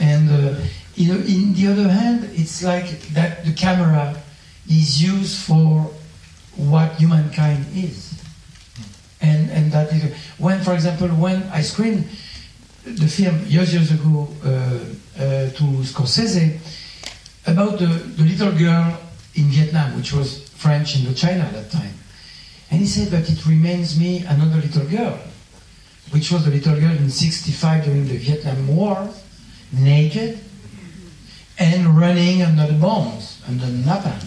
And 0.00 0.26
uh, 0.30 0.60
you 0.94 1.12
know, 1.12 1.20
in 1.20 1.54
the 1.54 1.66
other 1.68 1.88
hand, 1.88 2.28
it's 2.32 2.62
like 2.64 2.88
that 3.14 3.44
the 3.44 3.52
camera 3.52 4.16
is 4.68 5.00
used 5.00 5.46
for 5.46 5.90
what 6.56 6.92
humankind 6.98 7.64
is. 7.74 8.20
And, 9.20 9.50
and 9.50 9.72
that 9.72 9.92
is, 9.92 10.12
when, 10.38 10.60
for 10.60 10.74
example, 10.74 11.08
when 11.08 11.42
I 11.52 11.62
screened 11.62 12.04
the 12.84 13.06
film 13.06 13.38
years, 13.46 13.72
years 13.74 13.92
ago 13.92 14.28
uh, 14.44 14.48
uh, 14.48 15.50
to 15.58 15.64
Scorsese 15.86 16.58
about 17.46 17.78
the, 17.78 17.86
the 17.86 18.24
little 18.24 18.52
girl 18.52 18.98
in 19.34 19.44
Vietnam, 19.44 19.96
which 19.96 20.12
was 20.12 20.48
French 20.50 20.96
Indochina 20.96 21.44
at 21.44 21.52
that 21.52 21.70
time. 21.70 21.94
And 22.70 22.80
he 22.80 22.86
said, 22.86 23.10
but 23.10 23.28
it 23.30 23.46
reminds 23.46 23.98
me 23.98 24.24
another 24.26 24.60
little 24.60 24.86
girl, 24.86 25.18
which 26.10 26.30
was 26.30 26.44
the 26.44 26.50
little 26.50 26.74
girl 26.74 26.90
in 26.90 27.10
65 27.10 27.84
during 27.84 28.06
the 28.06 28.16
Vietnam 28.16 28.68
War, 28.68 29.08
naked 29.72 30.38
and 31.58 31.98
running 31.98 32.42
under 32.42 32.66
the 32.66 32.78
bombs, 32.78 33.42
under 33.46 33.66
napalm. 33.66 34.24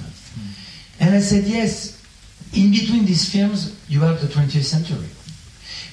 And 0.99 1.15
I 1.15 1.19
said, 1.19 1.45
yes, 1.45 2.01
in 2.53 2.71
between 2.71 3.05
these 3.05 3.31
films, 3.31 3.79
you 3.89 4.01
have 4.01 4.21
the 4.21 4.27
20th 4.27 4.63
century. 4.63 5.07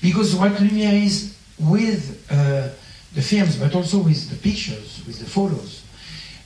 Because 0.02 0.34
what 0.34 0.52
Lumière 0.52 1.04
is 1.04 1.36
with 1.58 2.26
uh, 2.30 2.68
the 3.14 3.22
films, 3.22 3.56
but 3.56 3.74
also 3.74 3.98
with 3.98 4.28
the 4.30 4.36
pictures, 4.36 5.02
with 5.06 5.18
the 5.18 5.26
photos, 5.26 5.84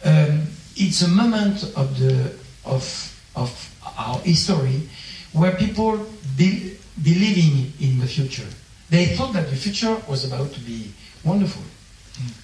um, 0.04 0.46
it's 0.76 1.02
a 1.02 1.08
moment 1.08 1.64
of, 1.76 1.98
the, 1.98 2.34
of, 2.64 3.30
of 3.34 3.92
our 3.98 4.18
history 4.20 4.88
where 5.32 5.52
people 5.52 6.06
be, 6.36 6.76
believing 7.02 7.72
in 7.80 7.98
the 7.98 8.06
future. 8.06 8.46
They 8.92 9.06
thought 9.06 9.32
that 9.32 9.48
the 9.48 9.56
future 9.56 9.96
was 10.06 10.30
about 10.30 10.52
to 10.52 10.60
be 10.60 10.92
wonderful. 11.24 11.62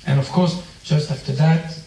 And 0.06 0.18
of 0.18 0.30
course, 0.30 0.62
just 0.82 1.10
after 1.10 1.32
that, 1.32 1.78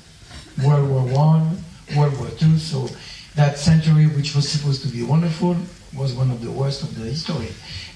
World 0.63 0.87
War 0.87 1.01
One, 1.01 1.63
World 1.97 2.15
War 2.19 2.29
Two. 2.37 2.59
So 2.59 2.87
that 3.33 3.57
century, 3.57 4.05
which 4.05 4.35
was 4.35 4.47
supposed 4.47 4.83
to 4.83 4.87
be 4.87 5.01
wonderful, 5.01 5.57
was 5.97 6.13
one 6.13 6.29
of 6.29 6.43
the 6.43 6.51
worst 6.51 6.83
of 6.83 6.93
the 6.93 7.05
history. 7.05 7.47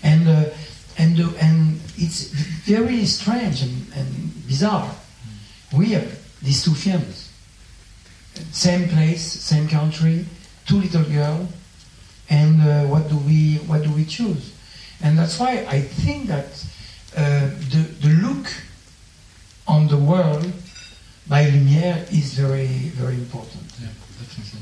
And 0.01 0.27
uh, 0.27 0.45
and 0.97 1.19
uh, 1.19 1.29
and 1.39 1.79
it's 1.97 2.31
very 2.65 3.05
strange 3.05 3.61
and, 3.61 3.85
and 3.93 4.47
bizarre, 4.47 4.89
weird. 5.71 6.17
These 6.41 6.63
two 6.63 6.73
films, 6.73 7.29
same 8.51 8.89
place, 8.89 9.21
same 9.21 9.67
country, 9.67 10.25
two 10.65 10.77
little 10.77 11.03
girls, 11.03 11.47
and 12.27 12.59
uh, 12.59 12.85
what 12.85 13.07
do 13.07 13.17
we 13.17 13.57
what 13.67 13.83
do 13.83 13.91
we 13.91 14.03
choose? 14.03 14.54
And 15.03 15.17
that's 15.17 15.39
why 15.39 15.65
I 15.69 15.81
think 15.81 16.27
that 16.27 16.65
uh, 17.15 17.49
the 17.71 17.87
the 18.01 18.09
look 18.27 18.47
on 19.67 19.87
the 19.87 19.97
world 19.97 20.51
by 21.27 21.45
Lumière 21.45 22.11
is 22.11 22.33
very 22.33 22.67
very 22.95 23.15
important. 23.15 23.63
Yeah, 23.79 23.87
definitely. 24.19 24.61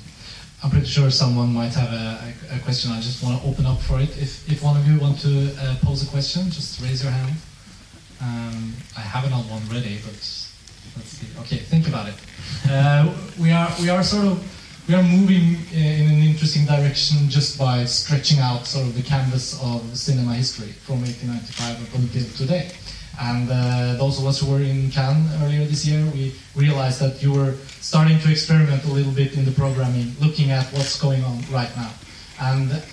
I'm 0.64 0.70
pretty 0.70 0.88
sure 0.88 1.12
someone 1.12 1.54
might 1.54 1.74
have 1.74 1.92
a, 1.92 2.34
a, 2.56 2.60
question. 2.60 2.90
I 2.94 3.02
just 3.02 3.22
want 3.22 3.42
to 3.42 3.50
open 3.50 3.66
up 3.66 3.82
for 3.82 4.00
it. 4.00 4.18
If, 4.18 4.50
if 4.50 4.64
one 4.64 4.78
of 4.78 4.88
you 4.88 4.98
want 4.98 5.20
to 5.20 5.54
uh, 5.60 5.76
pose 5.82 6.08
a 6.08 6.10
question, 6.10 6.50
just 6.50 6.82
raise 6.82 7.04
your 7.04 7.12
hand. 7.12 7.36
Um, 8.22 8.74
I 8.96 9.02
have 9.02 9.26
another 9.26 9.44
one 9.50 9.62
ready, 9.68 9.98
but 9.98 10.14
let's 10.96 11.12
see. 11.20 11.28
Okay, 11.42 11.58
think 11.58 11.90
about 11.90 12.08
it. 12.08 12.16
Uh, 12.70 13.14
we 13.38 13.52
are 13.52 13.70
we 13.82 13.90
are 13.90 14.04
sort 14.04 14.26
of 14.26 14.63
we 14.88 14.96
are 14.96 15.04
moving 15.04 15.56
in 15.72 16.12
an 16.12 16.22
interesting 16.22 16.66
direction 16.66 17.30
just 17.30 17.58
by 17.58 17.86
stretching 17.86 18.40
out 18.40 18.66
sort 18.66 18.86
of 18.86 18.96
the 18.96 19.02
canvas 19.02 19.58
of 19.64 19.82
cinema 19.98 20.34
history 20.34 20.74
from 20.84 21.00
1895 21.00 21.88
up 21.88 21.96
until 21.96 22.28
today. 22.36 22.70
And 23.22 23.50
uh, 23.50 23.96
those 23.98 24.20
of 24.20 24.26
us 24.26 24.42
who 24.42 24.52
were 24.52 24.60
in 24.60 24.92
Cannes 24.92 25.30
earlier 25.42 25.64
this 25.66 25.86
year, 25.86 26.04
we 26.12 26.36
realized 26.56 27.00
that 27.00 27.24
you 27.24 27.32
were 27.32 27.54
starting 27.80 28.20
to 28.20 28.32
experiment 28.32 28.84
a 28.84 28.92
little 28.92 29.14
bit 29.14 29.38
in 29.38 29.46
the 29.46 29.52
programming, 29.52 30.12
looking 30.20 30.52
at 30.52 30.66
what's 30.74 31.00
going 31.00 31.24
on 31.24 31.40
right 31.50 31.72
now. 31.78 31.92
And 32.42 32.84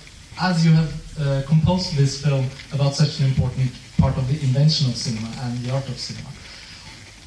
as 0.40 0.64
you 0.64 0.72
have 0.72 1.18
uh, 1.18 1.42
composed 1.48 1.96
this 1.96 2.22
film 2.24 2.46
about 2.72 2.94
such 2.94 3.18
an 3.18 3.26
important 3.26 3.72
part 3.98 4.16
of 4.16 4.28
the 4.28 4.34
invention 4.46 4.88
of 4.90 4.96
cinema 4.96 5.32
and 5.42 5.58
the 5.64 5.72
art 5.72 5.88
of 5.88 5.98
cinema, 5.98 6.28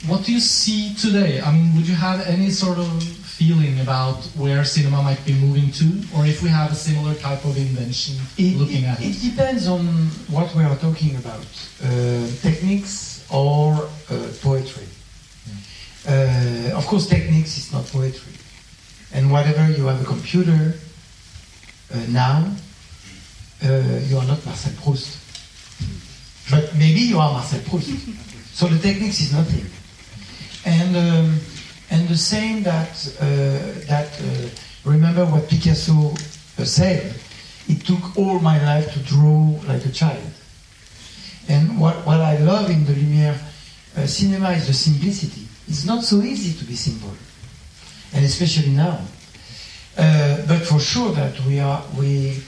what 0.08 0.24
do 0.24 0.32
you 0.32 0.40
see 0.40 0.94
today? 0.96 1.42
I 1.42 1.52
mean, 1.52 1.76
would 1.76 1.88
you 1.88 1.96
have 1.96 2.26
any 2.28 2.50
sort 2.50 2.78
of 2.78 3.23
feeling 3.38 3.80
about 3.80 4.18
where 4.38 4.64
cinema 4.64 5.02
might 5.02 5.24
be 5.26 5.34
moving 5.34 5.72
to, 5.72 5.86
or 6.16 6.26
if 6.26 6.42
we 6.44 6.50
have 6.50 6.72
a 6.72 6.76
similar 6.76 7.16
type 7.16 7.44
of 7.46 7.58
invention 7.58 8.16
It, 8.38 8.58
looking 8.58 8.84
it, 8.84 8.88
at 8.88 9.00
it? 9.02 9.16
it 9.16 9.22
depends 9.30 9.68
on 9.68 9.82
what 10.30 10.54
we 10.56 10.64
are 10.64 10.76
talking 10.78 11.16
about, 11.16 11.46
uh, 11.84 12.28
techniques 12.42 13.26
or 13.32 13.74
uh, 13.74 14.30
poetry. 14.42 14.88
Uh, 16.06 16.78
of 16.78 16.86
course, 16.86 17.08
techniques 17.08 17.58
is 17.58 17.72
not 17.72 17.86
poetry, 17.88 18.34
and 19.14 19.32
whatever 19.32 19.72
you 19.72 19.88
have 19.88 20.02
a 20.02 20.06
computer 20.06 20.76
uh, 21.94 21.98
now, 22.10 22.46
uh, 23.64 23.68
you 24.08 24.18
are 24.18 24.26
not 24.26 24.46
Marcel 24.46 24.74
Proust, 24.84 25.18
but 26.52 26.76
maybe 26.76 27.00
you 27.00 27.18
are 27.20 27.32
Marcel 27.32 27.62
Proust. 27.62 27.90
so 28.54 28.68
the 28.68 28.80
techniques 28.80 29.22
is 29.22 29.32
nothing, 29.34 29.66
and 30.66 30.96
um, 30.96 31.40
and 31.94 32.08
the 32.10 32.18
same 32.18 32.64
that 32.64 32.90
uh, 33.22 33.26
that 33.88 34.10
uh, 34.20 34.50
remember 34.90 35.26
what 35.26 35.48
Picasso 35.48 36.12
uh, 36.12 36.66
said. 36.66 37.14
It 37.68 37.86
took 37.86 38.18
all 38.18 38.40
my 38.40 38.62
life 38.66 38.92
to 38.94 39.00
draw 39.00 39.56
like 39.68 39.86
a 39.86 39.92
child. 39.92 40.32
And 41.48 41.80
what, 41.80 41.96
what 42.06 42.20
I 42.20 42.38
love 42.40 42.70
in 42.70 42.84
the 42.86 42.94
Lumière 42.94 43.38
uh, 43.96 44.06
cinema 44.06 44.52
is 44.52 44.68
the 44.68 44.74
simplicity. 44.74 45.48
It's 45.68 45.86
not 45.86 46.04
so 46.04 46.22
easy 46.22 46.58
to 46.60 46.66
be 46.66 46.76
simple, 46.76 47.14
and 48.14 48.26
especially 48.26 48.72
now. 48.72 49.00
Uh, 49.98 50.46
but 50.48 50.62
for 50.66 50.80
sure 50.80 51.14
that 51.14 51.40
we 51.46 51.60
are 51.60 51.84
we. 51.98 52.42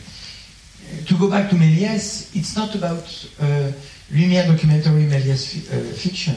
To 1.08 1.18
go 1.18 1.30
back 1.30 1.50
to 1.50 1.56
Méliès, 1.56 2.36
it's 2.36 2.56
not 2.56 2.76
about 2.76 3.04
uh, 3.42 3.72
Lumière 4.12 4.48
documentary 4.48 5.04
Méliès 5.04 5.46
fi- 5.46 5.94
fiction, 5.94 6.36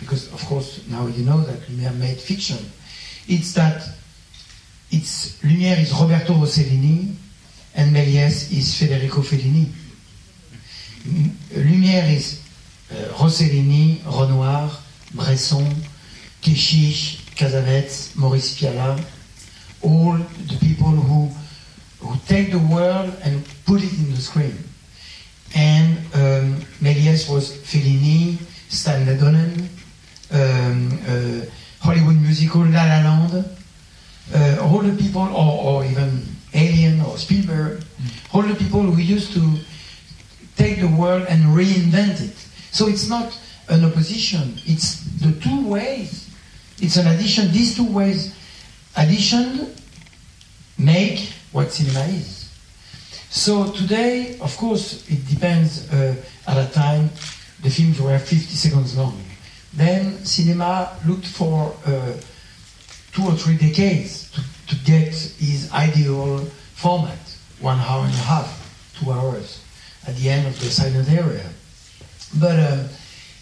because 0.00 0.32
of 0.32 0.44
course 0.46 0.86
now 0.88 1.06
you 1.06 1.24
know 1.24 1.40
that 1.42 1.60
Lumière 1.68 1.96
made 1.96 2.18
fiction. 2.18 2.58
It's 3.28 3.52
that 3.54 3.88
it's 4.90 5.36
Lumière 5.42 5.78
is 5.78 5.92
Roberto 5.92 6.34
Rossellini, 6.34 7.14
and 7.74 7.94
Méliès 7.94 8.50
is 8.52 8.76
Federico 8.76 9.20
Fellini. 9.22 9.68
Lumière 11.52 12.10
is 12.12 12.42
uh, 12.90 12.94
Rossellini, 13.14 14.00
Renoir, 14.04 14.70
Bresson, 15.14 15.64
Kechiche, 16.42 17.18
Cassavetes, 17.36 18.16
Maurice 18.16 18.58
Pialat, 18.58 19.02
all 19.82 20.16
the 20.48 20.58
people 20.60 20.88
who, 20.88 21.30
who 22.00 22.16
take 22.26 22.50
the 22.50 22.58
world 22.58 23.14
and 23.22 23.44
put 23.64 23.82
it 23.82 23.92
in 23.92 24.10
the 24.10 24.20
screen. 24.20 24.56
And 25.54 25.98
um, 26.14 26.60
Méliès 26.80 27.32
was 27.32 27.56
Fellini, 27.58 28.38
Stan 28.68 29.06
Donen, 29.06 29.68
um, 30.32 30.98
uh, 31.06 31.44
Hollywood 31.80 32.16
musical 32.16 32.62
La 32.62 32.84
La 32.84 33.02
Land, 33.02 33.44
uh, 34.34 34.62
all 34.62 34.80
the 34.80 34.96
people, 34.96 35.22
or, 35.22 35.82
or 35.82 35.84
even 35.84 36.22
Alien 36.54 37.00
or 37.00 37.16
Spielberg, 37.16 37.82
all 38.32 38.42
the 38.42 38.54
people 38.54 38.82
who 38.82 39.00
used 39.00 39.32
to 39.34 39.58
take 40.56 40.80
the 40.80 40.88
world 40.88 41.26
and 41.28 41.42
reinvent 41.56 42.20
it. 42.20 42.36
So 42.70 42.88
it's 42.88 43.08
not 43.08 43.38
an 43.68 43.84
opposition, 43.84 44.54
it's 44.66 45.00
the 45.20 45.32
two 45.40 45.66
ways. 45.66 46.28
It's 46.80 46.96
an 46.96 47.06
addition, 47.06 47.52
these 47.52 47.76
two 47.76 47.90
ways 47.90 48.34
addition 48.96 49.74
make 50.78 51.32
what 51.52 51.70
cinema 51.70 52.00
is. 52.06 52.48
So 53.30 53.70
today, 53.70 54.38
of 54.40 54.56
course, 54.56 55.08
it 55.08 55.26
depends. 55.28 55.90
Uh, 55.92 56.16
at 56.46 56.56
a 56.56 56.72
time, 56.72 57.10
the 57.62 57.70
films 57.70 58.00
were 58.00 58.18
50 58.18 58.36
seconds 58.36 58.96
long. 58.96 59.22
Then 59.72 60.24
cinema 60.24 60.96
looked 61.06 61.26
for 61.26 61.74
uh, 61.86 62.12
two 63.12 63.24
or 63.24 63.32
three 63.32 63.56
decades 63.56 64.30
to, 64.32 64.40
to 64.74 64.84
get 64.84 65.14
his 65.38 65.70
ideal 65.72 66.38
format, 66.74 67.18
one 67.60 67.78
hour 67.78 68.04
and 68.04 68.14
a 68.14 68.24
half, 68.26 68.50
two 68.98 69.12
hours, 69.12 69.62
at 70.06 70.16
the 70.16 70.28
end 70.28 70.46
of 70.46 70.58
the 70.58 70.66
silent 70.66 71.08
area. 71.08 71.46
But 72.38 72.58
uh, 72.58 72.84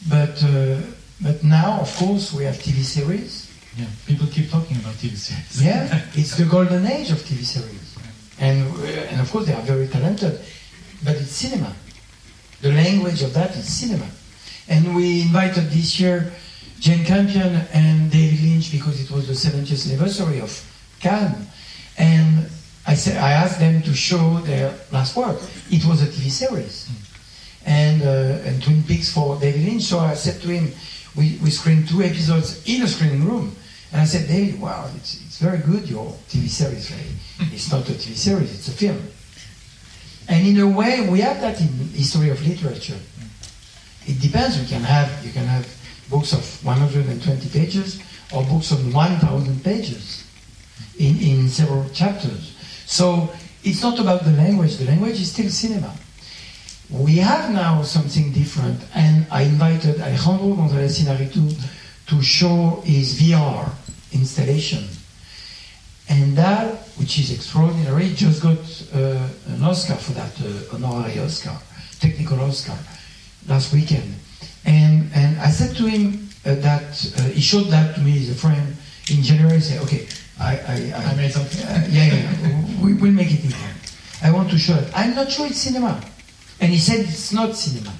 but 0.08 0.42
uh, 0.44 0.80
but 1.20 1.42
now, 1.42 1.80
of 1.80 1.94
course, 1.96 2.32
we 2.32 2.44
have 2.44 2.56
TV 2.56 2.82
series. 2.82 3.50
Yeah, 3.76 3.86
people 4.06 4.26
keep 4.26 4.50
talking 4.50 4.76
about 4.76 4.94
TV 4.94 5.16
series. 5.16 5.62
Yeah, 5.62 6.02
it's 6.14 6.36
the 6.36 6.44
golden 6.44 6.86
age 6.86 7.10
of 7.10 7.18
TV 7.18 7.44
series, 7.44 7.96
and 8.38 8.66
uh, 8.66 9.10
and 9.10 9.20
of 9.20 9.30
course 9.30 9.46
they 9.46 9.54
are 9.54 9.62
very 9.62 9.88
talented, 9.88 10.40
but 11.04 11.16
it's 11.16 11.32
cinema. 11.32 11.74
The 12.60 12.72
language 12.72 13.22
of 13.22 13.34
that 13.34 13.54
is 13.56 13.66
cinema, 13.72 14.06
and 14.68 14.94
we 14.94 15.22
invited 15.22 15.70
this 15.70 15.98
year 15.98 16.32
Jane 16.80 17.04
Campion 17.04 17.62
and 17.72 18.10
David 18.10 18.40
Lynch 18.40 18.70
because 18.70 19.00
it 19.00 19.10
was 19.10 19.26
the 19.26 19.34
70th 19.34 19.88
anniversary 19.88 20.40
of 20.40 20.52
Cannes, 21.00 21.46
and 21.96 22.48
I 22.86 22.94
said 22.94 23.16
I 23.16 23.32
asked 23.32 23.58
them 23.58 23.82
to 23.82 23.94
show 23.94 24.38
their 24.40 24.74
last 24.92 25.16
work. 25.16 25.38
It 25.70 25.84
was 25.84 26.02
a 26.02 26.06
TV 26.06 26.30
series, 26.30 26.88
and 27.66 28.02
uh, 28.02 28.48
and 28.48 28.62
Twin 28.62 28.82
Peaks 28.84 29.12
for 29.12 29.38
David 29.38 29.64
Lynch. 29.64 29.82
So 29.82 29.98
I 29.98 30.14
said 30.14 30.40
to 30.42 30.48
him, 30.48 30.72
we 31.16 31.38
we 31.42 31.50
screened 31.50 31.88
two 31.88 32.02
episodes 32.02 32.62
in 32.66 32.82
a 32.82 32.86
screening 32.88 33.24
room. 33.24 33.54
And 33.90 34.02
I 34.02 34.04
said, 34.04 34.28
David, 34.28 34.60
wow, 34.60 34.90
it's, 34.96 35.14
it's 35.24 35.38
very 35.38 35.58
good, 35.58 35.88
your 35.88 36.12
TV 36.28 36.48
series. 36.48 36.92
It's 37.52 37.72
not 37.72 37.88
a 37.88 37.92
TV 37.92 38.14
series, 38.14 38.54
it's 38.54 38.68
a 38.68 38.72
film. 38.72 39.00
And 40.28 40.46
in 40.46 40.60
a 40.60 40.68
way, 40.68 41.08
we 41.08 41.20
have 41.20 41.40
that 41.40 41.58
in 41.58 41.68
history 41.68 42.28
of 42.28 42.46
literature. 42.46 42.98
It 44.08 44.20
depends. 44.20 44.58
You 44.58 44.66
can 44.66 44.82
have 44.82 45.24
you 45.24 45.32
can 45.32 45.44
have 45.44 45.68
books 46.08 46.32
of 46.32 46.64
120 46.64 47.48
pages 47.50 48.00
or 48.32 48.42
books 48.44 48.70
of 48.72 48.94
1,000 48.94 49.62
pages 49.62 50.24
in, 50.98 51.18
in 51.18 51.48
several 51.48 51.88
chapters. 51.90 52.56
So 52.86 53.30
it's 53.62 53.82
not 53.82 53.98
about 53.98 54.24
the 54.24 54.32
language. 54.32 54.76
The 54.78 54.86
language 54.86 55.20
is 55.20 55.32
still 55.32 55.50
cinema. 55.50 55.94
We 56.90 57.16
have 57.16 57.52
now 57.52 57.82
something 57.82 58.32
different, 58.32 58.80
and 58.94 59.26
I 59.30 59.42
invited 59.42 60.00
Alejandro 60.00 60.56
González 60.56 61.04
Inarritu 61.04 61.52
to 62.06 62.22
show 62.22 62.80
his 62.84 63.20
VR 63.20 63.70
installation. 64.12 64.88
And 66.08 66.34
that, 66.38 66.88
which 66.96 67.18
is 67.18 67.30
extraordinary, 67.30 68.14
just 68.14 68.42
got 68.42 68.58
uh, 68.94 69.28
an 69.48 69.62
Oscar 69.62 69.96
for 69.96 70.12
that, 70.12 70.32
uh, 70.40 70.74
honorary 70.74 71.18
Oscar, 71.18 71.54
technical 72.00 72.40
Oscar, 72.40 72.78
last 73.48 73.72
weekend. 73.72 74.14
And, 74.64 75.10
and 75.14 75.38
I 75.40 75.50
said 75.50 75.76
to 75.76 75.86
him 75.86 76.28
uh, 76.44 76.54
that, 76.56 77.14
uh, 77.18 77.22
he 77.22 77.40
showed 77.40 77.68
that 77.68 77.94
to 77.94 78.00
me 78.00 78.18
as 78.18 78.30
a 78.30 78.34
friend 78.34 78.76
in 79.10 79.22
January, 79.22 79.56
he 79.56 79.60
said, 79.60 79.82
okay, 79.82 80.06
I, 80.38 80.56
I, 80.56 80.92
I, 80.94 81.04
I 81.10 81.14
made 81.16 81.32
something. 81.32 81.66
uh, 81.66 81.86
yeah, 81.90 82.06
yeah, 82.06 82.82
we, 82.82 82.94
we'll 82.94 83.12
make 83.12 83.32
it 83.32 83.44
in 83.44 83.50
time. 83.50 83.74
I 84.22 84.30
want 84.32 84.50
to 84.50 84.58
show 84.58 84.74
it. 84.74 84.90
I'm 84.94 85.14
not 85.14 85.30
sure 85.30 85.46
it's 85.46 85.58
cinema. 85.58 86.02
And 86.60 86.72
he 86.72 86.78
said 86.78 87.00
it's 87.00 87.32
not 87.32 87.54
cinema. 87.54 87.94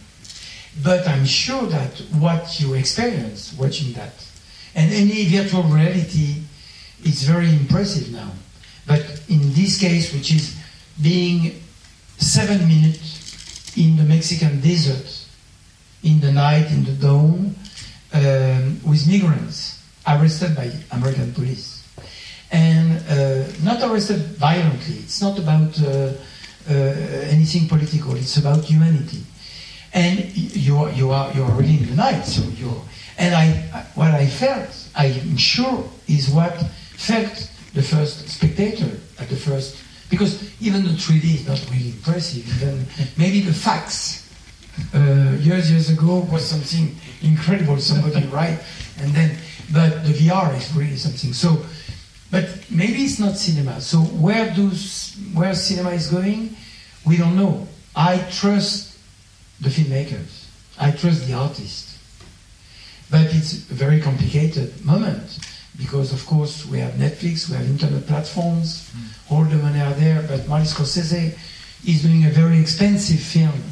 But 0.83 1.09
I'm 1.09 1.25
sure 1.25 1.67
that 1.67 1.99
what 2.19 2.61
you 2.61 2.75
experience 2.75 3.55
watching 3.59 3.93
that, 3.95 4.15
and 4.75 4.93
any 4.93 5.25
virtual 5.27 5.63
reality, 5.65 6.43
is 7.05 7.23
very 7.23 7.49
impressive 7.49 8.13
now. 8.13 8.31
But 8.87 9.23
in 9.29 9.53
this 9.55 9.79
case, 9.81 10.13
which 10.13 10.33
is 10.33 10.57
being 11.01 11.61
seven 12.19 12.67
minutes 12.67 13.77
in 13.77 13.97
the 13.97 14.03
Mexican 14.05 14.61
desert, 14.61 15.18
in 16.03 16.21
the 16.21 16.33
night, 16.33 16.71
in 16.71 16.85
the 16.85 16.93
dawn, 16.93 17.55
um, 18.13 18.81
with 18.87 19.07
migrants 19.09 19.83
arrested 20.07 20.55
by 20.57 20.71
American 20.93 21.33
police. 21.33 21.85
And 22.51 23.03
uh, 23.09 23.47
not 23.63 23.83
arrested 23.83 24.23
violently. 24.39 24.97
It's 24.97 25.21
not 25.21 25.39
about 25.39 25.79
uh, 25.83 26.13
uh, 26.69 26.73
anything 27.29 27.69
political. 27.69 28.17
It's 28.17 28.39
about 28.39 28.65
humanity. 28.65 29.23
And 29.93 30.35
you 30.35 30.77
are, 30.79 30.91
you 30.93 31.11
are, 31.11 31.33
you 31.33 31.43
are 31.43 31.51
really 31.53 31.79
in 31.79 31.91
the 31.91 31.97
night. 31.97 32.23
So 32.23 32.43
you're, 32.57 32.83
and 33.19 33.35
I, 33.35 33.51
what 33.95 34.13
I 34.13 34.27
felt, 34.27 34.89
I 34.95 35.07
am 35.07 35.37
sure, 35.37 35.85
is 36.07 36.31
what 36.31 36.57
felt 36.97 37.51
the 37.75 37.83
first 37.83 38.29
spectator 38.29 38.99
at 39.19 39.29
the 39.29 39.37
first, 39.37 39.77
because 40.09 40.43
even 40.63 40.85
the 40.85 40.91
3D 40.91 41.35
is 41.35 41.49
not 41.49 41.61
really 41.71 41.91
impressive. 41.91 42.47
Even 42.57 42.87
maybe 43.19 43.41
the 43.41 43.53
facts 43.53 44.28
uh, 44.95 45.37
years 45.39 45.71
years 45.71 45.91
ago 45.91 46.27
was 46.31 46.45
something 46.45 46.95
incredible. 47.23 47.79
Somebody 47.79 48.27
right, 48.33 48.59
and 49.01 49.13
then 49.13 49.37
but 49.73 50.05
the 50.05 50.13
VR 50.13 50.57
is 50.57 50.75
really 50.75 50.97
something. 50.97 51.33
So, 51.33 51.65
but 52.31 52.49
maybe 52.71 53.05
it's 53.05 53.19
not 53.19 53.37
cinema. 53.37 53.81
So 53.81 53.99
where 53.99 54.55
does 54.55 55.17
where 55.35 55.55
cinema 55.55 55.91
is 55.91 56.09
going, 56.09 56.57
we 57.07 57.17
don't 57.17 57.37
know. 57.37 57.69
I 57.95 58.19
trust 58.31 58.99
the 59.61 59.69
filmmakers. 59.69 60.47
I 60.79 60.93
trust 60.93 61.27
the 61.27 61.35
artists. 61.35 61.99
But 63.11 63.35
it's 63.35 63.71
a 63.71 63.75
very 63.75 64.01
complicated 64.01 64.85
moment 64.85 65.39
because, 65.77 66.13
of 66.13 66.25
course, 66.27 66.67
we 66.67 66.79
have 66.79 66.95
Netflix, 66.95 67.49
we 67.49 67.57
have 67.57 67.67
internet 67.67 68.07
platforms, 68.07 68.91
all 69.31 69.45
the 69.45 69.57
money 69.57 69.81
are 69.81 69.95
there. 69.95 70.23
But 70.29 70.47
Martin 70.47 70.67
Scorsese 70.67 71.37
is 71.87 72.03
doing 72.03 72.27
a 72.27 72.31
very 72.31 72.61
expensive 72.61 73.21
film 73.21 73.63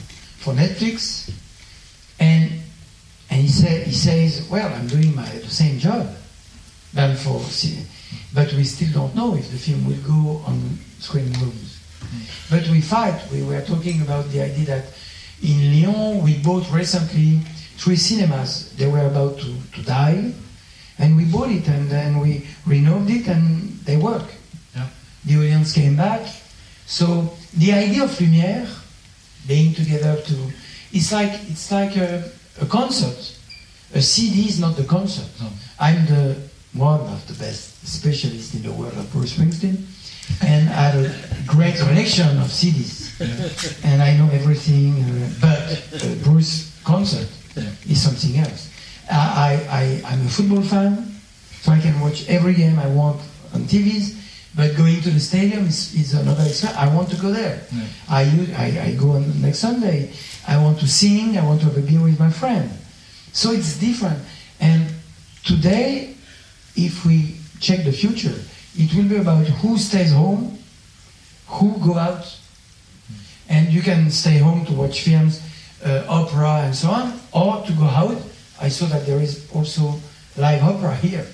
for 0.47 0.53
Netflix, 0.55 1.28
and 2.20 2.49
and 3.30 3.40
he 3.40 3.49
say, 3.49 3.82
he 3.82 3.90
says, 3.90 4.49
well, 4.49 4.72
I'm 4.72 4.86
doing 4.86 5.12
my 5.12 5.26
the 5.26 5.51
same 5.51 5.80
job 5.80 6.07
than 6.94 7.16
for, 7.16 7.42
but 8.32 8.53
we 8.53 8.62
still 8.62 8.92
don't 8.92 9.14
know 9.16 9.34
if 9.34 9.51
the 9.51 9.59
film 9.59 9.84
will 9.84 10.03
go 10.07 10.38
on 10.47 10.78
screen 11.01 11.32
rooms. 11.42 11.82
Hmm. 11.99 12.55
But 12.55 12.68
we 12.68 12.80
fight. 12.80 13.20
We 13.32 13.42
were 13.42 13.61
talking 13.62 14.03
about 14.03 14.30
the 14.30 14.42
idea 14.42 14.66
that 14.66 14.84
in 15.42 15.59
Lyon 15.72 16.22
we 16.22 16.38
bought 16.38 16.70
recently 16.70 17.40
three 17.76 17.97
cinemas. 17.97 18.70
They 18.76 18.86
were 18.86 19.05
about 19.05 19.38
to, 19.40 19.51
to 19.74 19.82
die, 19.82 20.32
and 21.01 21.16
we 21.16 21.24
bought 21.24 21.51
it 21.51 21.66
and 21.66 21.90
then 21.90 22.20
we 22.20 22.47
renovated 22.64 23.22
it 23.22 23.28
and 23.34 23.80
they 23.80 23.97
work. 23.97 24.30
Yeah. 24.76 24.86
The 25.24 25.38
audience 25.38 25.72
came 25.72 25.97
back. 25.97 26.22
So 26.86 27.34
the 27.53 27.72
idea 27.72 28.05
of 28.05 28.11
Lumière 28.20 28.86
being 29.47 29.74
together 29.74 30.20
to 30.22 30.34
it's 30.92 31.12
like 31.12 31.32
it's 31.51 31.70
like 31.70 31.97
a, 31.97 32.24
a 32.61 32.66
concert. 32.66 33.32
A 33.94 34.03
CD 34.03 34.49
is 34.49 34.59
not 34.61 34.76
the 34.76 34.84
concert. 34.84 35.28
No. 35.40 35.49
I'm 35.80 36.07
the 36.07 36.36
one 36.74 37.01
of 37.01 37.26
the 37.28 37.34
best 37.34 37.86
specialists 37.86 38.55
in 38.55 38.62
the 38.62 38.72
world 38.72 38.92
of 38.94 39.11
Bruce 39.12 39.34
Springsteen, 39.36 39.76
and 40.42 40.68
I 40.70 40.90
have 40.90 40.97
a 41.05 41.14
great 41.47 41.76
collection 41.76 42.28
of 42.38 42.49
CDs, 42.49 43.11
and 43.84 44.03
I 44.03 44.16
know 44.16 44.28
everything. 44.32 44.94
Uh, 45.03 45.30
but 45.40 46.03
uh, 46.03 46.14
Bruce 46.24 46.72
concert 46.84 47.28
Yeah. 47.57 47.62
is 47.88 48.03
something 48.03 48.36
else. 48.38 48.68
I, 49.11 49.16
I, 49.16 49.78
I 49.80 50.12
I'm 50.12 50.26
a 50.26 50.28
football 50.30 50.62
fan, 50.62 51.14
so 51.62 51.72
I 51.72 51.80
can 51.80 51.99
watch 52.01 52.28
every 52.28 52.55
game 52.55 52.78
I 52.78 52.86
want 52.88 53.20
on 53.55 53.62
TVs. 53.62 54.14
But 54.57 54.74
going 54.76 55.02
to 55.02 55.11
the 55.11 55.20
stadium 55.20 55.66
is, 55.66 55.94
is 55.94 56.14
another 56.14 56.42
experience. 56.44 56.78
I 56.78 56.88
want 56.94 57.11
to 57.11 57.16
go 57.16 57.30
there. 57.30 57.61
Yeah. 57.72 57.84
I, 58.09 58.22
I, 58.57 58.80
I 58.88 58.94
go 58.94 59.11
on 59.12 59.42
next 59.42 59.59
Sunday. 59.59 60.12
I 60.48 60.57
want 60.62 60.78
to 60.80 60.88
sing. 60.88 61.36
I 61.36 61.44
want 61.44 61.61
to 61.61 61.66
have 61.66 61.76
a 61.76 61.82
beer 61.82 62.00
with 62.02 62.18
my 62.18 62.30
friend. 62.30 62.70
So 63.32 63.50
it's 63.52 63.78
different. 63.78 64.18
And 64.59 64.88
today, 65.44 66.14
if 66.74 67.04
we 67.04 67.36
check 67.61 67.84
the 67.84 67.92
future, 67.92 68.34
it 68.78 68.94
will 68.94 69.09
be 69.09 69.16
about 69.16 69.46
who 69.46 69.76
stays 69.76 70.12
home, 70.12 70.59
who 71.48 71.76
go 71.84 71.98
out, 71.98 72.24
and 73.48 73.72
you 73.72 73.82
can 73.82 74.11
stay 74.11 74.38
home 74.38 74.64
to 74.66 74.72
watch 74.72 75.02
films, 75.02 75.40
uh, 75.84 76.04
opera, 76.09 76.62
and 76.64 76.74
so 76.74 76.88
on, 76.90 77.20
or 77.32 77.62
to 77.66 77.72
go 77.74 77.84
out. 77.84 78.16
I 78.61 78.68
saw 78.70 78.86
that 78.86 79.04
there 79.07 79.20
is 79.20 79.48
also 79.54 79.94
live 80.36 80.62
opera 80.62 80.96
here, 80.96 81.26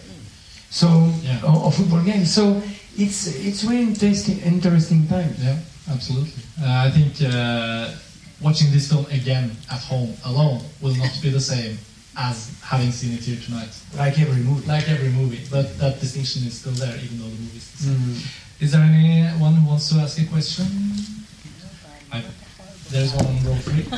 so 0.70 0.89
Yeah. 1.23 1.41
or, 1.45 1.64
or 1.66 1.73
football 1.73 2.03
games. 2.03 2.33
So 2.35 2.61
it's 2.97 3.26
it's 3.26 3.64
really 3.64 3.82
interesting 3.82 4.38
interesting 4.40 5.07
time. 5.07 5.34
Yeah, 5.38 5.59
absolutely. 5.90 6.43
Uh, 6.61 6.86
I 6.86 6.90
think 6.90 7.22
uh, 7.22 7.90
watching 8.40 8.70
this 8.70 8.88
film 8.90 9.07
again 9.07 9.51
at 9.70 9.80
home 9.80 10.14
alone 10.26 10.61
will 10.80 10.95
not 10.97 11.18
be 11.22 11.30
the 11.30 11.40
same 11.40 11.78
as 12.16 12.55
having 12.62 12.93
seen 12.93 13.14
it 13.14 13.20
here 13.20 13.38
tonight. 13.40 13.70
Like 13.97 14.18
every 14.20 14.43
movie. 14.43 14.66
Like 14.66 14.88
every 14.88 15.09
movie, 15.09 15.40
but 15.51 15.78
that 15.78 16.01
distinction 16.01 16.47
is 16.47 16.59
still 16.61 16.72
there, 16.72 16.95
even 16.97 17.18
though 17.18 17.24
the 17.24 17.40
movie 17.40 17.57
is 17.57 17.72
the 17.72 17.78
same. 17.84 17.97
Mm. 17.97 18.61
Is 18.61 18.72
there 18.72 18.82
anyone 18.82 19.55
who 19.55 19.68
wants 19.68 19.88
to 19.90 19.97
ask 19.97 20.20
a 20.20 20.26
question? 20.26 20.66
I, 22.12 22.22
there's 22.90 23.14
one 23.14 23.26
on 23.26 23.45
row 23.45 23.55
three. 23.57 23.86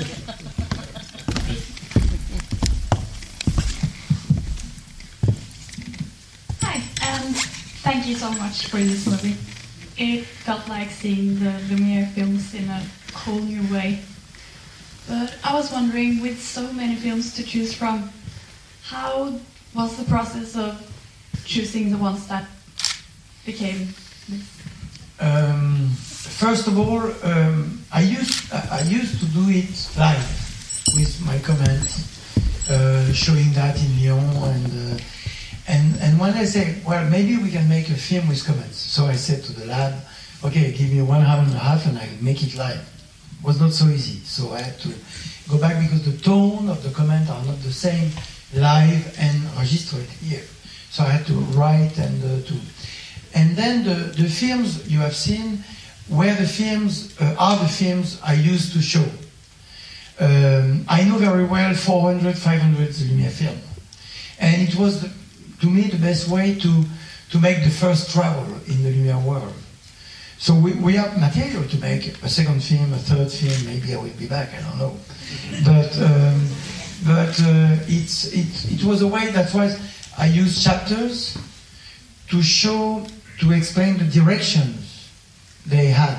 Hi, 6.63 6.81
and 7.03 7.37
thank 7.95 8.09
you 8.09 8.17
so 8.17 8.33
much 8.33 8.67
for 8.67 8.79
this 8.79 9.07
movie. 9.07 9.37
It 9.97 10.25
felt 10.25 10.69
like 10.69 10.91
seeing 10.91 11.39
the 11.39 11.53
Lumiere 11.71 12.07
films 12.07 12.53
in 12.53 12.69
a 12.69 12.83
whole 13.15 13.39
new 13.39 13.63
way. 13.73 14.01
But 15.09 15.33
I 15.45 15.55
was 15.55 15.71
wondering, 15.71 16.21
with 16.21 16.43
so 16.43 16.73
many 16.73 16.97
films 16.97 17.37
to 17.37 17.45
choose 17.45 17.73
from, 17.73 18.11
how 18.83 19.39
was 19.77 19.97
the 19.97 20.03
process 20.07 20.57
of 20.57 20.75
choosing 21.45 21.93
the 21.93 21.99
ones 21.99 22.27
that 22.27 22.47
became 23.47 23.95
Um, 25.21 25.91
first 26.43 26.67
of 26.67 26.77
all, 26.77 27.03
um, 27.23 27.79
I 27.93 28.03
used 28.03 28.53
I 28.53 28.83
used 28.91 29.21
to 29.21 29.27
do 29.27 29.45
it 29.61 29.71
live 29.97 30.29
with 30.99 31.15
my 31.25 31.39
comments, 31.39 31.91
uh, 32.69 33.13
showing 33.13 33.53
that 33.53 33.79
in 33.79 33.91
Lyon, 34.03 34.27
and 34.51 34.71
uh, 34.75 35.14
and 35.67 35.97
and 36.01 36.19
when 36.19 36.35
I 36.35 36.45
say, 36.45 36.77
well, 36.87 37.09
maybe 37.09 37.37
we 37.37 37.51
can 37.51 37.69
make 37.69 37.89
a 37.89 37.95
film 37.95 38.29
with 38.29 38.45
comments, 38.45 38.79
so 38.79 39.07
I 39.07 39.17
said 39.17 39.43
to 39.45 39.53
the 39.53 39.67
lab, 39.67 39.95
okay, 40.45 40.73
give 40.73 40.93
me 40.93 41.03
one 41.03 41.23
hour 41.23 41.43
and 41.43 41.53
a 41.55 41.59
half, 41.59 41.87
and 41.87 41.99
I 41.99 42.09
make 42.21 42.43
it 42.43 42.55
live. 42.57 42.81
It 43.39 43.45
was 43.45 43.61
not 43.61 43.73
so 43.73 43.87
easy, 43.87 44.21
so 44.25 44.53
I 44.53 44.61
had 44.61 44.79
to 44.81 44.89
go 45.49 45.59
back 45.59 45.81
because 45.83 46.05
the 46.05 46.19
tone 46.23 46.69
of 46.69 46.83
the 46.83 46.91
comment 46.91 47.29
are 47.31 47.45
not 47.45 47.59
the 47.63 47.73
same 47.73 48.11
live 48.55 49.15
and 49.19 49.45
registered 49.57 50.09
here. 50.23 50.45
So 50.91 51.03
I 51.03 51.09
had 51.09 51.27
to 51.27 51.35
write 51.57 51.99
and 51.99 52.23
uh, 52.23 52.47
to 52.47 52.55
and 53.35 53.57
then 53.57 53.85
the, 53.85 54.23
the 54.23 54.29
films 54.29 54.89
you 54.91 55.01
have 55.01 55.17
seen 55.17 55.65
where 56.09 56.35
the 56.35 56.47
films, 56.47 57.19
uh, 57.21 57.35
are 57.39 57.59
the 57.59 57.69
films 57.69 58.21
I 58.23 58.35
used 58.35 58.73
to 58.75 58.83
show. 58.83 59.05
Um, 60.21 60.85
I 60.89 61.03
know 61.05 61.19
very 61.19 61.45
well 61.45 61.75
400, 61.75 62.39
500 62.39 63.01
Lumiere 63.01 63.31
film. 63.31 63.59
And 64.39 64.69
it 64.69 64.77
was, 64.77 65.03
the, 65.03 65.11
to 65.65 65.71
me, 65.71 65.89
the 65.89 65.97
best 65.97 66.29
way 66.29 66.55
to, 66.55 66.85
to 67.31 67.39
make 67.41 67.65
the 67.65 67.71
first 67.71 68.11
travel 68.11 68.45
in 68.67 68.83
the 68.83 68.91
Lumiere 68.91 69.19
world. 69.19 69.55
So 70.37 70.55
we, 70.55 70.75
we 70.75 70.93
have 70.95 71.19
material 71.19 71.65
to 71.67 71.77
make 71.79 72.23
a 72.23 72.29
second 72.29 72.63
film, 72.63 72.93
a 72.93 72.99
third 72.99 73.33
film, 73.33 73.65
maybe 73.65 73.95
I 73.95 73.97
will 73.97 74.11
be 74.19 74.27
back, 74.27 74.53
I 74.53 74.61
don't 74.61 74.79
know. 74.79 74.95
But, 75.65 75.99
um, 76.03 76.47
but 77.07 77.41
uh, 77.41 77.81
it's, 77.89 78.31
it, 78.35 78.75
it 78.75 78.85
was 78.85 79.01
a 79.01 79.09
way, 79.09 79.31
that's 79.31 79.55
why 79.55 79.75
I 80.19 80.27
used 80.27 80.63
chapters 80.63 81.39
to 82.29 82.43
show, 82.43 83.07
to 83.41 83.53
explain 83.53 83.97
the 83.97 84.05
directions 84.05 85.11
they 85.65 85.87
had 85.87 86.19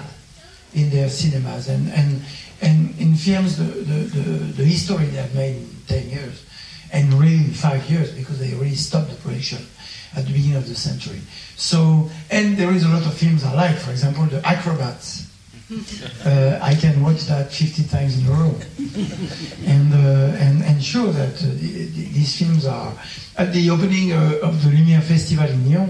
in 0.74 0.90
their 0.90 1.08
cinemas 1.08 1.70
and, 1.70 1.88
and, 1.92 2.20
and 2.64 3.00
in 3.00 3.14
films 3.14 3.58
the, 3.58 3.64
the, 3.64 4.00
the, 4.06 4.22
the 4.54 4.66
history 4.66 5.06
they 5.06 5.18
have 5.18 5.36
made 5.36 5.58
in 5.58 5.70
10 5.88 6.10
years 6.10 6.45
and 6.96 7.14
really 7.14 7.44
five 7.54 7.84
years 7.92 8.10
because 8.20 8.40
they 8.40 8.52
really 8.56 8.76
stopped 8.76 9.10
the 9.12 9.18
production 9.18 9.60
at 10.16 10.26
the 10.26 10.32
beginning 10.34 10.56
of 10.58 10.66
the 10.68 10.76
century. 10.76 11.20
So, 11.58 12.10
and 12.32 12.56
there 12.58 12.72
is 12.72 12.84
a 12.84 12.90
lot 12.90 13.06
of 13.06 13.14
films 13.14 13.44
I 13.44 13.54
like, 13.54 13.76
for 13.78 13.92
example, 13.92 14.26
The 14.26 14.42
Acrobats. 14.48 15.24
Uh, 16.26 16.60
I 16.62 16.76
can 16.76 17.02
watch 17.02 17.22
that 17.26 17.52
50 17.52 17.84
times 17.90 18.20
in 18.20 18.26
a 18.28 18.32
row 18.32 18.54
and, 19.66 19.94
uh, 19.94 20.38
and, 20.46 20.64
and 20.64 20.78
show 20.84 21.08
that 21.12 21.34
uh, 21.42 21.48
the- 21.62 21.90
the- 21.96 22.10
these 22.14 22.38
films 22.38 22.66
are. 22.68 22.94
At 23.36 23.52
the 23.52 23.70
opening 23.72 24.14
uh, 24.14 24.40
of 24.48 24.64
the 24.64 24.70
Lumiere 24.70 25.02
Festival 25.02 25.48
in 25.50 25.66
Lyon, 25.70 25.90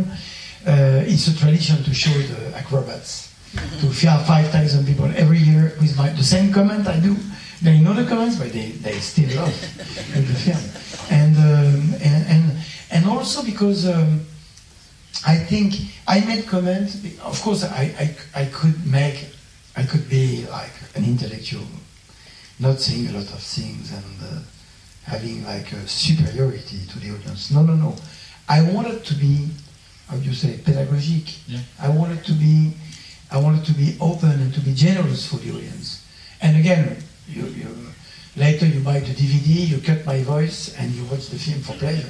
uh, 0.66 1.03
it's 1.12 1.28
a 1.28 1.36
tradition 1.38 1.84
to 1.84 1.93
show 1.93 2.12
the 2.32 2.56
acrobats 2.58 3.34
to 3.82 3.88
five, 3.91 4.26
5,000 4.26 4.86
people 4.86 5.12
every 5.16 5.39
year 5.39 5.74
with 5.82 5.95
my, 5.97 6.10
the 6.10 6.24
same 6.24 6.51
comment 6.53 6.88
I 6.88 6.99
do. 6.99 7.16
They 7.62 7.80
know 7.80 7.93
the 7.93 8.06
comments, 8.06 8.38
but 8.38 8.51
they, 8.51 8.72
they 8.72 8.99
still 8.99 9.36
love 9.38 9.51
the 10.14 10.34
film. 10.34 10.60
And, 11.10 11.36
um, 11.38 11.93
and, 12.01 12.28
and, 12.28 12.58
and 12.91 13.06
also 13.06 13.43
because 13.43 13.88
um, 13.88 14.26
I 15.26 15.38
think 15.38 15.74
I 16.08 16.20
made 16.22 16.47
comments, 16.47 17.03
of 17.24 17.41
course, 17.41 17.64
I, 17.64 18.16
I, 18.36 18.41
I 18.41 18.45
could 18.45 18.86
make, 18.86 19.28
I 19.76 19.84
could 19.84 20.10
be 20.10 20.45
like 20.51 20.72
an 20.95 21.06
intellectual, 21.06 21.66
not 22.60 22.80
saying 22.80 23.08
a 23.08 23.14
lot 23.14 23.24
of 23.24 23.39
things 23.39 23.91
and 23.91 24.03
uh, 24.22 24.41
having 25.03 25.43
like 25.45 25.72
a 25.72 25.88
superiority 25.88 26.80
to 26.89 26.99
the 26.99 27.12
audience. 27.16 27.51
No, 27.51 27.62
no, 27.62 27.76
no. 27.76 27.95
I 28.49 28.62
wanted 28.62 29.03
to 29.06 29.16
be, 29.16 29.47
how 30.08 30.18
do 30.18 30.24
you 30.24 30.34
say, 30.34 30.58
pedagogic. 30.58 31.47
Yeah. 31.47 31.60
I 31.80 31.89
wanted 31.89 32.24
to 32.26 32.34
be, 32.34 32.74
I 33.32 33.39
wanted 33.39 33.66
to 33.66 33.74
be 33.74 33.97
open 33.99 34.32
and 34.32 34.53
to 34.53 34.60
be 34.60 34.74
generous 34.74 35.28
for 35.28 35.38
the 35.38 35.51
audience. 35.51 36.06
And 36.41 36.58
again, 36.58 36.97
you, 37.36 37.45
you, 37.47 37.67
later 38.36 38.65
you 38.65 38.79
buy 38.79 38.99
the 38.99 39.13
DVD, 39.13 39.67
you 39.67 39.79
cut 39.79 40.05
my 40.05 40.23
voice, 40.23 40.75
and 40.77 40.91
you 40.91 41.03
watch 41.05 41.27
the 41.29 41.38
film 41.38 41.59
for 41.61 41.73
pleasure. 41.73 42.09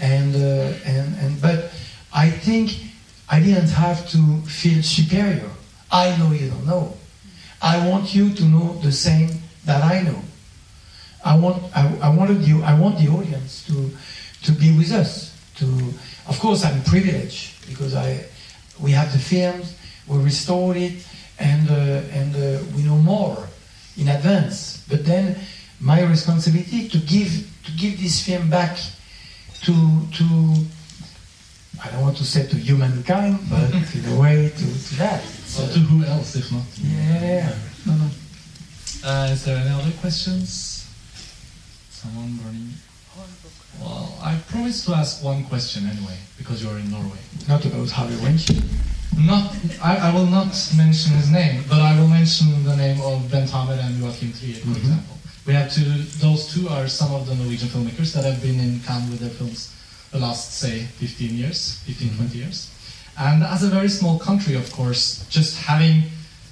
And 0.00 0.34
uh, 0.34 0.72
and 0.84 1.16
and 1.18 1.40
but 1.40 1.72
I 2.14 2.30
think 2.30 2.78
I 3.28 3.40
didn't 3.40 3.70
have 3.70 4.08
to 4.10 4.40
feel 4.42 4.82
superior. 4.82 5.50
I 5.90 6.16
know 6.18 6.32
you 6.32 6.50
don't 6.50 6.66
know. 6.66 6.96
I 7.62 7.88
want 7.88 8.14
you 8.14 8.34
to 8.34 8.44
know 8.44 8.78
the 8.82 8.92
same 8.92 9.30
that 9.64 9.82
I 9.82 10.02
know. 10.02 10.20
I 11.24 11.36
want 11.36 11.62
I, 11.74 11.96
I 12.02 12.08
wanted 12.10 12.42
you 12.46 12.62
I 12.62 12.78
want 12.78 12.98
the 12.98 13.08
audience 13.08 13.66
to 13.66 13.90
to 14.44 14.52
be 14.52 14.76
with 14.76 14.92
us. 14.92 15.32
To 15.56 15.64
of 16.28 16.38
course 16.38 16.64
I'm 16.64 16.82
privileged 16.84 17.66
because 17.68 17.94
I 17.94 18.26
we 18.78 18.90
have 18.92 19.10
the 19.12 19.18
films, 19.18 19.74
we 20.06 20.18
restored 20.18 20.76
it, 20.76 21.06
and 21.38 21.70
uh, 21.70 22.18
and 22.18 22.36
uh, 22.36 22.62
we 22.76 22.82
know 22.82 22.98
more 22.98 23.48
in 23.96 24.08
advance. 24.08 24.84
But 24.88 25.04
then 25.04 25.36
my 25.80 26.02
responsibility 26.02 26.88
to 26.88 26.98
give 26.98 27.30
to 27.64 27.72
give 27.72 28.00
this 28.00 28.22
film 28.24 28.50
back 28.50 28.78
to 29.64 29.72
to 29.72 30.24
I 31.82 31.90
don't 31.90 32.02
want 32.02 32.16
to 32.18 32.24
say 32.24 32.46
to 32.46 32.56
humankind, 32.56 33.38
but 33.50 33.70
in 33.94 34.04
a 34.12 34.20
way 34.20 34.48
to, 34.48 34.64
to 34.64 34.94
that. 34.96 35.22
Uh, 35.58 35.72
to 35.72 35.78
who 35.78 36.04
else, 36.04 36.36
if 36.36 36.50
not? 36.52 36.64
yeah, 36.80 37.54
no, 37.86 37.94
no. 37.94 38.10
Uh, 39.04 39.28
is 39.30 39.44
there 39.44 39.56
any 39.58 39.70
other 39.70 39.92
questions? 40.00 40.88
Someone 41.90 42.36
burning? 42.42 42.70
Well, 43.80 44.18
I 44.22 44.36
promised 44.48 44.86
to 44.86 44.94
ask 44.94 45.22
one 45.22 45.44
question 45.44 45.86
anyway, 45.86 46.16
because 46.38 46.62
you're 46.62 46.78
in 46.78 46.90
Norway. 46.90 47.18
Not 47.48 47.64
about 47.64 47.90
Harvey 47.90 48.16
Weinstein. 48.22 48.62
Not, 49.16 49.56
I, 49.82 49.96
I 49.96 50.14
will 50.14 50.26
not 50.26 50.52
mention 50.76 51.12
his 51.12 51.30
name, 51.30 51.64
but 51.68 51.80
I 51.80 51.98
will 51.98 52.08
mention 52.08 52.64
the 52.64 52.76
name 52.76 53.00
of 53.00 53.30
Bent 53.30 53.50
Hamer 53.50 53.72
and 53.72 53.98
Joachim 53.98 54.32
Trier, 54.32 54.54
for 54.60 54.68
Mhm. 54.68 54.76
example. 54.76 55.16
We 55.46 55.54
have 55.54 55.72
two; 55.72 55.84
those 56.20 56.46
two 56.52 56.68
are 56.68 56.86
some 56.88 57.12
of 57.14 57.26
the 57.26 57.34
Norwegian 57.34 57.68
filmmakers 57.68 58.12
that 58.12 58.24
have 58.24 58.42
been 58.42 58.60
in 58.60 58.80
Cannes 58.80 59.10
with 59.10 59.20
their 59.20 59.30
films 59.30 59.68
the 60.12 60.18
last, 60.18 60.52
say, 60.58 60.86
15 60.98 61.36
years, 61.36 61.78
15, 61.86 62.10
20 62.16 62.38
years. 62.38 62.68
And 63.16 63.42
as 63.42 63.62
a 63.62 63.68
very 63.68 63.88
small 63.88 64.18
country, 64.18 64.54
of 64.54 64.70
course, 64.72 65.24
just 65.30 65.56
having 65.56 66.04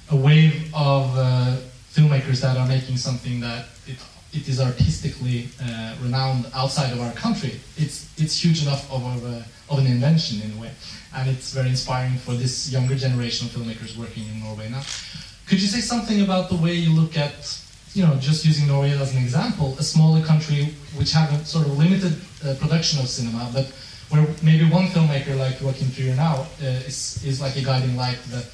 a 0.09 0.15
wave 0.15 0.69
of 0.73 1.15
uh, 1.17 1.55
filmmakers 1.93 2.41
that 2.41 2.57
are 2.57 2.67
making 2.67 2.97
something 2.97 3.39
that 3.41 3.65
it, 3.87 3.97
it 4.33 4.47
is 4.49 4.59
artistically 4.59 5.49
uh, 5.61 5.93
renowned 6.01 6.45
outside 6.53 6.91
of 6.91 6.99
our 7.01 7.11
country, 7.13 7.59
it's, 7.77 8.07
it's 8.17 8.35
huge 8.43 8.63
enough 8.63 8.91
of, 8.91 9.01
a, 9.23 9.45
of 9.69 9.79
an 9.79 9.87
invention 9.87 10.41
in 10.41 10.57
a 10.57 10.61
way. 10.61 10.71
And 11.15 11.29
it's 11.29 11.53
very 11.53 11.69
inspiring 11.69 12.17
for 12.17 12.33
this 12.33 12.71
younger 12.71 12.95
generation 12.95 13.47
of 13.47 13.53
filmmakers 13.53 13.97
working 13.97 14.23
in 14.27 14.41
Norway 14.43 14.69
now. 14.69 14.83
Could 15.47 15.61
you 15.61 15.67
say 15.67 15.79
something 15.79 16.21
about 16.21 16.49
the 16.49 16.55
way 16.55 16.73
you 16.73 16.91
look 16.93 17.17
at, 17.17 17.57
you 17.93 18.05
know, 18.05 18.15
just 18.15 18.45
using 18.45 18.67
Norway 18.67 18.91
as 18.91 19.15
an 19.15 19.21
example, 19.21 19.75
a 19.79 19.83
smaller 19.83 20.23
country 20.25 20.73
which 20.97 21.11
have 21.13 21.31
a 21.33 21.45
sort 21.45 21.65
of 21.67 21.77
limited 21.77 22.15
uh, 22.43 22.55
production 22.59 22.99
of 22.99 23.07
cinema, 23.07 23.49
but 23.53 23.65
where 24.09 24.27
maybe 24.43 24.69
one 24.69 24.87
filmmaker 24.87 25.37
like 25.37 25.59
Joachim 25.61 25.91
Trier 25.91 26.15
now 26.15 26.45
uh, 26.61 26.65
is, 26.85 27.23
is 27.25 27.41
like 27.41 27.55
a 27.55 27.61
guiding 27.63 27.95
light 27.95 28.19
that 28.29 28.45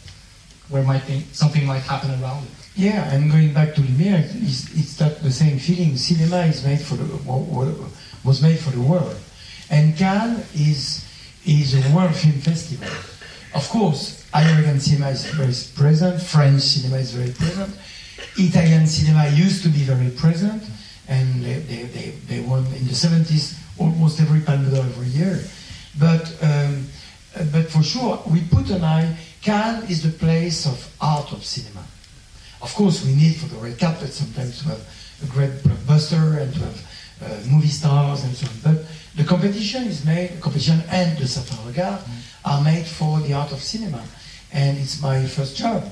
where 0.70 0.84
might 0.84 1.03
think 1.03 1.26
something 1.34 1.66
might 1.66 1.82
happen 1.82 2.12
around 2.22 2.43
it. 2.45 2.51
Yeah, 2.76 3.12
and 3.12 3.30
going 3.30 3.53
back 3.53 3.74
to 3.76 3.82
Lumiere, 3.82 4.24
it's, 4.36 4.74
it's 4.74 4.95
that 4.97 5.22
the 5.22 5.32
same 5.32 5.59
feeling. 5.59 5.97
Cinema 5.97 6.45
is 6.45 6.64
made 6.64 6.80
for 6.80 6.95
the 6.95 7.18
wa- 7.26 7.36
wa- 7.38 7.89
was 8.24 8.41
made 8.41 8.59
for 8.59 8.70
the 8.72 8.80
world, 8.80 9.18
and 9.72 9.97
Cannes 9.97 10.45
is 10.53 11.07
is 11.45 11.74
a 11.74 11.95
world 11.95 12.13
film 12.13 12.34
festival. 12.34 12.88
Of 13.55 13.67
course, 13.69 14.28
American 14.34 14.80
cinema 14.80 15.09
is 15.09 15.26
very 15.32 15.55
present. 15.76 16.22
French 16.22 16.61
cinema 16.61 16.97
is 16.97 17.13
very 17.13 17.32
present. 17.32 17.76
Italian 18.38 18.86
cinema 18.86 19.28
used 19.30 19.63
to 19.63 19.69
be 19.69 19.80
very 19.80 20.11
present, 20.11 20.61
and 21.07 21.43
they, 21.43 21.59
they, 21.59 21.84
they, 21.84 22.09
they 22.28 22.39
won 22.41 22.65
in 22.78 22.86
the 22.86 22.93
70s 22.93 23.57
almost 23.80 24.22
every 24.22 24.41
Palme 24.41 24.69
d'Or 24.69 24.86
every 24.86 25.07
year. 25.07 25.41
But 25.99 26.32
um, 26.43 26.86
but 27.51 27.72
for 27.72 27.82
sure, 27.82 28.22
we 28.30 28.41
put 28.41 28.69
an 28.69 28.84
eye. 28.84 29.17
Cannes 29.41 29.89
is 29.89 30.03
the 30.03 30.15
place 30.17 30.67
of 30.67 30.78
art 31.01 31.32
of 31.32 31.43
cinema. 31.43 31.84
Of 32.61 32.76
course, 32.76 33.03
we 33.03 33.15
need 33.15 33.38
for 33.38 33.47
the 33.47 33.57
red 33.57 33.80
carpet 33.80 34.13
sometimes 34.13 34.59
to 34.59 34.69
have 34.69 34.84
a 35.24 35.28
great 35.28 35.51
blockbuster 35.63 36.39
and 36.39 36.53
to 36.53 36.59
have 36.59 36.91
uh, 37.24 37.49
movie 37.49 37.67
stars 37.67 38.24
and 38.24 38.36
so 38.36 38.47
on. 38.47 38.76
But 38.76 38.86
the 39.16 39.24
competition 39.24 39.84
is 39.84 40.05
made, 40.05 40.39
competition 40.39 40.82
and 40.89 41.18
the 41.18 41.28
certain 41.28 41.66
regard 41.68 42.01
are 42.45 42.62
made 42.64 42.86
for 42.86 43.20
the 43.20 43.34
art 43.34 43.51
of 43.51 43.62
cinema. 43.62 44.03
And 44.53 44.78
it's 44.78 45.01
my 45.01 45.26
first 45.26 45.57
job 45.57 45.84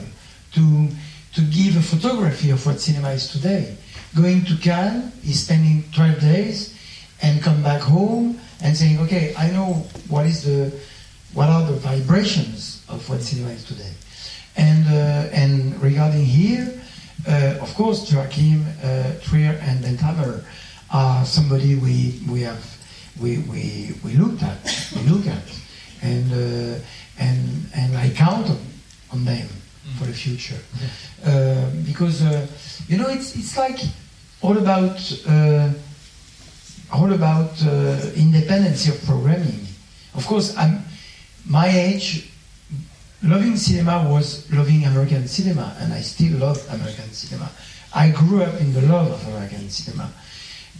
to, 0.53 0.87
to 1.33 1.41
give 1.41 1.75
a 1.75 1.81
photography 1.81 2.49
of 2.51 2.65
what 2.65 2.79
cinema 2.79 3.11
is 3.11 3.29
today. 3.29 3.75
Going 4.15 4.45
to 4.45 4.55
Cannes 4.57 5.11
is 5.23 5.43
spending 5.43 5.83
12 5.93 6.19
days 6.19 6.79
and 7.21 7.41
come 7.41 7.61
back 7.61 7.81
home 7.81 8.39
and 8.63 8.75
saying, 8.75 8.99
okay, 8.99 9.33
I 9.37 9.51
know 9.51 9.85
what 10.07 10.25
is 10.25 10.43
the, 10.43 10.77
what 11.33 11.49
are 11.49 11.65
the 11.65 11.73
vibrations 11.73 12.85
of 12.87 13.07
what 13.09 13.21
cinema 13.21 13.51
is 13.51 13.65
today. 13.65 13.91
And, 14.55 14.85
uh, 14.87 15.29
and 15.33 15.81
regarding 15.81 16.25
here, 16.25 16.81
uh, 17.27 17.57
of 17.61 17.73
course, 17.75 18.11
Joachim 18.11 18.65
uh, 18.81 19.11
Trier 19.21 19.59
and 19.61 19.81
Bent 19.81 19.99
Hamer 19.99 20.43
are 20.91 21.25
somebody 21.25 21.75
we, 21.75 22.21
we 22.29 22.41
have 22.41 22.78
we, 23.21 23.39
we, 23.39 23.95
we 24.03 24.13
looked 24.13 24.43
at, 24.43 24.57
we 24.95 25.09
look 25.09 25.27
at, 25.27 25.43
and 26.01 26.31
uh, 26.31 26.79
and 27.17 27.69
and 27.75 27.97
I 27.97 28.09
count 28.09 28.49
on, 28.49 28.59
on 29.11 29.25
them 29.25 29.47
for 29.97 30.05
the 30.05 30.13
future, 30.13 30.59
uh, 31.25 31.69
because 31.85 32.21
uh, 32.21 32.47
you 32.87 32.97
know 32.97 33.09
it's 33.09 33.35
it's 33.35 33.57
like 33.57 33.79
all 34.41 34.57
about 34.57 34.97
uh, 35.27 35.69
all 36.91 37.11
about 37.11 37.51
uh, 37.65 37.99
independence 38.15 38.87
of 38.87 39.03
programming. 39.05 39.67
Of 40.15 40.25
course, 40.25 40.55
I'm 40.57 40.83
my 41.45 41.67
age. 41.67 42.31
Loving 43.21 43.57
cinema 43.57 44.09
was 44.09 44.49
loving 44.49 44.85
American 44.85 45.27
cinema, 45.27 45.75
and 45.79 45.91
I 45.91 45.99
still 45.99 46.37
love 46.37 46.65
American 46.71 47.11
cinema. 47.11 47.51
I 47.93 48.11
grew 48.11 48.43
up 48.43 48.61
in 48.61 48.71
the 48.71 48.81
love 48.83 49.11
of 49.11 49.27
American 49.27 49.69
cinema. 49.69 50.09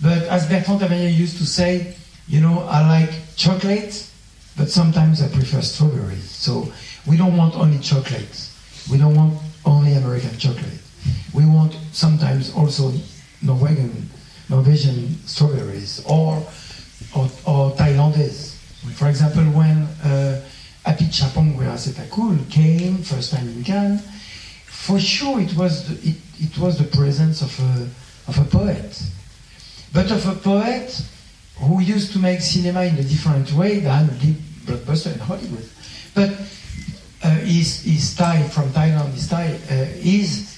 But 0.02 0.24
as 0.30 0.48
Bertrand 0.48 0.80
Tavernier 0.80 1.10
used 1.10 1.38
to 1.40 1.46
say, 1.46 1.96
you 2.30 2.42
know, 2.42 2.60
I 2.70 2.88
like 2.88 3.10
chocolate, 3.36 4.08
but 4.56 4.70
sometimes 4.70 5.22
I 5.22 5.28
prefer 5.30 5.62
strawberries. 5.62 6.30
So 6.30 6.72
we 7.08 7.18
don't 7.18 7.36
want 7.36 7.56
only 7.56 7.80
chocolate. 7.80 8.50
We 8.90 9.00
don't 9.00 9.16
want 9.16 9.40
only 9.66 9.94
American 9.94 10.38
chocolate. 10.38 10.80
We 11.34 11.46
want 11.46 11.76
sometimes 11.92 12.54
also 12.54 12.94
Norwegian, 13.42 14.10
Norwegian 14.48 15.18
strawberries 15.26 16.06
or 16.08 16.46
or, 17.16 17.26
or 17.48 17.72
Thailandese. 17.72 18.56
For 18.94 19.10
example, 19.10 19.44
when 19.46 19.88
uh, 20.04 20.42
Apichatpong 20.86 21.56
Weerasethakul 21.56 22.50
came 22.52 22.98
first 23.00 23.32
time 23.32 23.48
in 23.48 23.64
Cannes, 23.64 24.02
for 24.66 25.00
sure 25.00 25.42
it 25.42 25.56
was 25.56 25.88
the, 25.88 26.10
it, 26.10 26.18
it 26.40 26.58
was 26.60 26.78
the 26.78 26.84
presence 26.96 27.42
of 27.42 27.60
a 27.60 27.90
of 28.28 28.38
a 28.38 28.44
poet, 28.46 29.02
but 29.92 30.12
of 30.12 30.28
a 30.28 30.36
poet 30.36 31.02
who 31.60 31.82
used 31.82 32.12
to 32.14 32.20
make 32.20 32.42
cinema 32.42 32.84
in 32.84 32.96
a 32.98 33.04
different 33.04 33.52
way 33.54 33.80
than 33.80 34.08
big 34.22 34.36
blockbuster 34.66 35.14
in 35.14 35.20
Hollywood. 35.20 35.66
But 36.14 36.30
uh, 37.24 37.38
is 37.44 37.86
is 37.86 38.16
Thai 38.16 38.44
from 38.50 38.70
Thailand? 38.72 39.16
Is 39.16 39.28
Thai 39.28 39.54
uh, 39.70 39.86
is 40.02 40.58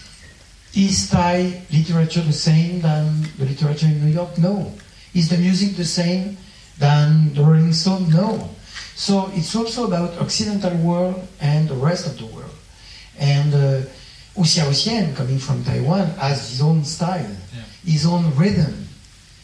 is 0.74 1.10
Thai 1.10 1.62
literature 1.72 2.22
the 2.22 2.34
same 2.34 2.82
than 2.82 3.24
the 3.38 3.46
literature 3.46 3.88
in 3.88 4.06
New 4.06 4.12
York? 4.14 4.38
No. 4.38 4.72
Is 5.14 5.28
the 5.30 5.38
music 5.38 5.76
the 5.76 5.86
same 5.86 6.38
than 6.78 7.34
the 7.34 7.42
Rolling 7.42 7.74
Stone? 7.74 8.10
No. 8.10 8.50
So 8.96 9.30
it's 9.34 9.56
also 9.56 9.88
about 9.88 10.18
Occidental 10.20 10.76
world 10.78 11.28
and 11.42 11.68
the 11.68 11.76
rest 11.76 12.06
of 12.08 12.18
the 12.18 12.26
world. 12.28 12.56
And 13.20 13.54
uh, 13.54 13.82
Hou 14.36 14.44
Hsiao-hsien, 14.44 15.14
coming 15.16 15.40
from 15.40 15.64
Taiwan, 15.64 16.08
has 16.22 16.50
his 16.50 16.62
own 16.62 16.86
style, 16.86 17.28
Yeah. 17.54 17.64
his 17.84 18.06
own 18.06 18.32
rhythm, 18.36 18.88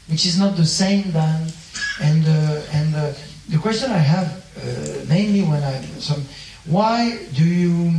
which 0.10 0.26
is 0.26 0.40
not 0.40 0.56
the 0.56 0.66
same 0.66 1.12
than. 1.12 1.48
And 2.02 2.26
uh, 2.26 2.62
and 2.74 2.96
uh, 2.96 3.14
the 3.50 3.58
question 3.58 3.92
I 3.92 3.98
have, 3.98 4.28
uh, 4.58 5.06
mainly 5.08 5.42
when 5.42 5.64
I 5.64 5.82
some, 6.00 6.24
why 6.66 7.20
do 7.34 7.44
you 7.44 7.92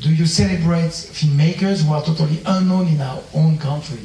do 0.00 0.14
you 0.14 0.26
celebrate 0.26 0.90
filmmakers 0.90 1.84
who 1.84 1.92
are 1.92 2.02
totally 2.02 2.40
unknown 2.46 2.88
in 2.88 3.00
our 3.00 3.22
own 3.34 3.58
country? 3.58 4.00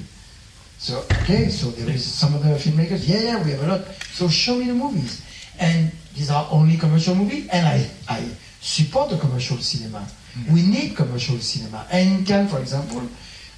So 0.78 1.04
okay, 1.24 1.50
so 1.50 1.72
there 1.72 1.94
is 1.94 2.06
some 2.06 2.36
other 2.36 2.56
filmmakers. 2.56 3.08
Yeah, 3.08 3.22
yeah, 3.22 3.44
we 3.44 3.52
have 3.52 3.64
a 3.64 3.68
lot. 3.68 3.82
So 4.12 4.28
show 4.28 4.56
me 4.56 4.68
the 4.68 4.74
movies, 4.74 5.22
and 5.60 5.92
these 6.16 6.30
are 6.32 6.48
only 6.52 6.78
commercial 6.78 7.16
movies, 7.16 7.48
and 7.52 7.66
I 7.66 7.90
I 8.08 8.24
support 8.62 9.10
the 9.10 9.18
commercial 9.18 9.58
cinema. 9.58 10.08
We 10.52 10.62
need 10.62 10.96
commercial 10.96 11.38
cinema, 11.40 11.86
and 11.92 12.26
Cannes, 12.26 12.50
for 12.50 12.60
example, 12.60 13.02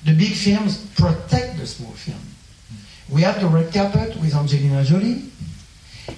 the 0.05 0.13
big 0.13 0.33
films 0.33 0.77
protect 0.95 1.59
the 1.59 1.67
small 1.67 1.91
film. 1.91 2.30
We 3.11 3.21
have 3.23 3.41
the 3.41 3.47
red 3.47 3.73
carpet 3.73 4.15
with 4.21 4.33
Angelina 4.33 4.83
Jolie, 4.83 5.23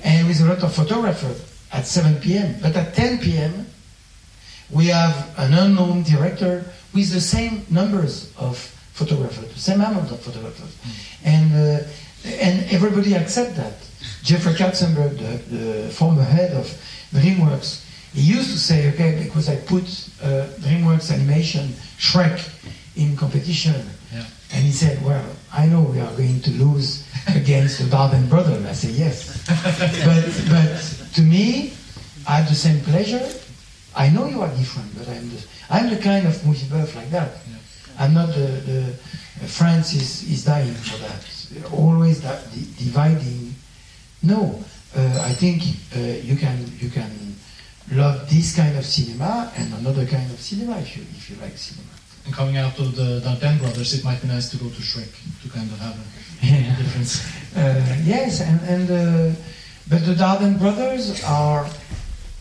and 0.03 0.27
with 0.27 0.39
a 0.41 0.45
lot 0.45 0.61
of 0.63 0.73
photographers 0.73 1.41
at 1.71 1.87
7 1.87 2.17
p.m. 2.21 2.55
But 2.61 2.75
at 2.75 2.93
10 2.93 3.17
p.m., 3.19 3.65
we 4.69 4.87
have 4.87 5.33
an 5.37 5.53
unknown 5.53 6.03
director 6.03 6.63
with 6.93 7.11
the 7.11 7.19
same 7.21 7.65
numbers 7.69 8.31
of 8.37 8.57
photographers, 8.93 9.51
the 9.53 9.59
same 9.59 9.81
amount 9.81 10.11
of 10.11 10.19
photographers, 10.19 10.77
and 11.23 11.51
uh, 11.53 11.83
and 12.25 12.71
everybody 12.71 13.15
accepts 13.15 13.57
that. 13.57 13.73
Jeffrey 14.23 14.53
Katzenberg, 14.53 15.17
the, 15.17 15.55
the 15.55 15.89
former 15.89 16.23
head 16.23 16.51
of 16.53 16.65
DreamWorks, 17.11 17.83
he 18.13 18.21
used 18.21 18.51
to 18.51 18.57
say, 18.57 18.89
okay, 18.93 19.21
because 19.23 19.49
I 19.49 19.57
put 19.57 19.83
uh, 20.21 20.47
DreamWorks 20.61 21.11
animation 21.11 21.69
Shrek 21.97 22.49
in 22.95 23.17
competition, 23.17 23.75
Yeah. 24.13 24.23
And 24.53 24.63
he 24.63 24.71
said, 24.71 25.03
well, 25.03 25.25
I 25.51 25.65
know 25.65 25.81
we 25.81 25.99
are 25.99 26.11
going 26.15 26.41
to 26.41 26.51
lose 26.51 27.07
against 27.35 27.79
the 27.79 27.85
Dardenne 27.85 28.29
brothers. 28.29 28.65
I 28.65 28.73
said, 28.73 28.91
yes, 28.91 29.43
but 30.05 30.23
but 30.49 31.13
to 31.15 31.21
me, 31.21 31.73
I 32.27 32.37
have 32.37 32.49
the 32.49 32.55
same 32.55 32.79
pleasure. 32.81 33.23
I 33.95 34.09
know 34.09 34.25
you 34.27 34.41
are 34.41 34.49
different, 34.49 34.95
but 34.97 35.07
I'm 35.09 35.29
the, 35.29 35.45
I'm 35.69 35.89
the 35.89 35.97
kind 35.97 36.27
of 36.27 36.45
movie 36.45 36.67
buff 36.69 36.95
like 36.95 37.09
that. 37.11 37.31
I'm 37.99 38.13
not 38.13 38.29
the, 38.29 38.47
the 39.41 39.47
France 39.47 39.93
is, 39.93 40.23
is 40.29 40.45
dying 40.45 40.73
for 40.73 40.97
that. 40.97 41.71
Always 41.71 42.21
that 42.21 42.51
di- 42.51 42.73
dividing. 42.77 43.53
No, 44.23 44.63
uh, 44.95 45.21
I 45.21 45.33
think 45.33 45.61
uh, 45.95 45.99
you 46.23 46.35
can 46.35 46.65
you 46.79 46.89
can 46.89 47.35
love 47.91 48.29
this 48.29 48.55
kind 48.55 48.77
of 48.77 48.85
cinema 48.85 49.51
and 49.57 49.73
another 49.75 50.05
kind 50.05 50.29
of 50.31 50.39
cinema 50.39 50.79
if 50.79 50.97
you 50.97 51.03
if 51.17 51.29
you 51.29 51.35
like 51.37 51.57
cinema. 51.57 51.92
And 52.25 52.33
coming 52.33 52.57
out 52.57 52.79
of 52.79 52.95
the 52.95 53.19
Dardenne 53.21 53.59
brothers, 53.59 53.93
it 53.93 54.03
might 54.03 54.21
be 54.21 54.27
nice 54.27 54.49
to 54.51 54.57
go 54.57 54.69
to 54.69 54.81
Shrek 54.81 55.11
to 55.43 55.49
kind 55.49 55.69
of 55.71 55.79
have 55.79 55.95
a 55.95 56.05
Yeah. 56.45 56.75
difference. 56.77 57.23
Uh, 57.55 57.97
yes, 58.03 58.41
and, 58.41 58.59
and 58.61 58.89
uh, 58.91 59.35
but 59.89 60.05
the 60.05 60.13
Dardenne 60.15 60.57
brothers 60.59 61.23
are 61.23 61.67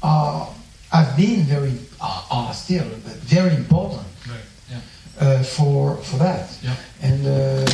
are 0.02 0.48
have 0.92 1.16
been 1.16 1.44
very 1.44 1.78
are, 2.00 2.24
are 2.30 2.54
still 2.54 2.84
very 3.26 3.54
important 3.54 4.06
Right. 4.28 4.44
Yeah. 4.70 4.80
uh, 5.20 5.42
for 5.42 5.96
for 5.96 6.16
that. 6.18 6.50
Yeah. 6.62 6.74
And 7.02 7.26
uh, 7.26 7.66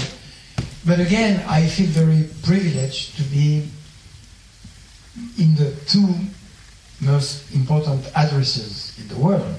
but 0.87 1.01
again, 1.01 1.43
I 1.49 1.67
feel 1.67 1.89
very 1.89 2.25
privileged 2.43 3.17
to 3.17 3.23
be 3.25 3.69
in 5.39 5.55
the 5.57 5.73
two 5.87 6.09
most 7.01 7.51
important 7.55 8.05
addresses 8.15 8.93
in 9.01 9.09
the 9.09 9.17
world: 9.17 9.57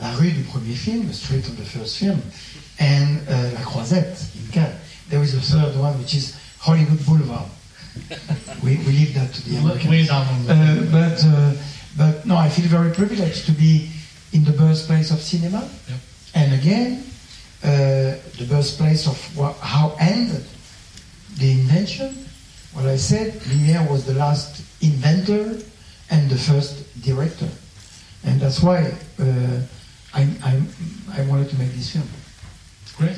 La 0.00 0.12
Rue 0.16 0.30
du 0.30 0.42
Premier 0.44 0.74
Film, 0.74 1.06
the 1.06 1.12
street 1.14 1.46
of 1.46 1.56
the 1.56 1.64
first 1.64 1.98
film, 1.98 2.20
and 2.78 3.20
uh, 3.28 3.50
La 3.54 3.60
Croisette 3.64 4.18
in 4.36 4.50
Cannes. 4.52 4.74
There 5.08 5.22
is 5.22 5.34
a 5.34 5.40
third 5.40 5.76
one, 5.78 5.98
which 5.98 6.14
is 6.14 6.34
Hollywood 6.58 7.04
Boulevard. 7.04 7.48
we, 8.62 8.76
we 8.78 8.92
leave 8.92 9.14
that 9.14 9.32
to 9.34 9.48
the 9.50 9.56
Americans. 9.58 9.90
Way 9.90 10.06
down 10.06 10.26
on 10.26 10.46
the. 10.46 10.52
Uh, 10.54 10.90
but 10.90 11.24
uh, 11.26 11.52
but 11.96 12.24
no, 12.26 12.36
I 12.36 12.48
feel 12.48 12.66
very 12.68 12.90
privileged 12.90 13.44
to 13.46 13.52
be 13.52 13.90
in 14.32 14.44
the 14.44 14.52
birthplace 14.52 15.10
of 15.10 15.20
cinema, 15.20 15.68
Yep. 15.88 15.98
and 16.34 16.54
again, 16.54 17.04
uh, 17.62 17.68
the 18.38 18.46
birthplace 18.48 19.06
of 19.06 19.36
wha- 19.36 19.52
how 19.60 19.94
ended 20.00 20.44
the 21.36 21.50
invention. 21.52 22.16
What 22.72 22.86
I 22.86 22.96
said, 22.96 23.34
Lumière 23.42 23.86
was 23.90 24.06
the 24.06 24.14
last 24.14 24.62
inventor 24.80 25.58
and 26.08 26.30
the 26.30 26.38
first 26.38 26.82
director, 27.02 27.48
and 28.24 28.40
that's 28.40 28.62
why 28.62 28.94
uh, 29.20 29.60
I, 30.14 30.28
I 30.44 30.62
I 31.18 31.26
wanted 31.26 31.48
to 31.50 31.58
make 31.58 31.72
this 31.72 31.90
film. 31.92 32.08
Great. 32.96 33.16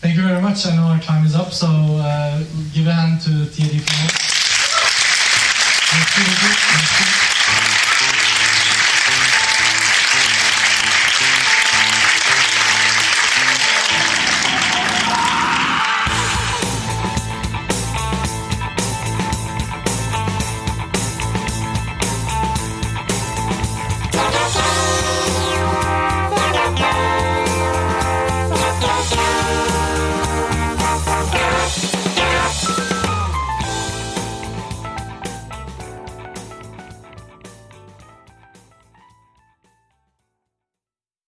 Thank 0.00 0.16
you 0.16 0.22
very 0.22 0.40
much. 0.40 0.66
I 0.66 0.74
know 0.76 0.82
our 0.84 1.00
time 1.00 1.24
is 1.24 1.34
up, 1.34 1.52
so 1.52 1.66
uh, 1.68 2.38
give 2.72 2.86
a 2.86 2.92
hand 2.92 3.20
to 3.22 3.44
Thierry. 3.46 3.80
Merci. 5.92 7.31